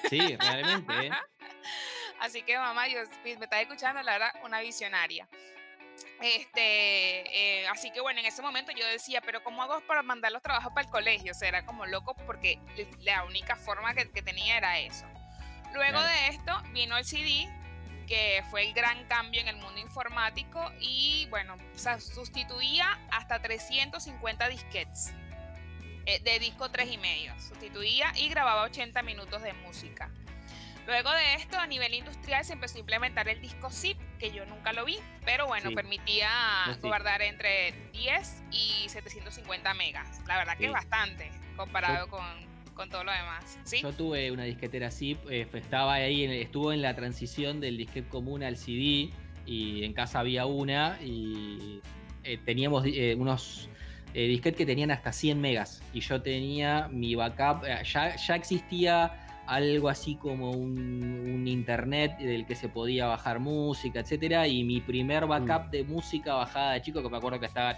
Sí, 0.09 0.35
realmente, 0.37 1.07
¿eh? 1.07 1.11
Así 2.19 2.41
que 2.43 2.57
mamá, 2.57 2.87
yo, 2.87 2.99
me 3.23 3.31
estás 3.31 3.61
escuchando, 3.61 4.01
la 4.01 4.13
verdad, 4.13 4.31
una 4.43 4.59
visionaria. 4.61 5.27
Este, 6.21 7.61
eh, 7.61 7.67
así 7.67 7.91
que 7.91 8.01
bueno, 8.01 8.19
en 8.19 8.25
ese 8.25 8.41
momento 8.41 8.71
yo 8.71 8.85
decía, 8.87 9.21
pero 9.21 9.43
¿cómo 9.43 9.61
hago 9.63 9.81
para 9.81 10.01
mandar 10.03 10.31
los 10.31 10.41
trabajos 10.41 10.71
para 10.73 10.85
el 10.85 10.91
colegio? 10.91 11.31
O 11.31 11.35
sea, 11.35 11.47
era 11.47 11.65
como 11.65 11.85
loco 11.85 12.15
porque 12.25 12.59
la 13.01 13.23
única 13.23 13.55
forma 13.55 13.93
que, 13.93 14.09
que 14.11 14.21
tenía 14.21 14.57
era 14.57 14.79
eso. 14.79 15.05
Luego 15.73 15.99
Claro. 15.99 16.07
de 16.07 16.27
esto 16.29 16.61
vino 16.73 16.97
el 16.97 17.05
CD, 17.05 17.47
que 18.07 18.43
fue 18.49 18.67
el 18.67 18.73
gran 18.73 19.05
cambio 19.07 19.41
en 19.41 19.47
el 19.47 19.57
mundo 19.57 19.79
informático 19.79 20.71
y 20.79 21.27
bueno, 21.29 21.55
o 21.75 21.77
sea, 21.77 21.99
sustituía 21.99 22.99
hasta 23.11 23.41
350 23.41 24.47
disquetes 24.49 25.13
eh, 26.05 26.19
de 26.21 26.39
disco 26.39 26.71
3 26.71 26.89
y 26.93 26.97
medio. 26.97 27.39
Sustituía 27.39 28.11
y 28.15 28.29
grababa 28.29 28.63
80 28.63 29.01
minutos 29.03 29.41
de 29.43 29.53
música. 29.53 30.09
Luego 30.87 31.11
de 31.11 31.33
esto, 31.35 31.59
a 31.59 31.67
nivel 31.67 31.93
industrial, 31.93 32.45
se 32.45 32.53
empezó 32.53 32.77
a 32.77 32.79
implementar 32.79 33.27
el 33.27 33.41
disco 33.41 33.69
zip, 33.69 33.97
que 34.19 34.31
yo 34.31 34.45
nunca 34.45 34.71
lo 34.71 34.85
vi, 34.85 34.97
pero 35.25 35.45
bueno, 35.45 35.69
Sí. 35.69 35.75
permitía 35.75 36.29
sí. 36.81 36.87
guardar 36.87 37.21
entre 37.21 37.73
10 37.91 38.41
y 38.51 38.87
750 38.87 39.73
megas. 39.73 40.21
La 40.27 40.37
verdad 40.37 40.57
que 40.57 40.67
es 40.67 40.71
bastante 40.71 41.29
comparado 41.57 42.07
con, 42.07 42.23
con 42.73 42.89
todo 42.89 43.03
lo 43.03 43.11
demás. 43.11 43.59
Yo 43.81 43.91
tuve 43.91 44.31
una 44.31 44.45
disquetera 44.45 44.89
zip, 44.89 45.19
eh, 45.29 45.45
estaba 45.53 45.95
ahí, 45.95 46.23
en- 46.23 46.31
estuvo 46.31 46.71
en 46.71 46.81
la 46.81 46.95
transición 46.95 47.59
del 47.59 47.75
disquete 47.77 48.07
común 48.07 48.41
al 48.43 48.55
CD 48.55 49.09
y 49.45 49.83
en 49.83 49.91
casa 49.93 50.19
había 50.19 50.45
una 50.45 50.97
y 51.01 51.81
eh, 52.23 52.37
teníamos 52.45 52.85
eh, 52.87 53.15
unos 53.17 53.69
disquetes 54.13 54.57
que 54.57 54.65
tenían 54.65 54.89
hasta 54.89 55.11
100 55.11 55.39
megas 55.41 55.81
y 55.93 55.99
yo 55.99 56.21
tenía 56.21 56.87
mi 56.87 57.13
backup, 57.13 57.65
ya, 57.83 58.15
ya 58.15 58.35
existía 58.35 59.26
algo 59.47 59.89
así 59.89 60.15
como 60.15 60.51
un, 60.51 60.77
un 60.77 61.47
internet 61.47 62.17
del 62.19 62.45
que 62.45 62.55
se 62.55 62.67
podía 62.69 63.07
bajar 63.07 63.39
música, 63.39 64.01
etcétera 64.01 64.47
y 64.47 64.63
mi 64.63 64.81
primer 64.81 65.25
backup 65.25 65.69
de 65.71 65.83
música 65.83 66.33
bajada 66.35 66.73
de 66.73 66.81
chico, 66.81 67.01
que 67.01 67.09
me 67.09 67.17
acuerdo 67.17 67.39
que 67.39 67.45
estaba 67.45 67.77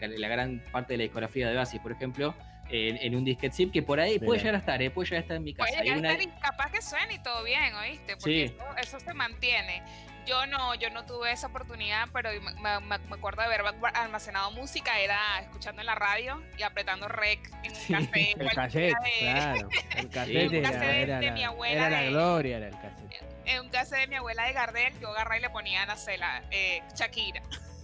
la 0.00 0.28
gran 0.28 0.62
parte 0.70 0.92
de 0.94 0.98
la 0.98 1.02
discografía 1.04 1.48
de 1.48 1.56
Basis, 1.56 1.80
por 1.80 1.90
ejemplo, 1.92 2.34
en, 2.70 2.96
en 2.98 3.16
un 3.16 3.24
disquete 3.24 3.54
zip 3.56 3.72
que 3.72 3.82
por 3.82 3.98
ahí 3.98 4.18
puede 4.18 4.38
Mira. 4.38 4.42
llegar 4.42 4.54
a 4.54 4.58
estar, 4.58 4.82
eh, 4.82 4.90
puede 4.90 5.06
llegar 5.08 5.18
a 5.18 5.22
estar 5.22 5.36
en 5.38 5.42
mi 5.44 5.54
casa. 5.54 5.70
Puede 5.72 5.82
Y 5.82 5.94
llegar 5.94 6.04
a 6.06 6.12
estar 6.12 6.28
y 6.28 6.40
capaz 6.40 6.70
que 6.70 6.82
suene 6.82 7.14
y 7.14 7.18
todo 7.18 7.42
bien, 7.42 7.74
¿oíste? 7.74 8.12
Porque 8.16 8.48
Sí. 8.48 8.54
eso, 8.54 8.96
eso 8.96 9.00
se 9.00 9.14
mantiene. 9.14 9.82
Yo 10.28 10.46
no, 10.46 10.74
yo 10.74 10.90
no 10.90 11.06
tuve 11.06 11.32
esa 11.32 11.46
oportunidad, 11.46 12.06
pero 12.12 12.30
me, 12.42 12.80
me- 12.80 12.98
me- 12.98 13.14
acuerdo 13.16 13.40
de 13.40 13.46
haber 13.54 13.62
almacenado 13.94 14.50
música, 14.50 14.98
era 15.00 15.40
escuchando 15.40 15.80
en 15.80 15.86
la 15.86 15.94
radio 15.94 16.42
y 16.58 16.62
apretando 16.62 17.08
rec 17.08 17.40
en 17.62 17.70
un 17.72 17.76
Sí, 17.76 17.92
café. 17.94 18.34
El 18.38 18.50
cassette, 18.52 18.94
de- 19.02 19.18
claro. 19.20 19.68
El 19.96 20.08
cassette 20.10 20.52
un 20.52 20.62
cassette 20.62 20.82
era 20.82 21.18
de 21.20 21.26
la, 21.26 21.32
mi 21.32 21.44
abuela 21.44 21.86
era 21.86 21.90
la 21.90 22.00
de- 22.02 22.10
gloria, 22.10 22.56
era 22.58 22.68
el 22.68 22.74
cassette. 22.78 23.22
En 23.46 23.60
un 23.62 23.70
cassette 23.70 24.00
de 24.00 24.06
mi 24.08 24.16
abuela 24.16 24.44
de 24.44 24.52
Gardel, 24.52 25.00
yo 25.00 25.08
agarré 25.08 25.38
y 25.38 25.40
le 25.40 25.48
ponía 25.50 25.84
a 25.84 25.86
la 25.86 26.42
eh, 26.50 26.82
Shakira. 26.94 27.40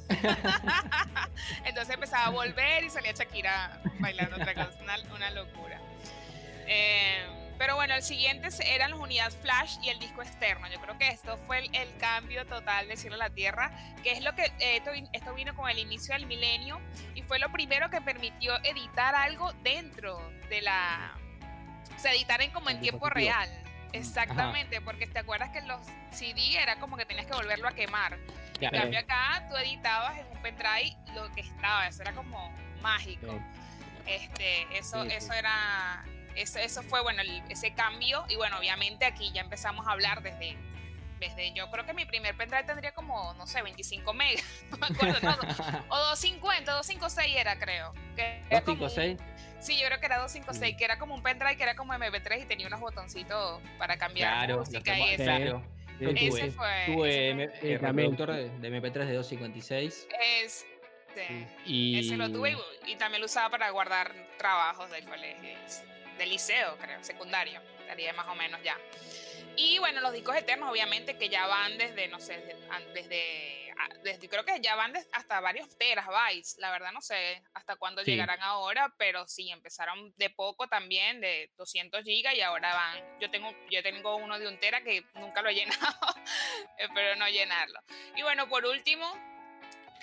Entonces 1.65 1.95
empezaba 1.95 2.27
a 2.27 2.31
volver 2.31 2.85
y 2.85 2.91
salía 2.91 3.13
Shakira 3.13 3.81
bailando 4.01 4.37
otra 4.37 4.53
cosa, 4.55 4.79
una, 4.83 4.97
una 5.15 5.31
locura. 5.31 5.81
Eh, 6.67 7.25
pero 7.59 7.77
bueno, 7.77 7.95
el 7.95 8.03
siguiente 8.03 8.49
eran 8.67 8.91
las 8.91 9.01
unidades 9.01 9.37
flash 9.37 9.77
y 9.83 9.89
el 9.91 9.99
disco 9.99 10.23
externo. 10.23 10.67
Yo 10.69 10.81
creo 10.81 10.99
que 10.99 11.09
esto 11.09 11.37
fue 11.47 11.59
el, 11.61 11.75
el 11.75 11.97
cambio 11.99 12.47
total 12.47 12.89
de 12.89 12.97
cielo 12.97 13.17
a 13.17 13.19
la 13.19 13.31
tierra, 13.31 13.71
que 14.03 14.13
es 14.13 14.23
lo 14.23 14.35
que 14.35 14.45
eh, 14.59 14.77
esto, 14.77 14.91
esto 15.13 15.35
vino 15.35 15.55
con 15.55 15.69
el 15.71 15.79
inicio 15.79 16.15
del 16.15 16.27
milenio 16.27 16.81
y 17.15 17.23
fue 17.23 17.39
lo 17.39 17.51
primero 17.53 17.91
que 17.91 18.01
permitió 18.01 18.57
editar 18.65 19.15
algo 19.15 19.53
dentro 19.63 20.19
de 20.49 20.63
la... 20.63 21.15
O 21.97 21.99
sea, 21.99 22.13
editar 22.13 22.41
en 22.43 22.51
como 22.51 22.71
en 22.71 22.81
tiempo 22.81 23.09
real. 23.09 23.49
Exactamente, 23.93 24.81
porque 24.81 25.07
te 25.07 25.21
acuerdas 25.21 25.51
que 25.51 25.61
los 25.63 25.81
CD 26.11 26.57
era 26.61 26.81
como 26.81 26.97
que 26.97 27.05
tenías 27.07 27.27
que 27.27 27.33
volverlo 27.33 27.69
a 27.69 27.73
quemar. 27.73 28.15
En 28.15 28.59
Claro. 28.59 28.79
cambio 28.79 28.99
acá 29.01 29.47
tú 29.49 29.57
editabas 29.57 30.19
en 30.19 30.27
un 30.29 30.43
pendrive 30.43 30.97
lo 31.15 31.31
que 31.33 31.41
estaba, 31.43 31.87
eso 31.89 32.03
era 32.03 32.13
como 32.13 32.53
mágico. 32.83 33.41
Este, 34.07 34.63
eso, 34.79 35.03
Sí, 35.05 35.11
sí. 35.11 35.17
eso 35.17 35.33
era, 35.33 36.05
eso, 36.37 36.59
eso 36.59 36.83
fue 36.83 37.03
bueno, 37.03 37.23
el- 37.23 37.43
ese 37.49 37.73
cambio 37.75 38.25
y 38.29 38.37
bueno, 38.37 38.59
obviamente 38.59 39.05
aquí 39.07 39.31
ya 39.33 39.41
empezamos 39.43 39.87
a 39.87 39.93
hablar 39.93 40.23
desde, 40.23 40.57
desde, 41.21 41.53
yo 41.53 41.71
creo 41.71 41.87
que 41.87 41.93
mi 41.95 42.05
primer 42.05 42.37
pendrive 42.37 42.65
tendría 42.65 42.93
como, 42.93 43.33
no 43.35 43.47
sé, 43.47 43.63
25 43.63 44.13
megas, 44.15 44.45
no 44.71 44.77
me 44.79 44.87
acuerdo, 44.87 45.19
no, 45.23 45.33
o 45.89 45.99
250, 46.11 46.73
256 46.73 47.37
era 47.37 47.59
creo. 47.59 47.93
Que 48.17 48.43
era 48.51 48.61
como 48.63 48.75
un- 48.75 48.81
256. 48.81 49.19
Sí, 49.61 49.79
yo 49.81 49.87
creo 49.87 49.99
que 50.01 50.07
era 50.07 50.19
256, 50.19 50.75
Mm. 50.75 50.77
que 50.79 50.85
era 50.85 50.99
como 50.99 51.15
un 51.15 51.23
pendrive 51.23 51.57
que 51.57 51.63
era 51.63 51.75
como 51.75 51.95
MP3 51.95 52.43
y 52.43 52.47
tenía 52.47 52.67
unos 52.67 52.81
botoncitos 52.81 53.63
para 53.79 53.97
cambiar 53.97 54.35
Claro, 54.47 54.59
música 54.59 54.99
y 54.99 55.03
eso. 55.15 55.23
claro. 55.25 55.63
Sí, 55.99 56.05
Yo 56.05 56.09
sí, 56.11 56.15
tuve- 56.15 56.27
Ese 56.41 56.51
fue. 56.51 56.83
Tuve 56.87 57.09
ese 57.09 57.31
M- 57.31 57.49
fue- 57.49 57.61
Sí, 57.61 57.67
eh, 57.73 57.79
también. 57.79 58.11
reproductor 58.11 58.37
de, 58.37 58.59
de 58.59 58.69
MP3 58.69 59.07
de 59.07 59.15
256 59.15 60.09
Este, 60.43 61.47
y 61.65 62.01
Ese 62.01 62.17
lo 62.17 62.31
tuve 62.31 62.57
y, 62.87 62.93
y 62.93 62.97
también 62.97 63.21
lo 63.21 63.27
usaba 63.27 63.49
para 63.49 63.71
guardar 63.71 64.13
trabajos 64.37 64.91
del 64.91 65.05
colegio, 65.05 65.49
del 66.19 66.31
liceo, 66.31 66.77
creo, 66.79 67.03
secundario, 67.05 67.61
estaría 67.81 68.13
más 68.13 68.27
o 68.29 68.35
menos 68.35 68.61
ya. 68.63 68.79
Y 69.57 69.79
bueno, 69.79 70.01
los 70.01 70.13
discos 70.13 70.35
eternos, 70.37 70.71
obviamente, 70.71 71.17
que 71.17 71.29
ya 71.29 71.47
van 71.47 71.79
desde, 71.79 72.09
no 72.09 72.19
sé, 72.19 72.39
desde, 72.39 72.69
an- 72.71 72.93
desde, 72.93 73.71
a- 73.79 73.89
desde- 74.03 74.29
creo 74.29 74.45
que 74.45 74.61
ya 74.61 74.75
van 74.75 74.93
des- 74.93 75.09
hasta 75.13 75.39
varios 75.41 75.69
terabytes, 75.79 76.57
la 76.59 76.73
verdad 76.73 76.91
no 76.91 77.01
sé 77.01 77.41
hasta 77.55 77.77
cuándo 77.77 78.03
Sí. 78.03 78.11
llegarán 78.11 78.41
ahora, 78.43 78.93
pero 78.99 79.29
sí, 79.29 79.51
empezaron 79.51 80.13
de 80.17 80.31
poco 80.31 80.67
también, 80.67 81.21
de 81.21 81.51
200 81.57 82.03
gigas 82.03 82.35
y 82.35 82.41
ahora 82.41 82.75
van, 82.75 83.21
yo 83.21 83.31
tengo, 83.31 83.55
yo 83.71 83.81
tengo 83.85 84.17
uno 84.17 84.39
de 84.41 84.49
un 84.49 84.59
tera 84.59 84.83
que 84.83 85.05
nunca 85.15 85.41
lo 85.41 85.49
he 85.51 85.55
llenado, 85.95 85.99
espero 86.79 87.15
no 87.17 87.29
llenarlo. 87.29 87.79
Y 88.17 88.23
bueno, 88.23 88.49
por 88.49 88.65
último, 88.67 89.07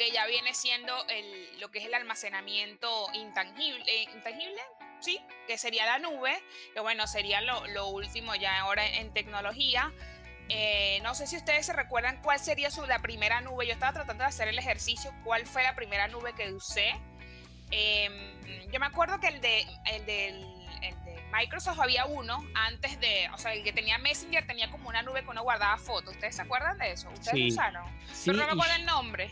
que 0.02 0.10
ya 0.10 0.26
viene 0.26 0.56
siendo 0.56 1.06
el, 1.10 1.60
lo 1.60 1.70
que 1.70 1.78
es 1.78 1.86
el 1.86 1.94
almacenamiento 1.94 3.08
intangible, 3.14 3.84
eh, 3.86 4.08
intangible, 4.16 4.60
sí, 5.00 5.22
que 5.46 5.60
sería 5.60 5.86
la 5.86 6.00
nube, 6.00 6.42
que 6.74 6.80
bueno, 6.80 7.06
sería 7.06 7.40
lo, 7.42 7.68
lo 7.68 7.86
último 7.90 8.34
ya 8.34 8.62
ahora 8.62 8.84
en 8.98 9.14
tecnología. 9.14 9.94
Eh, 10.50 11.02
no 11.04 11.14
sé 11.14 11.28
si 11.28 11.38
ustedes 11.38 11.68
se 11.68 11.74
recuerdan 11.74 12.20
cuál 12.24 12.40
sería 12.40 12.72
su, 12.72 12.84
la 12.88 12.98
primera 12.98 13.42
nube. 13.42 13.68
Yo 13.68 13.74
estaba 13.74 13.94
tratando 13.94 14.24
de 14.24 14.30
hacer 14.30 14.48
el 14.48 14.58
ejercicio, 14.58 15.14
cuál 15.24 15.46
fue 15.46 15.62
la 15.62 15.76
primera 15.76 16.08
nube 16.08 16.34
que 16.34 16.52
usé. 16.52 17.00
Em, 17.70 18.72
yo 18.72 18.80
me 18.80 18.88
acuerdo 18.88 19.20
que 19.20 19.28
el 19.28 19.40
de, 19.40 19.68
el 19.86 20.06
del 20.08 20.61
Microsoft 21.32 21.80
había 21.80 22.06
uno 22.06 22.46
antes 22.54 23.00
de, 23.00 23.28
o 23.34 23.38
sea, 23.38 23.54
el 23.54 23.64
que 23.64 23.72
tenía 23.74 23.98
Messenger 23.98 24.46
tenía 24.46 24.70
como 24.70 24.90
una 24.90 25.02
nube 25.02 25.24
que 25.24 25.30
uno 25.30 25.44
guardaba 25.44 25.78
fotos. 25.78 26.14
¿Ustedes 26.14 26.36
se 26.36 26.42
acuerdan 26.42 26.78
de 26.78 26.92
eso? 26.92 27.10
¿Ustedes 27.10 27.32
Sí. 27.32 27.48
usaron? 27.52 27.84
Sí, 28.12 28.32
Pero 28.32 28.40
no 28.40 28.46
me 28.48 28.52
acuerdo 28.52 28.76
el 28.76 28.86
nombre. 28.86 29.30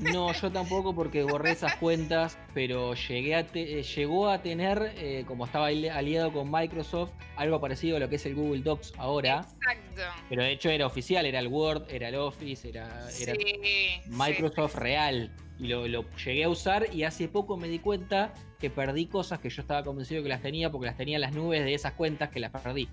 No, 0.00 0.32
yo 0.32 0.52
tampoco 0.52 0.94
porque 0.94 1.22
borré 1.22 1.52
esas 1.52 1.74
cuentas, 1.76 2.38
pero 2.54 2.94
llegué 2.94 3.34
a 3.36 3.46
te- 3.46 3.80
eh, 3.80 3.82
llegó 3.82 4.28
a 4.28 4.42
tener, 4.42 4.92
eh, 4.96 5.24
como 5.26 5.46
estaba 5.46 5.66
ali- 5.66 5.88
aliado 5.88 6.32
con 6.32 6.50
Microsoft, 6.50 7.10
algo 7.36 7.60
parecido 7.60 7.96
a 7.96 8.00
lo 8.00 8.08
que 8.08 8.16
es 8.16 8.26
el 8.26 8.34
Google 8.34 8.60
Docs 8.62 8.92
ahora. 8.98 9.46
Exacto. 9.56 10.02
Pero 10.28 10.42
de 10.42 10.52
hecho 10.52 10.68
era 10.70 10.86
oficial, 10.86 11.24
era 11.26 11.38
el 11.40 11.48
Word, 11.48 11.86
era 11.88 12.08
el 12.08 12.16
Office, 12.16 12.68
era, 12.68 12.86
era 13.20 13.34
Sí, 13.34 14.02
Microsoft 14.06 14.72
sí. 14.74 14.78
real. 14.78 15.32
Y 15.58 15.66
lo, 15.66 15.88
lo 15.88 16.04
llegué 16.16 16.44
a 16.44 16.48
usar 16.48 16.86
y 16.92 17.02
hace 17.02 17.28
poco 17.28 17.56
me 17.56 17.68
di 17.68 17.78
cuenta 17.78 18.32
que 18.58 18.70
perdí 18.70 19.06
cosas 19.06 19.38
que 19.40 19.50
yo 19.50 19.62
estaba 19.62 19.82
convencido 19.82 20.22
que 20.22 20.28
las 20.28 20.42
tenía 20.42 20.70
porque 20.70 20.86
las 20.86 20.96
tenía 20.96 21.16
en 21.16 21.22
las 21.22 21.34
nubes 21.34 21.64
de 21.64 21.74
esas 21.74 21.92
cuentas 21.92 22.30
que 22.30 22.40
las 22.40 22.50
perdí. 22.50 22.88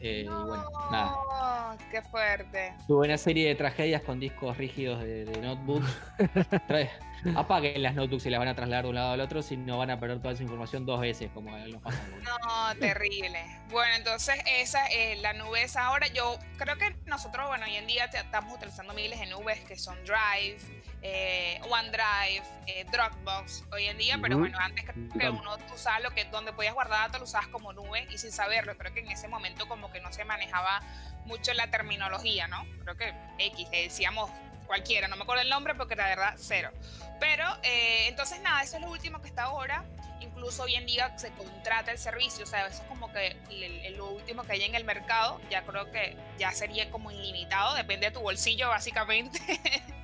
Eh, 0.00 0.22
y 0.24 0.28
bueno, 0.28 0.64
nada. 0.90 1.76
Qué 1.90 2.02
fuerte. 2.02 2.74
Tuve 2.86 3.06
una 3.06 3.18
serie 3.18 3.48
de 3.48 3.54
tragedias 3.54 4.02
con 4.02 4.20
discos 4.20 4.56
rígidos 4.56 5.02
de, 5.02 5.24
de 5.24 5.40
notebooks. 5.40 5.86
Apaguen 7.36 7.82
las 7.82 7.94
notebooks 7.94 8.26
y 8.26 8.30
las 8.30 8.38
van 8.38 8.48
a 8.48 8.54
trasladar 8.54 8.84
de 8.84 8.90
un 8.90 8.94
lado 8.94 9.12
al 9.12 9.20
otro, 9.20 9.42
si 9.42 9.56
no 9.56 9.78
van 9.78 9.90
a 9.90 9.98
perder 9.98 10.20
toda 10.20 10.34
esa 10.34 10.44
información 10.44 10.86
dos 10.86 11.00
veces, 11.00 11.30
como 11.34 11.56
nos 11.56 11.82
pasa. 11.82 12.00
No, 12.22 12.78
terrible. 12.78 13.44
Bueno, 13.70 13.92
entonces 13.96 14.36
esa 14.46 14.86
es 14.86 15.20
la 15.20 15.32
nube 15.32 15.64
es 15.64 15.76
ahora. 15.76 16.06
Yo 16.08 16.38
creo 16.56 16.76
que 16.78 16.94
nosotros, 17.06 17.48
bueno, 17.48 17.66
hoy 17.66 17.74
en 17.74 17.88
día 17.88 18.04
estamos 18.04 18.54
utilizando 18.54 18.94
miles 18.94 19.18
de 19.18 19.26
nubes 19.26 19.60
que 19.60 19.76
son 19.76 19.96
Drive, 20.04 20.58
eh, 21.02 21.60
OneDrive, 21.68 22.42
eh, 22.66 22.84
Dropbox 22.90 23.64
hoy 23.72 23.86
en 23.86 23.98
día, 23.98 24.18
pero 24.20 24.38
bueno, 24.38 24.58
antes 24.58 24.84
creo 24.84 25.08
que 25.10 25.30
uno 25.30 25.56
usaba 25.72 26.00
lo 26.00 26.10
que 26.10 26.24
donde 26.24 26.52
podías 26.52 26.74
guardar 26.74 27.02
datos 27.02 27.20
lo 27.20 27.24
usabas 27.24 27.48
como 27.48 27.72
nube 27.72 28.06
y 28.10 28.18
sin 28.18 28.32
saberlo. 28.32 28.76
Creo 28.76 28.92
que 28.92 29.00
en 29.00 29.10
ese 29.10 29.28
momento 29.28 29.68
como 29.68 29.92
que 29.92 30.00
no 30.00 30.12
se 30.12 30.24
manejaba 30.24 30.80
mucho 31.24 31.52
la 31.54 31.70
terminología, 31.70 32.48
¿no? 32.48 32.66
Creo 32.82 32.96
que 32.96 33.14
X, 33.38 33.68
le 33.70 33.82
decíamos 33.82 34.30
cualquiera, 34.66 35.08
no 35.08 35.16
me 35.16 35.22
acuerdo 35.22 35.42
el 35.42 35.48
nombre 35.48 35.74
porque 35.74 35.94
la 35.94 36.08
verdad 36.08 36.34
cero. 36.36 36.72
Pero 37.20 37.44
eh, 37.62 38.08
entonces 38.08 38.40
nada, 38.40 38.62
eso 38.62 38.76
es 38.76 38.82
lo 38.82 38.90
último 38.90 39.20
que 39.22 39.28
está 39.28 39.44
ahora. 39.44 39.84
Incluso 40.20 40.64
hoy 40.64 40.74
en 40.74 40.84
día 40.84 41.16
se 41.16 41.30
contrata 41.30 41.92
el 41.92 41.98
servicio, 41.98 42.44
o 42.44 42.46
sea, 42.46 42.66
eso 42.66 42.82
es 42.82 42.88
como 42.88 43.12
que 43.12 43.36
lo 43.96 44.10
último 44.10 44.42
que 44.42 44.52
hay 44.52 44.64
en 44.64 44.74
el 44.74 44.84
mercado. 44.84 45.40
Ya 45.48 45.62
creo 45.62 45.90
que 45.92 46.16
ya 46.38 46.50
sería 46.50 46.90
como 46.90 47.12
ilimitado, 47.12 47.74
depende 47.74 48.06
de 48.06 48.12
tu 48.12 48.20
bolsillo 48.20 48.68
básicamente. 48.68 49.38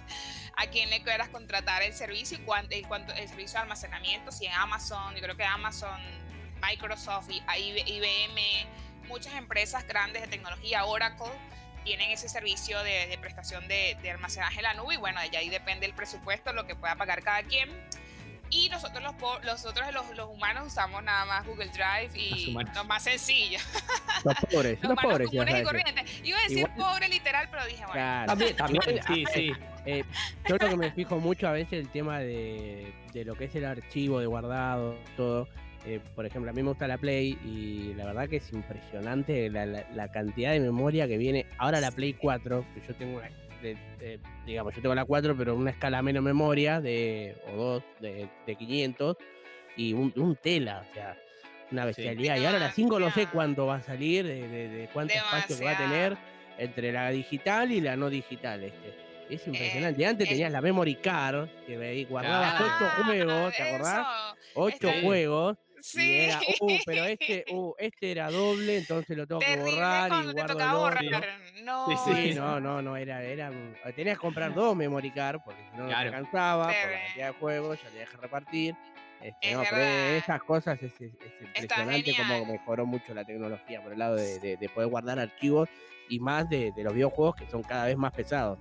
a 0.56 0.66
quién 0.66 0.90
le 0.90 1.02
quieras 1.02 1.28
contratar 1.28 1.82
el 1.82 1.94
servicio 1.94 2.38
y 2.38 2.40
cuánto, 2.42 2.74
el, 2.74 2.84
el 3.18 3.28
servicio 3.28 3.58
de 3.58 3.62
almacenamiento, 3.62 4.32
si 4.32 4.46
en 4.46 4.52
Amazon, 4.52 5.14
yo 5.14 5.20
creo 5.20 5.36
que 5.36 5.44
Amazon, 5.44 6.00
Microsoft, 6.62 7.28
IBM, 7.30 8.40
muchas 9.08 9.34
empresas 9.34 9.86
grandes 9.86 10.22
de 10.22 10.28
tecnología, 10.28 10.84
Oracle, 10.84 11.26
tienen 11.84 12.10
ese 12.10 12.28
servicio 12.28 12.82
de, 12.82 13.06
de 13.06 13.18
prestación 13.18 13.68
de, 13.68 13.96
de 14.00 14.10
almacenaje 14.10 14.56
en 14.56 14.62
la 14.62 14.74
nube 14.74 14.94
y 14.94 14.96
bueno, 14.96 15.20
de 15.20 15.36
ahí 15.36 15.50
depende 15.50 15.86
el 15.86 15.94
presupuesto, 15.94 16.52
lo 16.52 16.66
que 16.66 16.74
pueda 16.74 16.96
pagar 16.96 17.22
cada 17.22 17.42
quien. 17.42 17.68
Y 18.50 18.68
nosotros 18.68 19.02
los, 19.02 19.14
po- 19.14 19.40
nosotros 19.40 19.92
los, 19.92 20.16
los 20.16 20.28
humanos 20.30 20.68
usamos 20.68 21.02
nada 21.02 21.24
más 21.24 21.46
Google 21.46 21.66
Drive 21.68 22.10
y 22.14 22.52
lo 22.74 22.84
más 22.84 23.02
sencillo. 23.02 23.58
Los 24.24 24.34
pobres, 24.50 24.78
Los 24.82 24.90
los 24.92 25.00
pobres, 25.02 25.30
ya 25.30 25.40
comunes 25.44 25.60
y 25.62 25.64
corrientes. 25.64 26.20
Iba 26.24 26.38
a 26.38 26.42
decir 26.42 26.58
Igual- 26.58 26.76
pobre 26.76 27.08
literal, 27.08 27.48
pero 27.50 27.64
dije, 27.66 27.78
bueno. 27.78 27.92
Claro. 27.92 28.26
También, 28.26 28.56
también, 28.56 28.82
sí, 29.06 29.24
sí. 29.34 29.52
Eh, 29.86 30.04
yo 30.48 30.56
lo 30.56 30.68
que 30.68 30.76
me 30.76 30.92
fijo 30.92 31.18
mucho 31.18 31.46
a 31.48 31.52
veces 31.52 31.72
el 31.74 31.88
tema 31.90 32.18
de, 32.20 32.94
de 33.12 33.24
lo 33.24 33.34
que 33.34 33.44
es 33.44 33.54
el 33.54 33.64
archivo 33.64 34.20
de 34.20 34.26
guardado, 34.26 34.96
todo. 35.16 35.48
Eh, 35.86 36.00
por 36.14 36.24
ejemplo, 36.24 36.50
a 36.50 36.54
mí 36.54 36.62
me 36.62 36.68
gusta 36.70 36.86
la 36.88 36.96
Play 36.96 37.38
y 37.44 37.92
la 37.94 38.06
verdad 38.06 38.26
que 38.28 38.36
es 38.36 38.50
impresionante 38.52 39.50
la, 39.50 39.66
la- 39.66 39.84
la 39.92 40.08
cantidad 40.10 40.52
de 40.52 40.60
memoria 40.60 41.06
que 41.06 41.18
viene. 41.18 41.44
Ahora 41.58 41.80
la 41.80 41.90
Play 41.90 42.14
4, 42.14 42.64
que 42.74 42.86
yo 42.86 42.94
tengo 42.94 43.18
una, 43.18 43.28
de- 43.72 43.96
de- 43.98 44.20
digamos, 44.46 44.74
yo 44.74 44.82
tengo 44.82 44.94
la 44.94 45.04
4, 45.04 45.36
pero 45.36 45.54
una 45.54 45.70
escala 45.70 46.02
menos 46.02 46.22
memoria 46.22 46.80
de, 46.80 47.36
o 47.52 47.56
dos, 47.56 47.82
de, 48.00 48.28
de 48.46 48.56
500 48.56 49.16
y 49.76 49.92
un, 49.92 50.12
un 50.16 50.36
tela, 50.36 50.84
o 50.90 50.94
sea, 50.94 51.16
una 51.70 51.84
bestialidad. 51.86 52.36
Y 52.36 52.44
ahora 52.44 52.58
la 52.58 52.70
5 52.72 53.00
no 53.00 53.10
sé 53.10 53.26
cuándo 53.26 53.66
va 53.66 53.76
a 53.76 53.82
salir, 53.82 54.26
de, 54.26 54.46
de- 54.48 54.68
de 54.68 54.88
cuánto 54.92 55.14
espacio 55.14 55.58
que 55.58 55.64
va 55.64 55.72
a 55.72 55.78
tener 55.78 56.16
entre 56.58 56.92
la 56.92 57.10
digital 57.10 57.72
y 57.72 57.80
la 57.80 57.96
no 57.96 58.10
digital. 58.10 58.62
Este. 58.62 58.94
Es 59.30 59.46
impresionante. 59.46 60.00
Y 60.02 60.04
antes 60.04 60.26
es- 60.26 60.30
tenías 60.34 60.52
la 60.52 60.60
memory 60.60 60.96
card, 60.96 61.48
que 61.66 62.06
guardabas 62.08 62.60
Ah, 62.60 63.02
juegos, 63.04 63.54
¿te 63.56 63.62
acordás? 63.62 63.98
eso. 64.06 64.36
Ocho 64.54 64.88
Este- 64.88 65.02
juegos. 65.02 65.56
Sí. 65.86 66.00
Y 66.00 66.20
era, 66.20 66.40
uh, 66.60 66.78
pero 66.86 67.04
este, 67.04 67.44
uh, 67.52 67.74
este 67.78 68.10
era 68.12 68.30
doble, 68.30 68.78
entonces 68.78 69.14
lo 69.18 69.26
tengo 69.26 69.40
que 69.42 69.56
borrar 69.58 70.06
y 70.06 70.08
cuando 70.08 70.28
te 70.32 70.34
guardo 70.40 70.52
tocaba 70.54 70.72
el 70.72 70.78
borrar. 71.10 71.24
No. 71.62 71.86
Sí, 71.86 72.14
Sí, 72.30 72.34
no, 72.34 72.58
no, 72.58 72.80
no, 72.80 72.96
era, 72.96 73.22
era, 73.22 73.50
tenías 73.94 74.16
que 74.16 74.20
comprar 74.22 74.54
dos 74.54 74.74
memory 74.74 75.10
card 75.10 75.40
porque 75.44 75.60
si 75.70 75.76
no 75.76 75.82
no 75.82 75.88
te 75.90 75.94
alcanzaba 75.94 76.66
por 76.68 76.74
la 76.90 77.00
cantidad 77.04 77.26
de 77.26 77.32
juegos, 77.34 77.82
ya 77.82 77.88
tenías 77.90 78.08
que 78.10 78.16
repartir. 78.16 78.74
Este, 79.20 79.50
Es 79.50 79.56
no, 79.56 79.62
pero 79.62 79.76
verdad. 79.76 80.16
esas 80.16 80.42
cosas 80.42 80.82
es, 80.82 80.92
es- 81.00 81.12
es 81.20 81.40
impresionante 81.42 82.14
como 82.16 82.46
mejoró 82.46 82.86
mucho 82.86 83.12
la 83.14 83.24
tecnología 83.24 83.82
por 83.82 83.92
el 83.92 83.98
lado 83.98 84.16
de, 84.16 84.38
de- 84.38 84.56
de 84.56 84.68
poder 84.70 84.88
guardar 84.88 85.18
archivos 85.18 85.68
y 86.08 86.18
más 86.18 86.48
de, 86.48 86.72
de 86.72 86.82
los 86.82 86.94
videojuegos 86.94 87.36
que 87.36 87.46
son 87.50 87.62
cada 87.62 87.84
vez 87.86 87.96
más 87.98 88.12
pesados. 88.12 88.58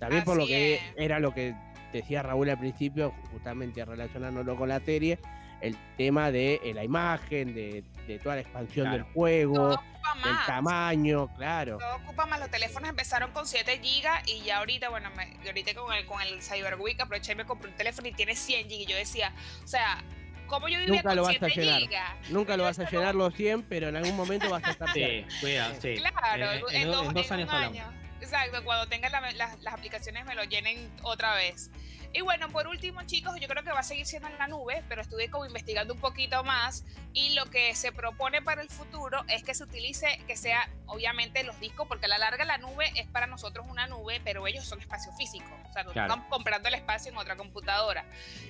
También 0.00 0.24
por 0.24 0.36
lo 0.36 0.44
que 0.44 0.74
es. 0.74 0.80
era 0.96 1.20
lo 1.20 1.32
que 1.32 1.54
decía 1.92 2.24
Raúl 2.24 2.50
al 2.50 2.58
principio, 2.58 3.14
justamente 3.30 3.84
relacionándolo 3.84 4.56
con 4.56 4.68
la 4.68 4.80
serie, 4.80 5.20
el 5.66 5.76
tema 5.96 6.30
de 6.30 6.60
eh, 6.62 6.74
la 6.74 6.84
imagen, 6.84 7.54
de, 7.54 7.82
de 8.06 8.18
toda 8.18 8.34
la 8.36 8.40
expansión 8.42 8.86
Claro. 8.86 9.04
del 9.04 9.12
juego, 9.14 9.54
Todo 9.54 9.74
ocupa 9.74 10.12
el 10.14 10.20
más. 10.32 10.46
tamaño, 10.46 11.34
claro. 11.36 11.78
Todo 11.78 11.96
ocupa 11.96 12.26
más. 12.26 12.40
Los 12.40 12.50
teléfonos 12.50 12.90
empezaron 12.90 13.32
con 13.32 13.46
7 13.46 13.78
GB 13.78 14.28
y 14.28 14.42
ya 14.42 14.58
ahorita, 14.58 14.88
bueno, 14.90 15.10
me, 15.16 15.36
ahorita 15.46 15.74
con 15.74 15.92
el, 15.92 16.04
con 16.06 16.20
el 16.22 16.42
Cyber 16.42 16.76
Week 16.76 17.00
aproveché 17.00 17.32
y 17.32 17.36
me 17.36 17.44
compré 17.46 17.70
un 17.70 17.76
teléfono 17.76 18.08
y 18.08 18.12
tiene 18.12 18.36
100 18.36 18.68
GB. 18.68 18.72
Y 18.74 18.86
yo 18.86 18.96
decía, 18.96 19.32
o 19.64 19.66
sea, 19.66 20.02
¿cómo 20.46 20.68
yo 20.68 20.78
vivía 20.78 20.96
Nunca 20.96 21.08
con 21.08 21.16
lo 21.16 21.22
vas 21.22 21.36
7 21.38 21.46
a 21.46 21.48
llenar. 21.48 21.80
GB? 21.82 22.30
Nunca 22.32 22.56
lo 22.56 22.64
vas 22.64 22.78
a 22.78 22.90
llenar 22.90 23.14
los 23.14 23.34
100, 23.34 23.62
pero 23.62 23.88
en 23.88 23.96
algún 23.96 24.16
momento 24.16 24.50
vas 24.50 24.64
a 24.64 24.70
estar 24.72 24.92
Sí, 24.92 25.24
cuidado, 25.40 25.74
sí. 25.80 25.94
Claro, 25.96 26.52
En- 26.52 26.76
en, 26.76 26.82
en, 26.82 26.90
dos, 26.92 27.06
en 27.08 27.14
dos 27.14 27.26
en 27.26 27.32
años 27.32 27.48
un 27.48 27.54
año. 27.56 27.84
Exacto, 28.20 28.62
cuando 28.64 28.86
tengan 28.88 29.12
la- 29.12 29.20
las- 29.32 29.58
las 29.60 29.74
aplicaciones 29.74 30.24
me 30.26 30.34
lo 30.34 30.44
llenen 30.44 30.90
otra 31.02 31.34
vez. 31.34 31.70
Y 32.16 32.20
bueno, 32.20 32.48
por 32.48 32.68
último, 32.68 33.02
chicos, 33.02 33.34
yo 33.40 33.48
creo 33.48 33.64
que 33.64 33.72
va 33.72 33.80
a 33.80 33.82
seguir 33.82 34.06
siendo 34.06 34.28
en 34.28 34.38
la 34.38 34.46
nube, 34.46 34.84
pero 34.88 35.02
estuve 35.02 35.28
como 35.30 35.46
investigando 35.46 35.94
un 35.94 36.00
poquito 36.00 36.44
más 36.44 36.84
y 37.12 37.34
lo 37.34 37.46
que 37.46 37.74
se 37.74 37.90
propone 37.90 38.40
para 38.40 38.62
el 38.62 38.68
futuro 38.68 39.24
es 39.26 39.42
que 39.42 39.52
se 39.52 39.64
utilice, 39.64 40.20
que 40.28 40.36
sea 40.36 40.70
obviamente 40.86 41.42
los 41.42 41.58
discos, 41.58 41.88
porque 41.88 42.06
a 42.06 42.08
la 42.08 42.18
larga 42.18 42.44
la 42.44 42.56
nube 42.58 42.92
es 42.94 43.08
para 43.08 43.26
nosotros 43.26 43.66
una 43.68 43.88
nube, 43.88 44.20
pero 44.22 44.46
ellos 44.46 44.64
son 44.64 44.80
espacio 44.80 45.12
físico, 45.16 45.50
o 45.68 45.72
sea, 45.72 45.84
Claro. 45.84 46.14
están 46.14 46.28
comprando 46.28 46.68
el 46.68 46.74
espacio 46.74 47.10
en 47.10 47.18
otra 47.18 47.34
computadora. 47.34 48.04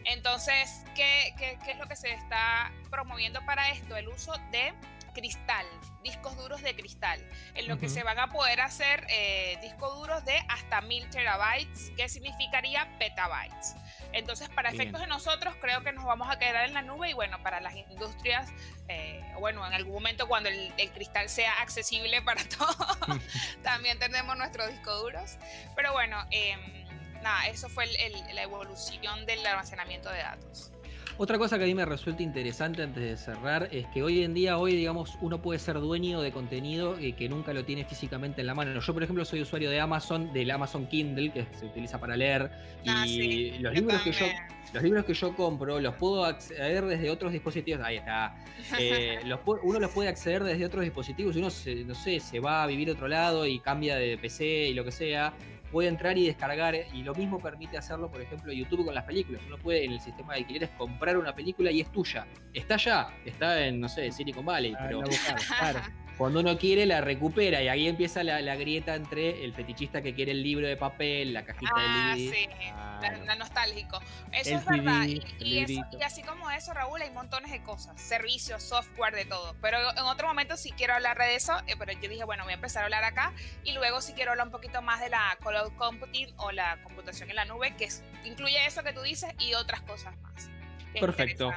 Entonces, 0.05 0.85
¿qué, 0.95 1.35
qué, 1.39 1.59
qué 1.65 1.71
es 1.73 1.79
lo 1.79 1.87
que 1.89 1.97
se 1.97 2.13
está 2.13 2.71
promoviendo 2.91 3.41
para 3.47 3.71
esto? 3.71 3.97
El 3.97 4.09
uso 4.09 4.35
de 4.51 4.75
cristal, 5.15 5.67
discos 6.03 6.37
duros 6.37 6.61
de 6.61 6.77
cristal, 6.77 7.19
en 7.55 7.67
lo 7.69 7.79
que 7.79 7.87
Ujú. 7.87 7.95
se 7.95 8.03
van 8.03 8.19
a 8.19 8.29
poder 8.29 8.61
hacer 8.61 9.07
eh, 9.09 9.57
discos 9.63 9.95
duros 9.97 10.23
de 10.27 10.37
hasta 10.49 10.83
1000 10.83 11.09
terabytes, 11.09 11.91
que 11.97 12.09
significaría 12.11 12.87
petabytes. 12.99 13.75
Entonces, 14.13 14.49
para 14.51 14.71
Bien. 14.71 14.83
efectos 14.83 15.01
de 15.01 15.07
nosotros, 15.07 15.55
creo 15.61 15.83
que 15.83 15.93
nos 15.93 16.05
vamos 16.05 16.29
a 16.31 16.39
quedar 16.39 16.67
en 16.67 16.75
la 16.75 16.83
nube 16.83 17.09
y 17.11 17.15
bueno, 17.15 17.43
para 17.43 17.61
las 17.61 17.75
industrias, 17.75 18.51
eh, 18.89 19.23
bueno, 19.39 19.67
en 19.67 19.73
algún 19.73 19.95
momento 19.95 20.29
cuando 20.29 20.51
el, 20.51 20.73
el 20.77 20.91
cristal 20.93 21.29
sea 21.31 21.61
accesible 21.63 22.21
para 22.23 22.43
todos, 22.59 22.77
también 23.63 23.99
tendremos 23.99 24.37
nuestros 24.37 24.69
discos 24.69 25.01
duros. 25.01 25.39
Pero 25.75 25.93
bueno, 25.93 26.23
em, 26.31 26.85
nada, 27.23 27.47
eso 27.47 27.69
fue 27.71 27.85
el- 27.85 27.97
el- 27.97 28.35
la 28.35 28.43
evolución 28.43 29.25
del 29.27 29.45
almacenamiento 29.47 30.11
de 30.11 30.19
datos. 30.19 30.71
Otra 31.17 31.39
cosa 31.39 31.59
que 31.59 31.65
a 31.65 31.67
mí 31.69 31.75
me 31.77 31.85
resulta 31.85 32.25
interesante 32.25 32.83
antes 32.83 33.03
de 33.03 33.17
cerrar 33.17 33.69
es 33.71 33.87
que 33.87 34.03
hoy 34.03 34.25
en 34.25 34.35
día, 34.35 34.59
hoy 34.59 34.75
digamos, 34.75 35.17
uno 35.21 35.41
puede 35.41 35.61
ser 35.61 35.79
dueño 35.79 36.21
de 36.21 36.33
contenido 36.33 36.99
eh, 36.99 37.13
que 37.13 37.29
nunca 37.29 37.53
lo 37.55 37.65
tiene 37.65 37.85
físicamente 37.85 38.41
en 38.41 38.49
la 38.49 38.55
mano. 38.55 38.81
Yo, 38.81 38.93
por 38.93 39.03
ejemplo, 39.05 39.25
soy 39.25 39.41
usuario 39.41 39.71
de 39.71 39.79
Amazon, 39.79 40.33
del 40.33 40.51
Amazon 40.51 40.89
Kindle, 40.89 41.31
que 41.33 41.47
se 41.57 41.67
utiliza 41.67 42.01
para 42.01 42.17
leer. 42.17 42.51
Y 42.83 42.89
Ah, 42.89 43.05
sí, 43.07 43.53
los 43.61 43.73
libros 43.75 44.03
que 44.03 44.11
yo, 44.11 44.27
los 44.73 44.83
libros 44.83 45.05
que 45.05 45.15
yo 45.15 45.37
compro 45.37 45.79
los 45.79 45.95
puedo 45.95 46.25
acceder 46.25 46.85
desde 46.85 47.09
otros 47.11 47.31
dispositivos. 47.31 47.85
Ahí 47.85 47.99
está. 47.99 48.35
Eh, 48.81 49.21
los 49.25 49.39
uno 49.63 49.79
los 49.79 49.93
puede 49.93 50.09
acceder 50.09 50.43
desde 50.43 50.67
otros 50.67 50.83
dispositivos. 50.83 51.35
Si 51.35 51.41
uno, 51.41 51.51
se, 51.51 51.85
no 51.85 51.95
sé, 51.95 52.19
se 52.19 52.41
va 52.41 52.65
a 52.65 52.67
vivir 52.67 52.89
a 52.89 52.93
otro 52.93 53.07
lado 53.07 53.47
y 53.47 53.61
cambia 53.61 53.95
de 53.95 54.19
PC 54.19 54.45
y 54.45 54.75
lo 54.75 54.85
que 54.85 54.91
sea, 54.91 55.33
puede 55.75 55.89
entrar 55.89 56.17
y 56.17 56.25
descargar. 56.25 56.77
Y 56.93 57.03
lo 57.03 57.13
mismo 57.17 57.41
permite 57.41 57.77
hacerlo, 57.77 58.09
por 58.09 58.23
ejemplo, 58.23 58.53
YouTube 58.53 58.85
con 58.85 58.95
las 58.95 59.03
películas. 59.03 59.43
Uno 59.45 59.59
puede 59.59 59.85
en 59.85 59.91
el 59.91 60.01
sistema 60.01 60.35
de 60.35 60.39
alquileres 60.39 60.71
comprar 60.79 61.19
una 61.19 61.35
película 61.35 61.73
y 61.73 61.81
es 61.81 61.91
tuya. 61.91 62.29
Está 62.53 62.75
allá, 62.75 63.09
está 63.25 63.67
en, 63.67 63.81
no 63.81 63.89
sé, 63.89 64.13
Silicon 64.13 64.45
Valley, 64.45 64.73
Ah, 64.73 64.85
pero 64.85 65.01
la 65.01 65.07
buscar, 65.07 65.37
claro. 65.59 65.81
cuando 66.17 66.41
uno 66.41 66.57
quiere 66.59 66.87
la 66.87 67.01
recupera 67.01 67.61
y 67.63 67.69
ahí 67.69 67.89
empieza 67.89 68.23
la, 68.23 68.41
la 68.41 68.55
grieta 68.57 68.95
entre 68.95 69.45
el 69.45 69.53
fetichista 69.53 70.01
que 70.01 70.15
quiere 70.15 70.31
el 70.33 70.43
libro 70.43 70.67
de 70.67 70.77
papel, 70.77 71.33
la 71.33 71.45
cajita 71.45 71.73
Ah, 71.75 72.15
de 72.17 72.23
DVD. 72.25 72.33
sí, 72.35 72.49
la, 73.03 73.17
la 73.25 73.35
nostálgico. 73.35 74.01
Eso 74.33 74.51
El 74.51 74.55
es 74.57 74.65
verdad. 74.65 75.07
Y, 75.41 75.59
eso- 75.59 75.85
y 75.99 76.03
así 76.03 76.23
como 76.23 76.51
eso, 76.51 76.73
Raúl, 76.73 77.03
hay 77.03 77.11
montones 77.11 77.51
de 77.51 77.63
cosas. 77.63 78.01
Servicios, 78.01 78.63
software, 78.63 79.15
de 79.15 79.25
todo. 79.25 79.57
Pero 79.61 79.79
en 79.91 79.99
otro 80.05 80.29
momento 80.29 80.57
sí 80.57 80.71
quiero 80.77 80.95
hablar 80.95 81.19
de 81.19 81.35
eso. 81.35 81.53
eh, 81.67 81.75
Pero 81.79 81.93
yo 81.93 82.09
dije, 82.09 82.25
bueno, 82.25 82.45
voy 82.45 82.53
a 82.53 82.57
empezar 82.57 82.83
a 82.83 82.85
hablar 82.87 83.05
acá. 83.05 83.33
Y 83.65 83.73
luego 83.73 84.01
sí 84.01 84.13
quiero 84.13 84.31
hablar 84.31 84.47
un 84.47 84.53
poquito 84.53 84.83
más 84.83 85.01
de 85.01 85.09
la 85.11 85.37
cloud 85.43 85.73
computing 85.77 86.29
o 86.37 86.53
la 86.53 86.81
computación 86.85 87.29
en 87.31 87.37
la 87.37 87.45
nube, 87.45 87.75
que 87.77 87.87
es- 87.87 88.05
incluye 88.25 88.65
eso 88.67 88.83
que 88.85 88.93
tú 88.93 89.03
dices 89.03 89.33
y 89.41 89.55
otras 89.55 89.81
cosas 89.83 90.17
más. 90.23 90.49
Perfecto. 91.01 91.53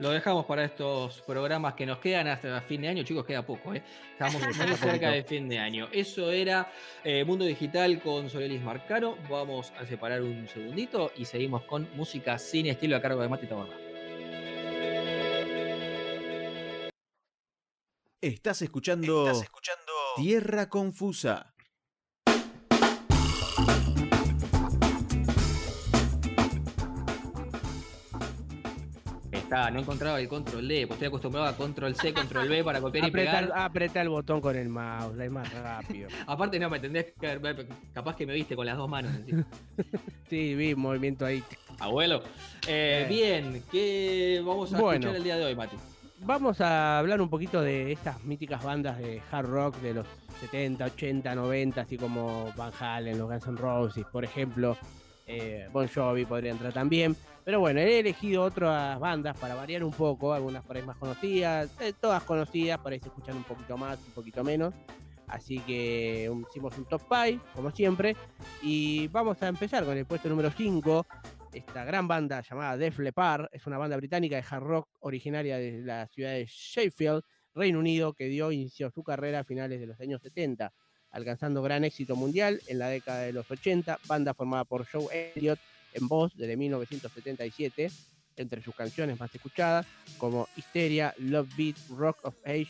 Lo 0.00 0.08
dejamos 0.08 0.46
para 0.46 0.64
estos 0.64 1.20
programas 1.20 1.74
que 1.74 1.84
nos 1.84 1.98
quedan 1.98 2.26
hasta 2.26 2.62
fin 2.62 2.80
de 2.80 2.88
año, 2.88 3.02
chicos, 3.02 3.22
queda 3.26 3.44
poco, 3.44 3.74
¿eh? 3.74 3.82
Estamos 4.12 4.40
muy 4.56 4.74
cerca 4.74 5.10
de 5.10 5.22
fin 5.22 5.46
de 5.46 5.58
año. 5.58 5.88
Eso 5.92 6.32
era 6.32 6.72
eh, 7.04 7.22
Mundo 7.22 7.44
Digital 7.44 8.00
con 8.00 8.30
Solelis 8.30 8.62
Marcano. 8.62 9.18
Vamos 9.28 9.74
a 9.78 9.84
separar 9.84 10.22
un 10.22 10.48
segundito 10.48 11.12
y 11.16 11.26
seguimos 11.26 11.64
con 11.64 11.86
música 11.96 12.38
sin 12.38 12.68
estilo 12.68 12.96
a 12.96 13.02
cargo 13.02 13.20
de 13.20 13.28
Mati 13.28 13.46
Tabarra. 13.46 13.76
Estás 18.22 18.62
escuchando 18.62 19.30
Tierra 20.16 20.70
Confusa. 20.70 21.49
Está, 29.50 29.68
no 29.68 29.80
encontraba 29.80 30.20
el 30.20 30.28
control 30.28 30.68
D, 30.68 30.86
pues 30.86 30.94
estoy 30.94 31.08
acostumbrado 31.08 31.48
a 31.48 31.56
control 31.56 31.96
C, 31.96 32.14
control 32.14 32.48
B 32.48 32.62
para 32.62 32.80
copiar 32.80 33.08
y 33.08 33.10
pegar. 33.10 33.50
Apretar 33.52 34.02
el 34.04 34.08
botón 34.10 34.40
con 34.40 34.54
el 34.54 34.68
mouse, 34.68 35.18
es 35.18 35.28
más 35.28 35.52
rápido. 35.52 36.08
Aparte, 36.28 36.60
no, 36.60 36.70
me 36.70 36.76
entendés, 36.76 37.12
capaz 37.92 38.14
que 38.14 38.26
me 38.26 38.34
viste 38.34 38.54
con 38.54 38.64
las 38.64 38.76
dos 38.76 38.88
manos. 38.88 39.10
Sí, 40.28 40.54
vi 40.54 40.76
movimiento 40.76 41.26
ahí. 41.26 41.42
Abuelo. 41.80 42.22
Eh, 42.68 43.02
Eh. 43.02 43.06
Bien, 43.08 43.60
¿qué 43.72 44.40
vamos 44.46 44.72
a 44.72 44.78
Bueno. 44.78 44.92
escuchar 45.00 45.16
el 45.16 45.24
día 45.24 45.36
de 45.36 45.44
hoy, 45.46 45.56
Mati? 45.56 45.74
Vamos 46.20 46.60
a 46.60 47.00
hablar 47.00 47.20
un 47.20 47.28
poquito 47.28 47.60
de 47.60 47.90
estas 47.90 48.22
míticas 48.22 48.62
bandas 48.62 48.98
de 48.98 49.20
hard 49.32 49.46
rock 49.46 49.76
de 49.78 49.94
los 49.94 50.06
70, 50.40 50.84
80, 50.84 51.34
90, 51.34 51.80
así 51.80 51.96
como 51.96 52.52
Van 52.56 52.70
Halen, 52.78 53.18
los 53.18 53.28
Guns 53.28 53.48
N' 53.48 53.56
Roses, 53.56 54.04
por 54.12 54.22
ejemplo. 54.24 54.76
eh, 55.26 55.68
bon 55.72 55.88
Jovi 55.88 56.24
podría 56.24 56.52
entrar 56.52 56.72
también. 56.72 57.16
Pero 57.50 57.58
bueno, 57.58 57.80
he 57.80 57.98
elegido 57.98 58.44
otras 58.44 59.00
bandas 59.00 59.36
para 59.36 59.56
variar 59.56 59.82
un 59.82 59.90
poco, 59.90 60.32
algunas 60.32 60.64
por 60.64 60.76
ahí 60.76 60.84
más 60.84 60.96
conocidas, 60.96 61.68
eh, 61.80 61.92
todas 62.00 62.22
conocidas, 62.22 62.78
por 62.78 62.92
ahí 62.92 63.00
se 63.00 63.08
escuchan 63.08 63.38
un 63.38 63.42
poquito 63.42 63.76
más, 63.76 63.98
un 64.06 64.12
poquito 64.12 64.44
menos. 64.44 64.72
Así 65.26 65.58
que 65.58 66.28
um, 66.30 66.44
hicimos 66.48 66.78
un 66.78 66.84
top 66.84 67.02
5, 67.12 67.44
como 67.52 67.72
siempre. 67.72 68.14
Y 68.62 69.08
vamos 69.08 69.42
a 69.42 69.48
empezar 69.48 69.84
con 69.84 69.98
el 69.98 70.06
puesto 70.06 70.28
número 70.28 70.52
5. 70.52 71.04
Esta 71.52 71.84
gran 71.84 72.06
banda 72.06 72.40
llamada 72.40 72.76
Def 72.76 73.00
Leppard 73.00 73.46
es 73.50 73.66
una 73.66 73.78
banda 73.78 73.96
británica 73.96 74.36
de 74.36 74.44
hard 74.48 74.62
rock 74.62 74.88
originaria 75.00 75.58
de 75.58 75.80
la 75.80 76.06
ciudad 76.06 76.30
de 76.30 76.46
Sheffield, 76.46 77.24
Reino 77.52 77.80
Unido, 77.80 78.12
que 78.12 78.26
dio 78.26 78.52
inicio 78.52 78.86
a 78.86 78.90
su 78.92 79.02
carrera 79.02 79.40
a 79.40 79.44
finales 79.44 79.80
de 79.80 79.88
los 79.88 79.98
años 79.98 80.22
70, 80.22 80.72
alcanzando 81.10 81.62
gran 81.62 81.82
éxito 81.82 82.14
mundial 82.14 82.60
en 82.68 82.78
la 82.78 82.86
década 82.86 83.22
de 83.22 83.32
los 83.32 83.50
80. 83.50 83.98
Banda 84.06 84.34
formada 84.34 84.64
por 84.64 84.86
Joe 84.86 85.32
Elliott 85.34 85.58
en 85.94 86.08
voz 86.08 86.32
desde 86.36 86.56
1977, 86.56 87.90
entre 88.36 88.62
sus 88.62 88.74
canciones 88.74 89.18
más 89.18 89.34
escuchadas 89.34 89.86
como 90.18 90.48
Hysteria, 90.56 91.14
Love 91.18 91.48
Beat, 91.56 91.76
Rock 91.90 92.18
of 92.24 92.34
Age, 92.44 92.68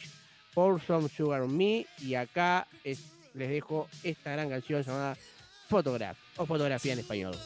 Pour 0.54 0.80
Some 0.82 1.08
Sugar 1.08 1.42
on 1.42 1.56
Me. 1.56 1.86
Y 2.02 2.14
acá 2.14 2.66
es- 2.84 3.12
les 3.34 3.48
dejo 3.50 3.88
esta 4.02 4.32
gran 4.32 4.48
canción 4.50 4.82
llamada 4.82 5.16
Photograph 5.68 6.18
o 6.36 6.46
Fotografía 6.46 6.92
en 6.94 6.98
español. 6.98 7.36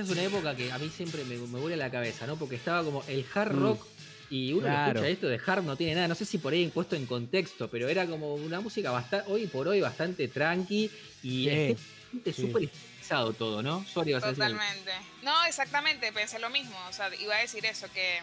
Esta 0.00 0.12
es 0.12 0.18
una 0.18 0.26
época 0.26 0.54
que 0.54 0.70
a 0.70 0.78
mí 0.78 0.88
siempre 0.90 1.24
me, 1.24 1.36
me 1.36 1.58
vuela 1.58 1.76
la 1.76 1.90
cabeza, 1.90 2.26
¿no? 2.26 2.36
Porque 2.36 2.54
estaba 2.56 2.84
como 2.84 3.02
el 3.08 3.26
hard 3.34 3.52
Mm. 3.54 3.62
rock 3.62 3.86
y 4.30 4.52
uno 4.52 4.62
Claro. 4.62 4.90
escucha 5.00 5.08
esto 5.08 5.26
de 5.26 5.40
hard 5.44 5.62
no 5.64 5.76
tiene 5.76 5.94
nada, 5.96 6.06
no 6.08 6.14
sé 6.14 6.24
si 6.24 6.38
por 6.38 6.52
ahí 6.52 6.68
puesto 6.68 6.94
en 6.94 7.06
contexto, 7.06 7.68
pero 7.68 7.88
era 7.88 8.06
como 8.06 8.34
una 8.34 8.60
música 8.60 8.90
bastante, 8.92 9.30
hoy 9.30 9.46
por 9.48 9.66
hoy 9.66 9.80
bastante 9.80 10.28
tranqui 10.28 10.90
y 11.22 11.48
Sí, 11.48 11.76
sí. 12.26 12.32
súper 12.32 12.64
estilizado 12.64 13.32
todo, 13.32 13.62
¿no? 13.62 13.84
Sorry, 13.92 14.12
vas 14.12 14.22
a 14.22 14.28
decir 14.28 14.44
algo. 14.44 14.58
Totalmente. 14.58 14.92
No, 15.22 15.44
exactamente, 15.46 16.12
pensé 16.12 16.38
lo 16.38 16.50
mismo. 16.50 16.76
O 16.88 16.92
sea, 16.92 17.10
iba 17.16 17.34
a 17.36 17.40
decir 17.40 17.64
eso, 17.66 17.86
que, 17.92 18.18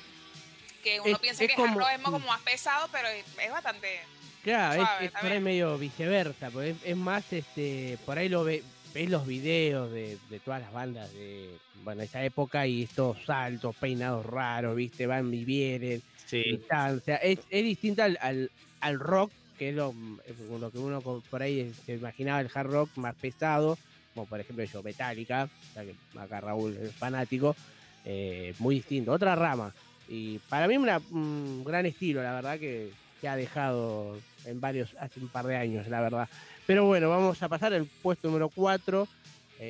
que 0.84 1.00
uno 1.02 1.14
Es- 1.16 1.20
piensa 1.20 1.44
es 1.44 1.50
que 1.50 1.56
hard 1.62 1.68
como- 1.70 1.80
rock 1.80 1.90
es 1.94 2.00
mm. 2.00 2.04
como 2.04 2.20
más 2.20 2.40
pesado, 2.42 2.88
pero 2.92 3.08
es 3.10 3.26
es 3.44 3.52
bastante. 3.52 4.00
Claro, 4.44 4.74
es- 4.82 4.88
Suave, 4.88 5.00
es, 5.00 5.08
está 5.08 5.20
por 5.20 5.28
ahí 5.28 5.32
bien. 5.34 5.44
medio 5.44 5.78
viceversa, 5.80 6.52
porque 6.52 6.70
es, 6.70 6.78
es 6.86 6.96
más, 6.96 7.34
este, 7.34 7.98
por 8.06 8.18
ahí 8.20 8.30
lo 8.30 8.44
ve, 8.44 8.64
ves 8.96 9.10
los 9.10 9.28
videos 9.28 9.92
de, 9.92 10.18
de 10.30 10.40
todas 10.40 10.62
las 10.62 10.72
bandas 10.72 11.12
de, 11.14 11.60
bueno, 11.84 12.02
esa 12.02 12.24
época 12.24 12.66
y 12.66 12.84
estos 12.84 13.18
saltos, 13.26 13.76
peinados 13.76 14.26
raros, 14.26 14.74
viste, 14.74 15.06
van 15.06 15.34
y 15.34 15.44
vienen, 15.44 16.02
Sí. 16.26 16.62
o 16.72 17.00
sea, 17.02 17.18
es, 17.18 17.40
es 17.50 17.64
distinto 17.64 18.04
al, 18.04 18.18
al, 18.22 18.50
al 18.80 18.98
rock, 18.98 19.34
que 19.58 19.70
es 19.70 19.76
lo, 19.76 19.94
es 20.26 20.38
lo 20.38 20.72
que 20.72 20.78
uno 20.78 21.02
por 21.02 21.42
ahí 21.42 21.74
se 21.86 21.96
imaginaba 21.96 22.40
el 22.40 22.50
hard 22.54 22.68
rock 22.70 22.90
más 22.96 23.14
pesado, 23.16 23.78
como 24.14 24.26
por 24.28 24.40
ejemplo 24.40 24.64
yo, 24.64 24.82
Metallica, 24.82 25.50
ya 25.76 25.84
que 25.84 25.94
acá 26.18 26.40
Raúl 26.40 26.78
es 26.78 26.96
fanático, 26.96 27.54
eh, 28.06 28.54
muy 28.60 28.76
distinto, 28.76 29.12
otra 29.12 29.36
rama. 29.36 29.76
Y 30.08 30.40
para 30.50 30.70
mí 30.70 30.78
una- 30.78 31.02
un 31.12 31.66
gran 31.66 31.86
estilo, 31.86 32.24
la 32.24 32.34
verdad 32.34 32.58
que, 32.58 32.94
que 33.20 33.28
ha 33.28 33.36
dejado 33.36 34.18
en 34.46 34.62
varios, 34.62 34.96
hace 35.00 35.20
un 35.20 35.30
par 35.30 35.48
de 35.48 35.56
años, 35.56 35.88
la 35.88 36.02
verdad. 36.02 36.30
Pero 36.66 36.86
bueno, 36.86 37.10
vamos 37.10 37.42
a 37.42 37.50
pasar 37.50 37.74
al 37.74 37.86
puesto 37.86 38.28
número 38.28 38.50
4, 38.50 39.08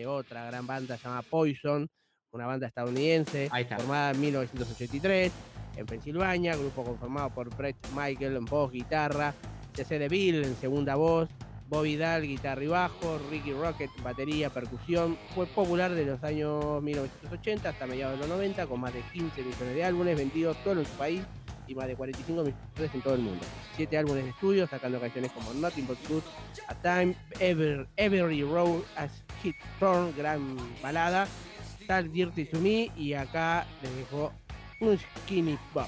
otra 0.07 0.45
gran 0.45 0.65
banda 0.65 0.97
llamada 1.01 1.21
Poison, 1.21 1.87
una 2.31 2.45
banda 2.47 2.67
estadounidense 2.67 3.49
formada 3.77 4.11
en 4.11 4.21
1983 4.21 5.31
en 5.77 5.85
Pensilvania, 5.85 6.55
grupo 6.55 6.83
conformado 6.83 7.29
por 7.29 7.55
Brett 7.55 7.75
Michael 7.95 8.37
en 8.37 8.45
voz, 8.45 8.71
guitarra, 8.71 9.33
C.C. 9.73 9.99
DeVille 9.99 10.45
en 10.45 10.55
segunda 10.55 10.95
voz, 10.95 11.29
Bobby 11.67 11.97
Dahl, 11.97 12.23
guitarra 12.23 12.63
y 12.63 12.67
bajo, 12.67 13.19
Ricky 13.29 13.51
Rocket, 13.51 13.89
batería, 14.01 14.49
percusión. 14.49 15.17
Fue 15.33 15.45
popular 15.47 15.91
de 15.91 16.05
los 16.05 16.23
años 16.23 16.81
1980 16.81 17.69
hasta 17.69 17.87
mediados 17.87 18.19
de 18.19 18.27
los 18.27 18.29
90, 18.29 18.67
con 18.67 18.79
más 18.79 18.93
de 18.93 19.01
15 19.13 19.41
millones 19.41 19.75
de 19.75 19.83
álbumes 19.83 20.17
vendidos 20.17 20.55
solo 20.63 20.81
en 20.81 20.87
su 20.87 20.93
país 20.93 21.21
y 21.67 21.75
más 21.75 21.87
de 21.87 21.95
45 21.95 22.43
millones 22.43 22.93
en 22.93 23.01
todo 23.01 23.15
el 23.15 23.21
mundo. 23.21 23.45
Siete 23.75 23.97
álbumes 23.97 24.23
de 24.23 24.29
estudio, 24.29 24.67
sacando 24.67 24.99
canciones 24.99 25.31
como 25.31 25.53
Nothing 25.53 25.87
But 25.87 25.97
Good, 26.07 26.23
A 26.67 26.75
Time, 26.75 27.15
Ever, 27.39 27.87
Every 27.97 28.43
Road 28.43 28.83
As 28.95 29.11
Hit 29.41 29.55
Turn, 29.79 30.13
gran 30.15 30.57
balada, 30.81 31.27
Talk 31.87 32.07
Dirty 32.07 32.45
to 32.45 32.59
Me, 32.59 32.91
y 32.97 33.13
acá 33.13 33.65
les 33.81 33.95
dejo 33.97 34.31
un 34.81 34.97
Skinny 34.97 35.57
Bop. 35.73 35.87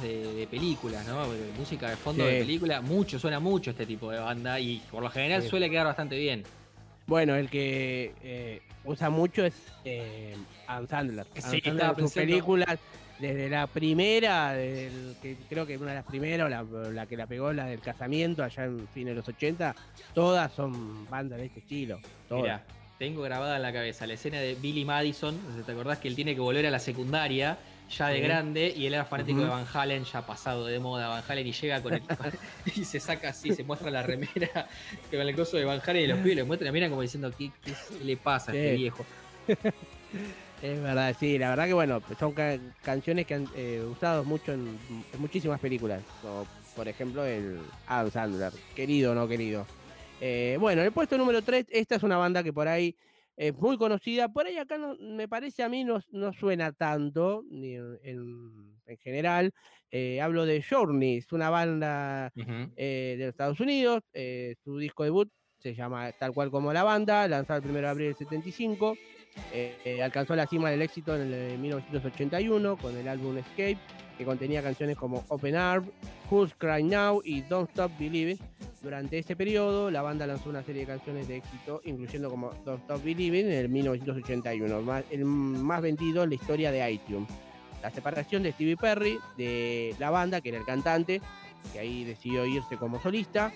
De, 0.00 0.32
de 0.34 0.46
películas, 0.46 1.06
¿no? 1.06 1.26
Música 1.58 1.90
de 1.90 1.96
fondo 1.96 2.24
de 2.24 2.38
película. 2.38 2.80
Mucho, 2.80 3.18
suena 3.18 3.40
mucho 3.40 3.70
este 3.72 3.84
tipo 3.84 4.10
de 4.10 4.18
banda 4.20 4.58
y 4.60 4.80
por 4.90 5.02
lo 5.02 5.10
general 5.10 5.42
Sí. 5.42 5.48
suele 5.48 5.68
quedar 5.68 5.86
bastante 5.86 6.16
bien. 6.16 6.44
Bueno, 7.06 7.34
el 7.34 7.50
que 7.50 8.14
eh, 8.22 8.62
usa 8.84 9.10
mucho 9.10 9.44
es 9.44 9.54
eh, 9.84 10.36
Adam 10.68 10.86
Sandler. 10.88 11.26
Adam 11.36 11.50
Sí, 11.50 11.60
Sandler 11.60 11.94
sus 11.98 12.12
películas, 12.12 12.78
desde 13.18 13.50
la 13.50 13.66
primera, 13.66 14.52
que 14.54 15.36
creo 15.48 15.66
que 15.66 15.76
una 15.76 15.90
de 15.90 15.96
las 15.96 16.04
primeras, 16.06 16.46
o 16.46 16.48
la, 16.48 16.62
la 16.90 17.06
que 17.06 17.16
la 17.16 17.26
pegó, 17.26 17.52
la 17.52 17.66
del 17.66 17.80
casamiento, 17.80 18.42
allá 18.44 18.64
en 18.64 18.86
fin 18.94 19.06
de 19.06 19.14
los 19.14 19.28
80, 19.28 19.74
todas 20.14 20.52
son 20.52 21.08
bandas 21.10 21.38
de 21.40 21.46
este 21.46 21.58
estilo. 21.60 22.00
Todas. 22.28 22.62
Tengo 22.98 23.22
grabada 23.22 23.56
en 23.56 23.62
la 23.62 23.72
cabeza 23.72 24.06
la 24.06 24.14
escena 24.14 24.38
de 24.38 24.54
Billy 24.54 24.84
Madison. 24.84 25.36
¿Te 25.66 25.72
acordás 25.72 25.98
que 25.98 26.06
él 26.06 26.14
tiene 26.14 26.34
que 26.36 26.40
volver 26.40 26.64
a 26.66 26.70
la 26.70 26.78
secundaria 26.78 27.58
ya 27.96 28.08
de 28.08 28.20
grande 28.20 28.72
y 28.76 28.86
él 28.86 28.94
era 28.94 29.04
fanático 29.04 29.40
de 29.42 29.48
Van 29.48 29.66
Halen, 29.72 30.04
ya 30.04 30.24
pasado 30.24 30.66
de 30.66 30.78
moda 30.78 31.08
Van 31.08 31.22
Halen 31.26 31.46
y 31.46 31.52
llega 31.52 31.82
con 31.82 31.94
el 31.94 32.02
y 32.74 32.84
se 32.84 33.00
saca 33.00 33.30
así, 33.30 33.52
se 33.52 33.64
muestra 33.64 33.90
la 33.90 34.02
remera 34.02 34.66
con 35.10 35.20
el 35.20 35.34
coso 35.36 35.56
de 35.56 35.64
Van 35.64 35.80
Halen 35.84 36.04
y 36.04 36.06
los 36.06 36.18
pibes 36.18 36.36
le 36.36 36.44
muestran 36.44 36.66
la 36.66 36.72
mira 36.72 36.88
como 36.88 37.02
diciendo 37.02 37.32
¿qué, 37.36 37.50
le 38.02 38.16
pasa 38.16 38.52
a 38.52 38.54
este 38.54 38.74
viejo? 38.74 39.04
Es 40.62 40.80
verdad, 40.80 41.16
sí, 41.18 41.38
la 41.38 41.50
verdad 41.50 41.66
que 41.66 41.72
bueno, 41.72 42.00
son 42.20 42.30
ca- 42.34 42.56
canciones 42.84 43.26
que 43.26 43.34
han 43.34 43.48
eh, 43.56 43.84
usado 43.90 44.22
mucho 44.22 44.52
en, 44.52 44.78
en 45.12 45.20
muchísimas 45.20 45.58
películas, 45.58 46.00
como 46.22 46.46
por 46.76 46.86
ejemplo 46.86 47.24
el 47.26 47.58
Adam 47.88 48.12
Sandler, 48.12 48.52
querido 48.76 49.10
o 49.10 49.14
no 49.16 49.26
querido. 49.26 49.66
Eh, 50.20 50.56
bueno, 50.60 50.82
en 50.82 50.86
el 50.86 50.92
puesto 50.92 51.18
número 51.18 51.42
3, 51.42 51.66
esta 51.68 51.96
es 51.96 52.04
una 52.04 52.16
banda 52.16 52.44
que 52.44 52.52
por 52.52 52.68
ahí 52.68 52.94
es 53.36 53.54
muy 53.54 53.76
conocida, 53.78 54.28
por 54.28 54.46
ahí 54.46 54.56
acá 54.58 54.78
no, 54.78 54.96
me 55.00 55.28
parece 55.28 55.62
a 55.62 55.68
mí 55.68 55.84
no, 55.84 56.00
no 56.10 56.32
suena 56.32 56.72
tanto, 56.72 57.42
ni 57.50 57.74
en, 57.76 57.98
en- 58.02 58.80
en 58.86 58.98
general. 58.98 59.52
Eh, 59.90 60.20
hablo 60.20 60.44
de 60.46 60.62
Journey, 60.62 61.18
es 61.18 61.32
una 61.32 61.50
banda 61.50 62.30
eh, 62.76 63.14
de 63.18 63.24
los 63.24 63.30
Estados 63.32 63.60
Unidos. 63.60 64.02
eh, 64.12 64.54
su 64.64 64.78
disco 64.78 65.04
debut 65.04 65.30
se 65.58 65.74
llama 65.74 66.12
tal 66.12 66.32
cual 66.32 66.50
como 66.50 66.72
la 66.72 66.82
banda, 66.84 67.26
lanzado 67.28 67.60
el 67.60 67.66
1 67.70 67.80
de 67.80 67.88
abril 67.88 68.06
del 68.08 68.16
75. 68.16 68.98
Eh, 69.52 70.00
alcanzó 70.02 70.34
la 70.36 70.46
cima 70.46 70.70
del 70.70 70.82
éxito 70.82 71.14
en 71.14 71.22
el 71.22 71.30
de 71.30 71.58
1981 71.58 72.76
con 72.76 72.96
el 72.96 73.08
álbum 73.08 73.36
Escape, 73.38 73.78
que 74.18 74.24
contenía 74.24 74.62
canciones 74.62 74.96
como 74.96 75.24
Open 75.28 75.56
Arm, 75.56 75.90
Who's 76.30 76.54
Crying 76.58 76.88
Now 76.90 77.22
y 77.24 77.42
Don't 77.42 77.68
Stop 77.70 77.92
Believing. 77.98 78.38
Durante 78.82 79.18
ese 79.18 79.36
periodo, 79.36 79.90
la 79.90 80.02
banda 80.02 80.26
lanzó 80.26 80.50
una 80.50 80.62
serie 80.62 80.82
de 80.82 80.86
canciones 80.88 81.28
de 81.28 81.36
éxito, 81.36 81.80
incluyendo 81.84 82.28
como 82.30 82.50
Don't 82.64 82.80
Stop 82.82 83.04
Believing 83.04 83.46
en 83.46 83.52
el 83.52 83.68
1981, 83.68 84.82
más- 84.82 85.04
el 85.10 85.24
más 85.24 85.80
vendido 85.82 86.22
en 86.24 86.30
la 86.30 86.34
historia 86.34 86.72
de 86.72 86.90
iTunes. 86.92 87.28
La 87.82 87.90
separación 87.90 88.42
de 88.42 88.52
Stevie 88.52 88.76
Perry 88.76 89.18
de 89.36 89.94
la 89.98 90.10
banda, 90.10 90.40
que 90.40 90.50
era 90.50 90.58
el 90.58 90.64
cantante, 90.64 91.20
que 91.72 91.78
ahí 91.78 92.04
decidió 92.04 92.44
irse 92.44 92.76
como 92.76 93.00
solista. 93.00 93.52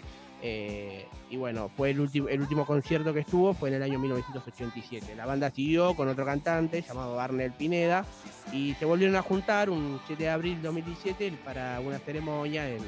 Eh, 0.49 1.09
y 1.29 1.37
bueno, 1.37 1.69
fue 1.77 1.91
el, 1.91 1.99
último 1.99 2.29
el 2.29 2.41
último 2.41 2.65
concierto 2.65 3.13
que 3.13 3.21
estuvo 3.21 3.53
fue 3.53 3.69
en 3.71 3.75
el 3.77 3.83
año 3.83 3.99
1987. 3.99 5.17
La 5.17 5.27
banda 5.27 5.51
siguió 5.51 5.95
con 5.95 6.07
otro 6.07 6.25
cantante 6.25 6.83
llamado 6.83 7.19
Arnel 7.19 7.51
Pineda 7.51 8.05
y 8.53 8.75
se 8.75 8.85
volvieron 8.85 9.17
a 9.17 9.23
juntar 9.23 9.71
un 9.71 10.01
7 10.07 10.23
de 10.23 10.31
abril 10.31 10.57
de 10.59 10.69
2017 10.69 11.33
para 11.45 11.81
una 11.81 11.99
ceremonia. 11.99 12.69
eh, 12.69 12.79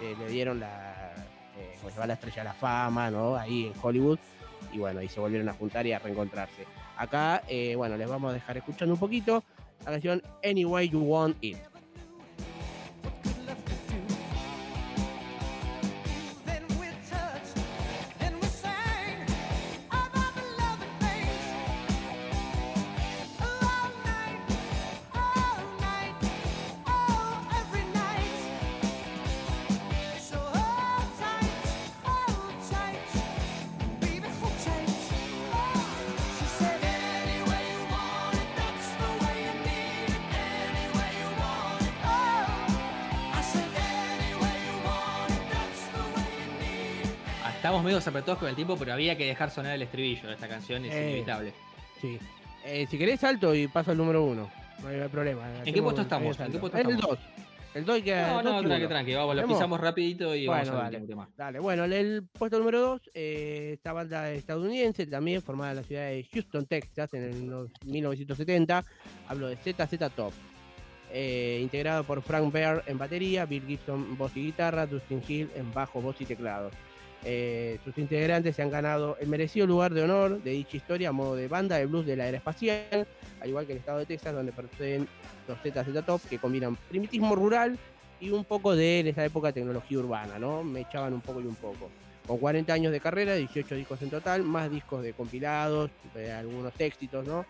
le 0.00 0.28
dieron 0.28 0.60
la, 0.60 1.12
eh, 1.58 1.76
va 1.98 2.06
la 2.06 2.14
estrella 2.14 2.42
a 2.42 2.44
la 2.44 2.54
fama, 2.54 3.10
¿no? 3.10 3.34
Ahí 3.34 3.66
en 3.66 3.72
Hollywood. 3.82 4.20
Y 4.72 4.78
bueno, 4.78 5.00
ahí 5.00 5.08
se 5.08 5.18
volvieron 5.18 5.48
a 5.48 5.52
juntar 5.54 5.84
y 5.86 5.92
a 5.92 5.98
reencontrarse. 5.98 6.64
Acá, 6.96 7.42
eh, 7.48 7.74
bueno, 7.74 7.96
les 7.96 8.08
vamos 8.08 8.30
a 8.30 8.34
dejar 8.34 8.56
escuchando 8.56 8.94
un 8.94 9.00
poquito 9.00 9.42
la 9.84 9.90
canción 9.92 10.22
Any 10.44 10.64
Way 10.64 10.90
You 10.90 11.00
Want 11.00 11.36
It. 11.40 11.56
Medio 48.00 48.08
apretados 48.10 48.38
con 48.38 48.48
el 48.48 48.54
tiempo, 48.56 48.76
pero 48.78 48.92
había 48.92 49.16
que 49.16 49.26
dejar 49.26 49.50
sonar 49.50 49.74
el 49.74 49.82
estribillo 49.82 50.28
de 50.28 50.34
esta 50.34 50.48
canción, 50.48 50.84
es 50.84 50.92
Eh, 50.94 51.08
inevitable. 51.10 51.52
Sí. 52.00 52.18
Eh, 52.64 52.86
si 52.90 52.98
querés 52.98 53.20
salto 53.20 53.54
y 53.54 53.66
paso 53.68 53.90
al 53.90 53.96
número 53.98 54.24
uno. 54.24 54.50
No 54.82 54.88
hay 54.88 55.08
problema. 55.08 55.42
qué 55.64 55.70
hacemos 55.70 55.82
puesto 55.92 56.02
estamos? 56.02 56.40
¿En 56.40 56.52
qué 56.52 56.58
puesto 56.58 56.78
En 56.78 56.86
el 56.86 56.94
estamos? 56.94 57.18
2. 57.18 57.26
El 57.72 57.84
2 57.84 58.02
que 58.02 58.16
No, 58.16 58.42
dos 58.42 58.44
no, 58.44 58.62
tranqui, 58.68 58.86
tranqui, 58.88 59.14
vamos, 59.14 59.36
lo 59.36 59.46
pisamos 59.46 59.78
rapidito 59.80 60.34
y 60.34 60.46
vamos 60.46 60.68
Bueno, 60.68 60.82
al 60.84 60.92
dale. 60.92 61.06
tema. 61.06 61.28
Dale, 61.36 61.58
bueno, 61.60 61.84
en 61.84 61.92
el 61.92 62.24
puesto 62.36 62.58
número 62.58 62.80
2, 62.80 63.02
esta 63.14 63.92
banda 63.92 64.28
estadounidense, 64.32 65.06
también 65.06 65.40
formada 65.40 65.70
en 65.72 65.76
la 65.76 65.82
ciudad 65.84 66.02
de 66.08 66.26
Houston, 66.32 66.66
Texas, 66.66 67.14
en 67.14 67.22
el 67.22 67.48
no- 67.48 67.66
1970, 67.84 68.84
hablo 69.28 69.46
de 69.48 69.56
ZZ 69.56 69.98
Top. 70.16 70.32
Eh, 71.12 71.58
integrado 71.62 72.02
por 72.04 72.22
Frank 72.22 72.52
Bear 72.52 72.82
en 72.86 72.98
batería, 72.98 73.44
Bill 73.44 73.64
Gibson 73.66 74.16
voz 74.16 74.36
y 74.36 74.46
guitarra, 74.46 74.86
Dustin 74.86 75.22
Hill 75.28 75.50
en 75.54 75.72
bajo, 75.72 76.00
voz 76.00 76.20
y 76.20 76.24
teclados. 76.24 76.72
Eh, 77.24 77.78
sus 77.84 77.98
integrantes 77.98 78.56
se 78.56 78.62
han 78.62 78.70
ganado 78.70 79.16
el 79.20 79.28
merecido 79.28 79.66
lugar 79.66 79.92
de 79.92 80.02
honor 80.02 80.42
de 80.42 80.52
dicha 80.52 80.78
historia 80.78 81.10
a 81.10 81.12
modo 81.12 81.36
de 81.36 81.48
banda 81.48 81.76
de 81.76 81.84
blues 81.86 82.06
de 82.06 82.16
la 82.16 82.26
era 82.26 82.38
espacial, 82.38 83.06
al 83.40 83.48
igual 83.48 83.66
que 83.66 83.72
el 83.72 83.78
estado 83.78 83.98
de 83.98 84.06
Texas, 84.06 84.34
donde 84.34 84.52
proceden 84.52 85.06
los 85.46 85.58
ZZ 85.58 86.04
Top, 86.06 86.22
que 86.28 86.38
combinan 86.38 86.76
primitismo 86.88 87.34
rural 87.34 87.78
y 88.20 88.30
un 88.30 88.44
poco 88.44 88.74
de 88.74 89.00
en 89.00 89.08
esa 89.08 89.24
época 89.24 89.52
tecnología 89.52 89.98
urbana, 89.98 90.38
¿no? 90.38 90.64
Me 90.64 90.80
echaban 90.80 91.12
un 91.12 91.20
poco 91.20 91.40
y 91.40 91.46
un 91.46 91.56
poco. 91.56 91.90
Con 92.26 92.38
40 92.38 92.72
años 92.72 92.92
de 92.92 93.00
carrera, 93.00 93.34
18 93.34 93.74
discos 93.74 94.00
en 94.02 94.10
total, 94.10 94.42
más 94.42 94.70
discos 94.70 95.02
de 95.02 95.12
compilados, 95.12 95.90
algunos 96.38 96.72
éxitos, 96.78 97.26
¿no? 97.26 97.44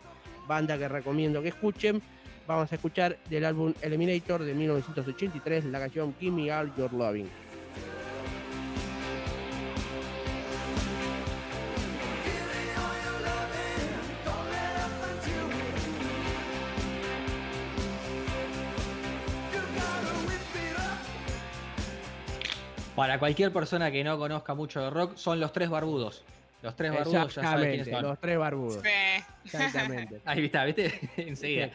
Banda 0.49 0.79
que 0.79 0.89
recomiendo 0.89 1.43
que 1.43 1.49
escuchen. 1.49 2.01
Vamos 2.47 2.73
a 2.73 2.75
escuchar 2.75 3.17
del 3.29 3.45
álbum 3.45 3.73
Eliminator 3.83 4.43
de 4.43 4.55
1983 4.55 5.67
la 5.67 5.79
canción 5.79 6.15
Give 6.19 6.35
Me 6.35 6.53
All 6.53 6.75
Your 6.77 6.93
Loving. 6.93 7.50
Para 23.01 23.19
cualquier 23.19 23.51
persona 23.51 23.91
que 23.91 24.05
no 24.05 24.19
conozca 24.19 24.53
mucho 24.53 24.79
de 24.83 24.91
rock, 24.91 25.17
son 25.17 25.41
los 25.41 25.55
tres 25.55 25.71
barbudos. 25.71 26.23
Los 26.61 26.77
tres 26.77 26.93
barbudos 26.93 27.35
ya 27.35 27.43
saben 27.43 27.71
quiénes 27.71 27.89
son. 27.89 28.03
los 28.03 28.21
tres 28.21 28.37
barbudos. 28.37 28.83
Sí. 28.83 29.25
Exactamente. 29.47 30.21
Ahí 30.27 30.45
está, 30.45 30.67
¿viste? 30.67 31.01
Enseguida. 31.17 31.71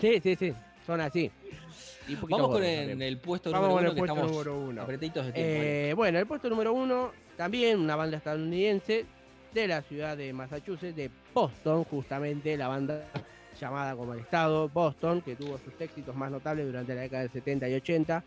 Sí, 0.00 0.18
sí, 0.22 0.34
sí, 0.34 0.54
son 0.86 1.02
así. 1.02 1.30
Y 2.08 2.14
Vamos 2.14 2.30
con 2.30 2.40
gordos 2.52 2.62
el, 2.62 3.02
el 3.02 3.18
puesto 3.18 3.50
Vamos 3.50 3.68
número 3.68 3.90
con 3.90 3.90
uno 3.90 3.90
el 3.90 3.94
que 3.94 4.14
puesto 4.14 4.32
número 4.32 4.58
uno. 4.60 4.86
de 4.86 4.98
tiempo. 4.98 5.30
Eh, 5.34 5.92
bueno, 5.94 6.18
el 6.18 6.26
puesto 6.26 6.48
número 6.48 6.72
uno, 6.72 7.12
también 7.36 7.78
una 7.78 7.94
banda 7.94 8.16
estadounidense 8.16 9.04
de 9.52 9.68
la 9.68 9.82
ciudad 9.82 10.16
de 10.16 10.32
Massachusetts, 10.32 10.96
de 10.96 11.10
Boston, 11.34 11.84
justamente, 11.84 12.56
la 12.56 12.68
banda 12.68 13.04
llamada 13.60 13.94
como 13.94 14.14
el 14.14 14.20
estado, 14.20 14.70
Boston, 14.70 15.20
que 15.20 15.36
tuvo 15.36 15.58
sus 15.58 15.78
éxitos 15.78 16.16
más 16.16 16.30
notables 16.30 16.64
durante 16.64 16.94
la 16.94 17.02
década 17.02 17.24
del 17.24 17.30
70 17.32 17.68
y 17.68 17.74
80. 17.74 18.24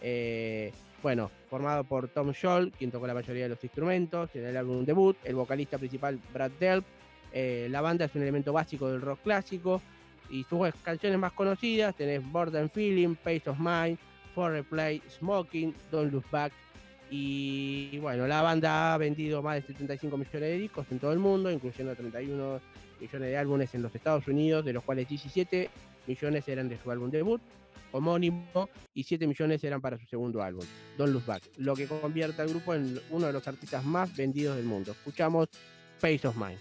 Eh, 0.00 0.72
bueno, 1.02 1.30
formado 1.50 1.82
por 1.84 2.08
Tom 2.08 2.32
Scholl, 2.32 2.70
quien 2.70 2.90
tocó 2.90 3.06
la 3.06 3.14
mayoría 3.14 3.44
de 3.44 3.48
los 3.48 3.64
instrumentos 3.64 4.30
en 4.34 4.46
el 4.46 4.56
álbum 4.56 4.84
debut, 4.84 5.16
el 5.24 5.34
vocalista 5.34 5.76
principal 5.76 6.18
Brad 6.32 6.52
Delp. 6.60 6.84
Eh, 7.32 7.66
la 7.70 7.80
banda 7.80 8.04
es 8.04 8.14
un 8.14 8.22
elemento 8.22 8.52
básico 8.52 8.88
del 8.90 9.00
rock 9.00 9.20
clásico 9.24 9.82
y 10.30 10.44
sus 10.44 10.72
canciones 10.82 11.18
más 11.18 11.32
conocidas 11.32 11.96
tenés 11.96 12.22
Bored 12.30 12.54
and 12.54 12.70
Feeling, 12.70 13.16
Pace 13.16 13.42
of 13.46 13.58
Mind, 13.58 13.98
For 14.34 14.52
Replay, 14.52 15.02
Smoking, 15.18 15.74
Don't 15.90 16.12
Look 16.12 16.24
Back. 16.30 16.52
Y 17.10 17.98
bueno, 17.98 18.26
la 18.26 18.40
banda 18.40 18.94
ha 18.94 18.98
vendido 18.98 19.42
más 19.42 19.56
de 19.56 19.62
75 19.62 20.16
millones 20.16 20.40
de 20.40 20.58
discos 20.58 20.86
en 20.90 20.98
todo 20.98 21.12
el 21.12 21.18
mundo, 21.18 21.50
incluyendo 21.50 21.94
31 21.94 22.60
millones 23.00 23.28
de 23.28 23.36
álbumes 23.36 23.74
en 23.74 23.82
los 23.82 23.94
Estados 23.94 24.26
Unidos, 24.28 24.64
de 24.64 24.72
los 24.72 24.84
cuales 24.84 25.08
17 25.08 25.68
millones 26.06 26.48
eran 26.48 26.68
de 26.68 26.78
su 26.78 26.90
álbum 26.90 27.10
debut 27.10 27.42
homónimo 27.92 28.68
y 28.94 29.04
7 29.04 29.26
millones 29.26 29.62
eran 29.64 29.80
para 29.80 29.98
su 29.98 30.06
segundo 30.06 30.42
álbum, 30.42 30.64
Don't 30.98 31.12
Look 31.12 31.26
Back, 31.26 31.42
lo 31.58 31.74
que 31.74 31.86
convierte 31.86 32.42
al 32.42 32.48
grupo 32.48 32.74
en 32.74 32.98
uno 33.10 33.26
de 33.26 33.32
los 33.32 33.46
artistas 33.46 33.84
más 33.84 34.14
vendidos 34.16 34.56
del 34.56 34.66
mundo. 34.66 34.92
Escuchamos 34.92 35.48
Pace 36.00 36.26
of 36.26 36.36
Mind. 36.36 36.58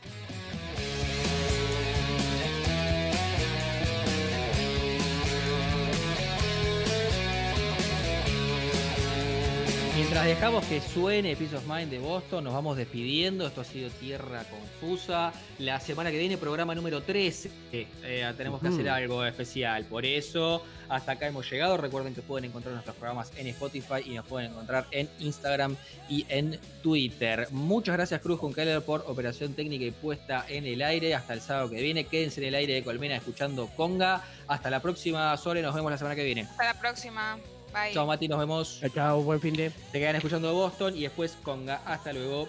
Mientras 10.12 10.28
dejamos 10.28 10.66
que 10.66 10.82
suene 10.82 11.38
Peace 11.38 11.56
of 11.56 11.66
Mind 11.66 11.90
de 11.90 11.98
Boston, 11.98 12.44
nos 12.44 12.54
vamos 12.54 12.76
despidiendo. 12.76 13.48
Esto 13.48 13.62
ha 13.62 13.64
sido 13.64 13.90
Tierra 13.92 14.44
Confusa. 14.44 15.32
La 15.58 15.80
semana 15.80 16.12
que 16.12 16.18
viene, 16.18 16.36
programa 16.38 16.76
número 16.76 17.02
13. 17.02 17.50
Eh, 17.72 18.34
tenemos 18.36 18.60
que 18.60 18.68
hacer 18.68 18.90
algo 18.90 19.24
especial. 19.24 19.86
Por 19.86 20.06
eso, 20.06 20.66
hasta 20.90 21.14
acá 21.14 21.28
hemos 21.28 21.50
llegado. 21.50 21.78
Recuerden 21.78 22.14
que 22.14 22.22
pueden 22.22 22.44
encontrar 22.44 22.74
nuestros 22.74 22.98
programas 22.98 23.32
en 23.38 23.48
Spotify 23.48 24.02
y 24.04 24.16
nos 24.16 24.26
pueden 24.26 24.52
encontrar 24.52 24.86
en 24.92 25.08
Instagram 25.20 25.78
y 26.10 26.26
en 26.28 26.60
Twitter. 26.84 27.48
Muchas 27.52 27.96
gracias, 27.96 28.20
Cruz 28.20 28.38
Junkeller, 28.38 28.82
por 28.82 29.06
operación 29.08 29.54
técnica 29.54 29.86
y 29.86 29.92
puesta 29.92 30.46
en 30.50 30.66
el 30.66 30.82
aire. 30.82 31.16
Hasta 31.16 31.34
el 31.36 31.40
sábado 31.40 31.70
que 31.70 31.82
viene. 31.82 32.04
Quédense 32.04 32.42
en 32.42 32.48
el 32.48 32.56
aire 32.56 32.74
de 32.74 32.84
Colmena 32.84 33.16
escuchando 33.16 33.68
Conga. 33.78 34.22
Hasta 34.50 34.70
la 34.70 34.82
próxima, 34.82 35.38
Sole. 35.38 35.62
Nos 35.62 35.74
vemos 35.74 35.90
la 35.90 35.98
semana 35.98 36.18
que 36.18 36.26
viene. 36.26 36.42
Hasta 36.42 36.66
la 36.66 36.78
próxima. 36.78 37.40
Bye. 37.74 37.94
Chao, 37.94 38.06
Mati. 38.06 38.28
Nos 38.28 38.40
vemos. 38.40 38.80
Chao, 38.80 38.90
chao, 38.90 39.24
buen 39.24 39.40
fin 39.40 39.54
de. 39.56 39.72
Te 39.92 40.00
quedan 40.00 40.16
escuchando 40.16 40.54
Boston 40.54 40.96
y 40.96 41.02
después 41.02 41.38
Conga. 41.44 41.82
Hasta 41.86 42.14
luego. 42.14 42.48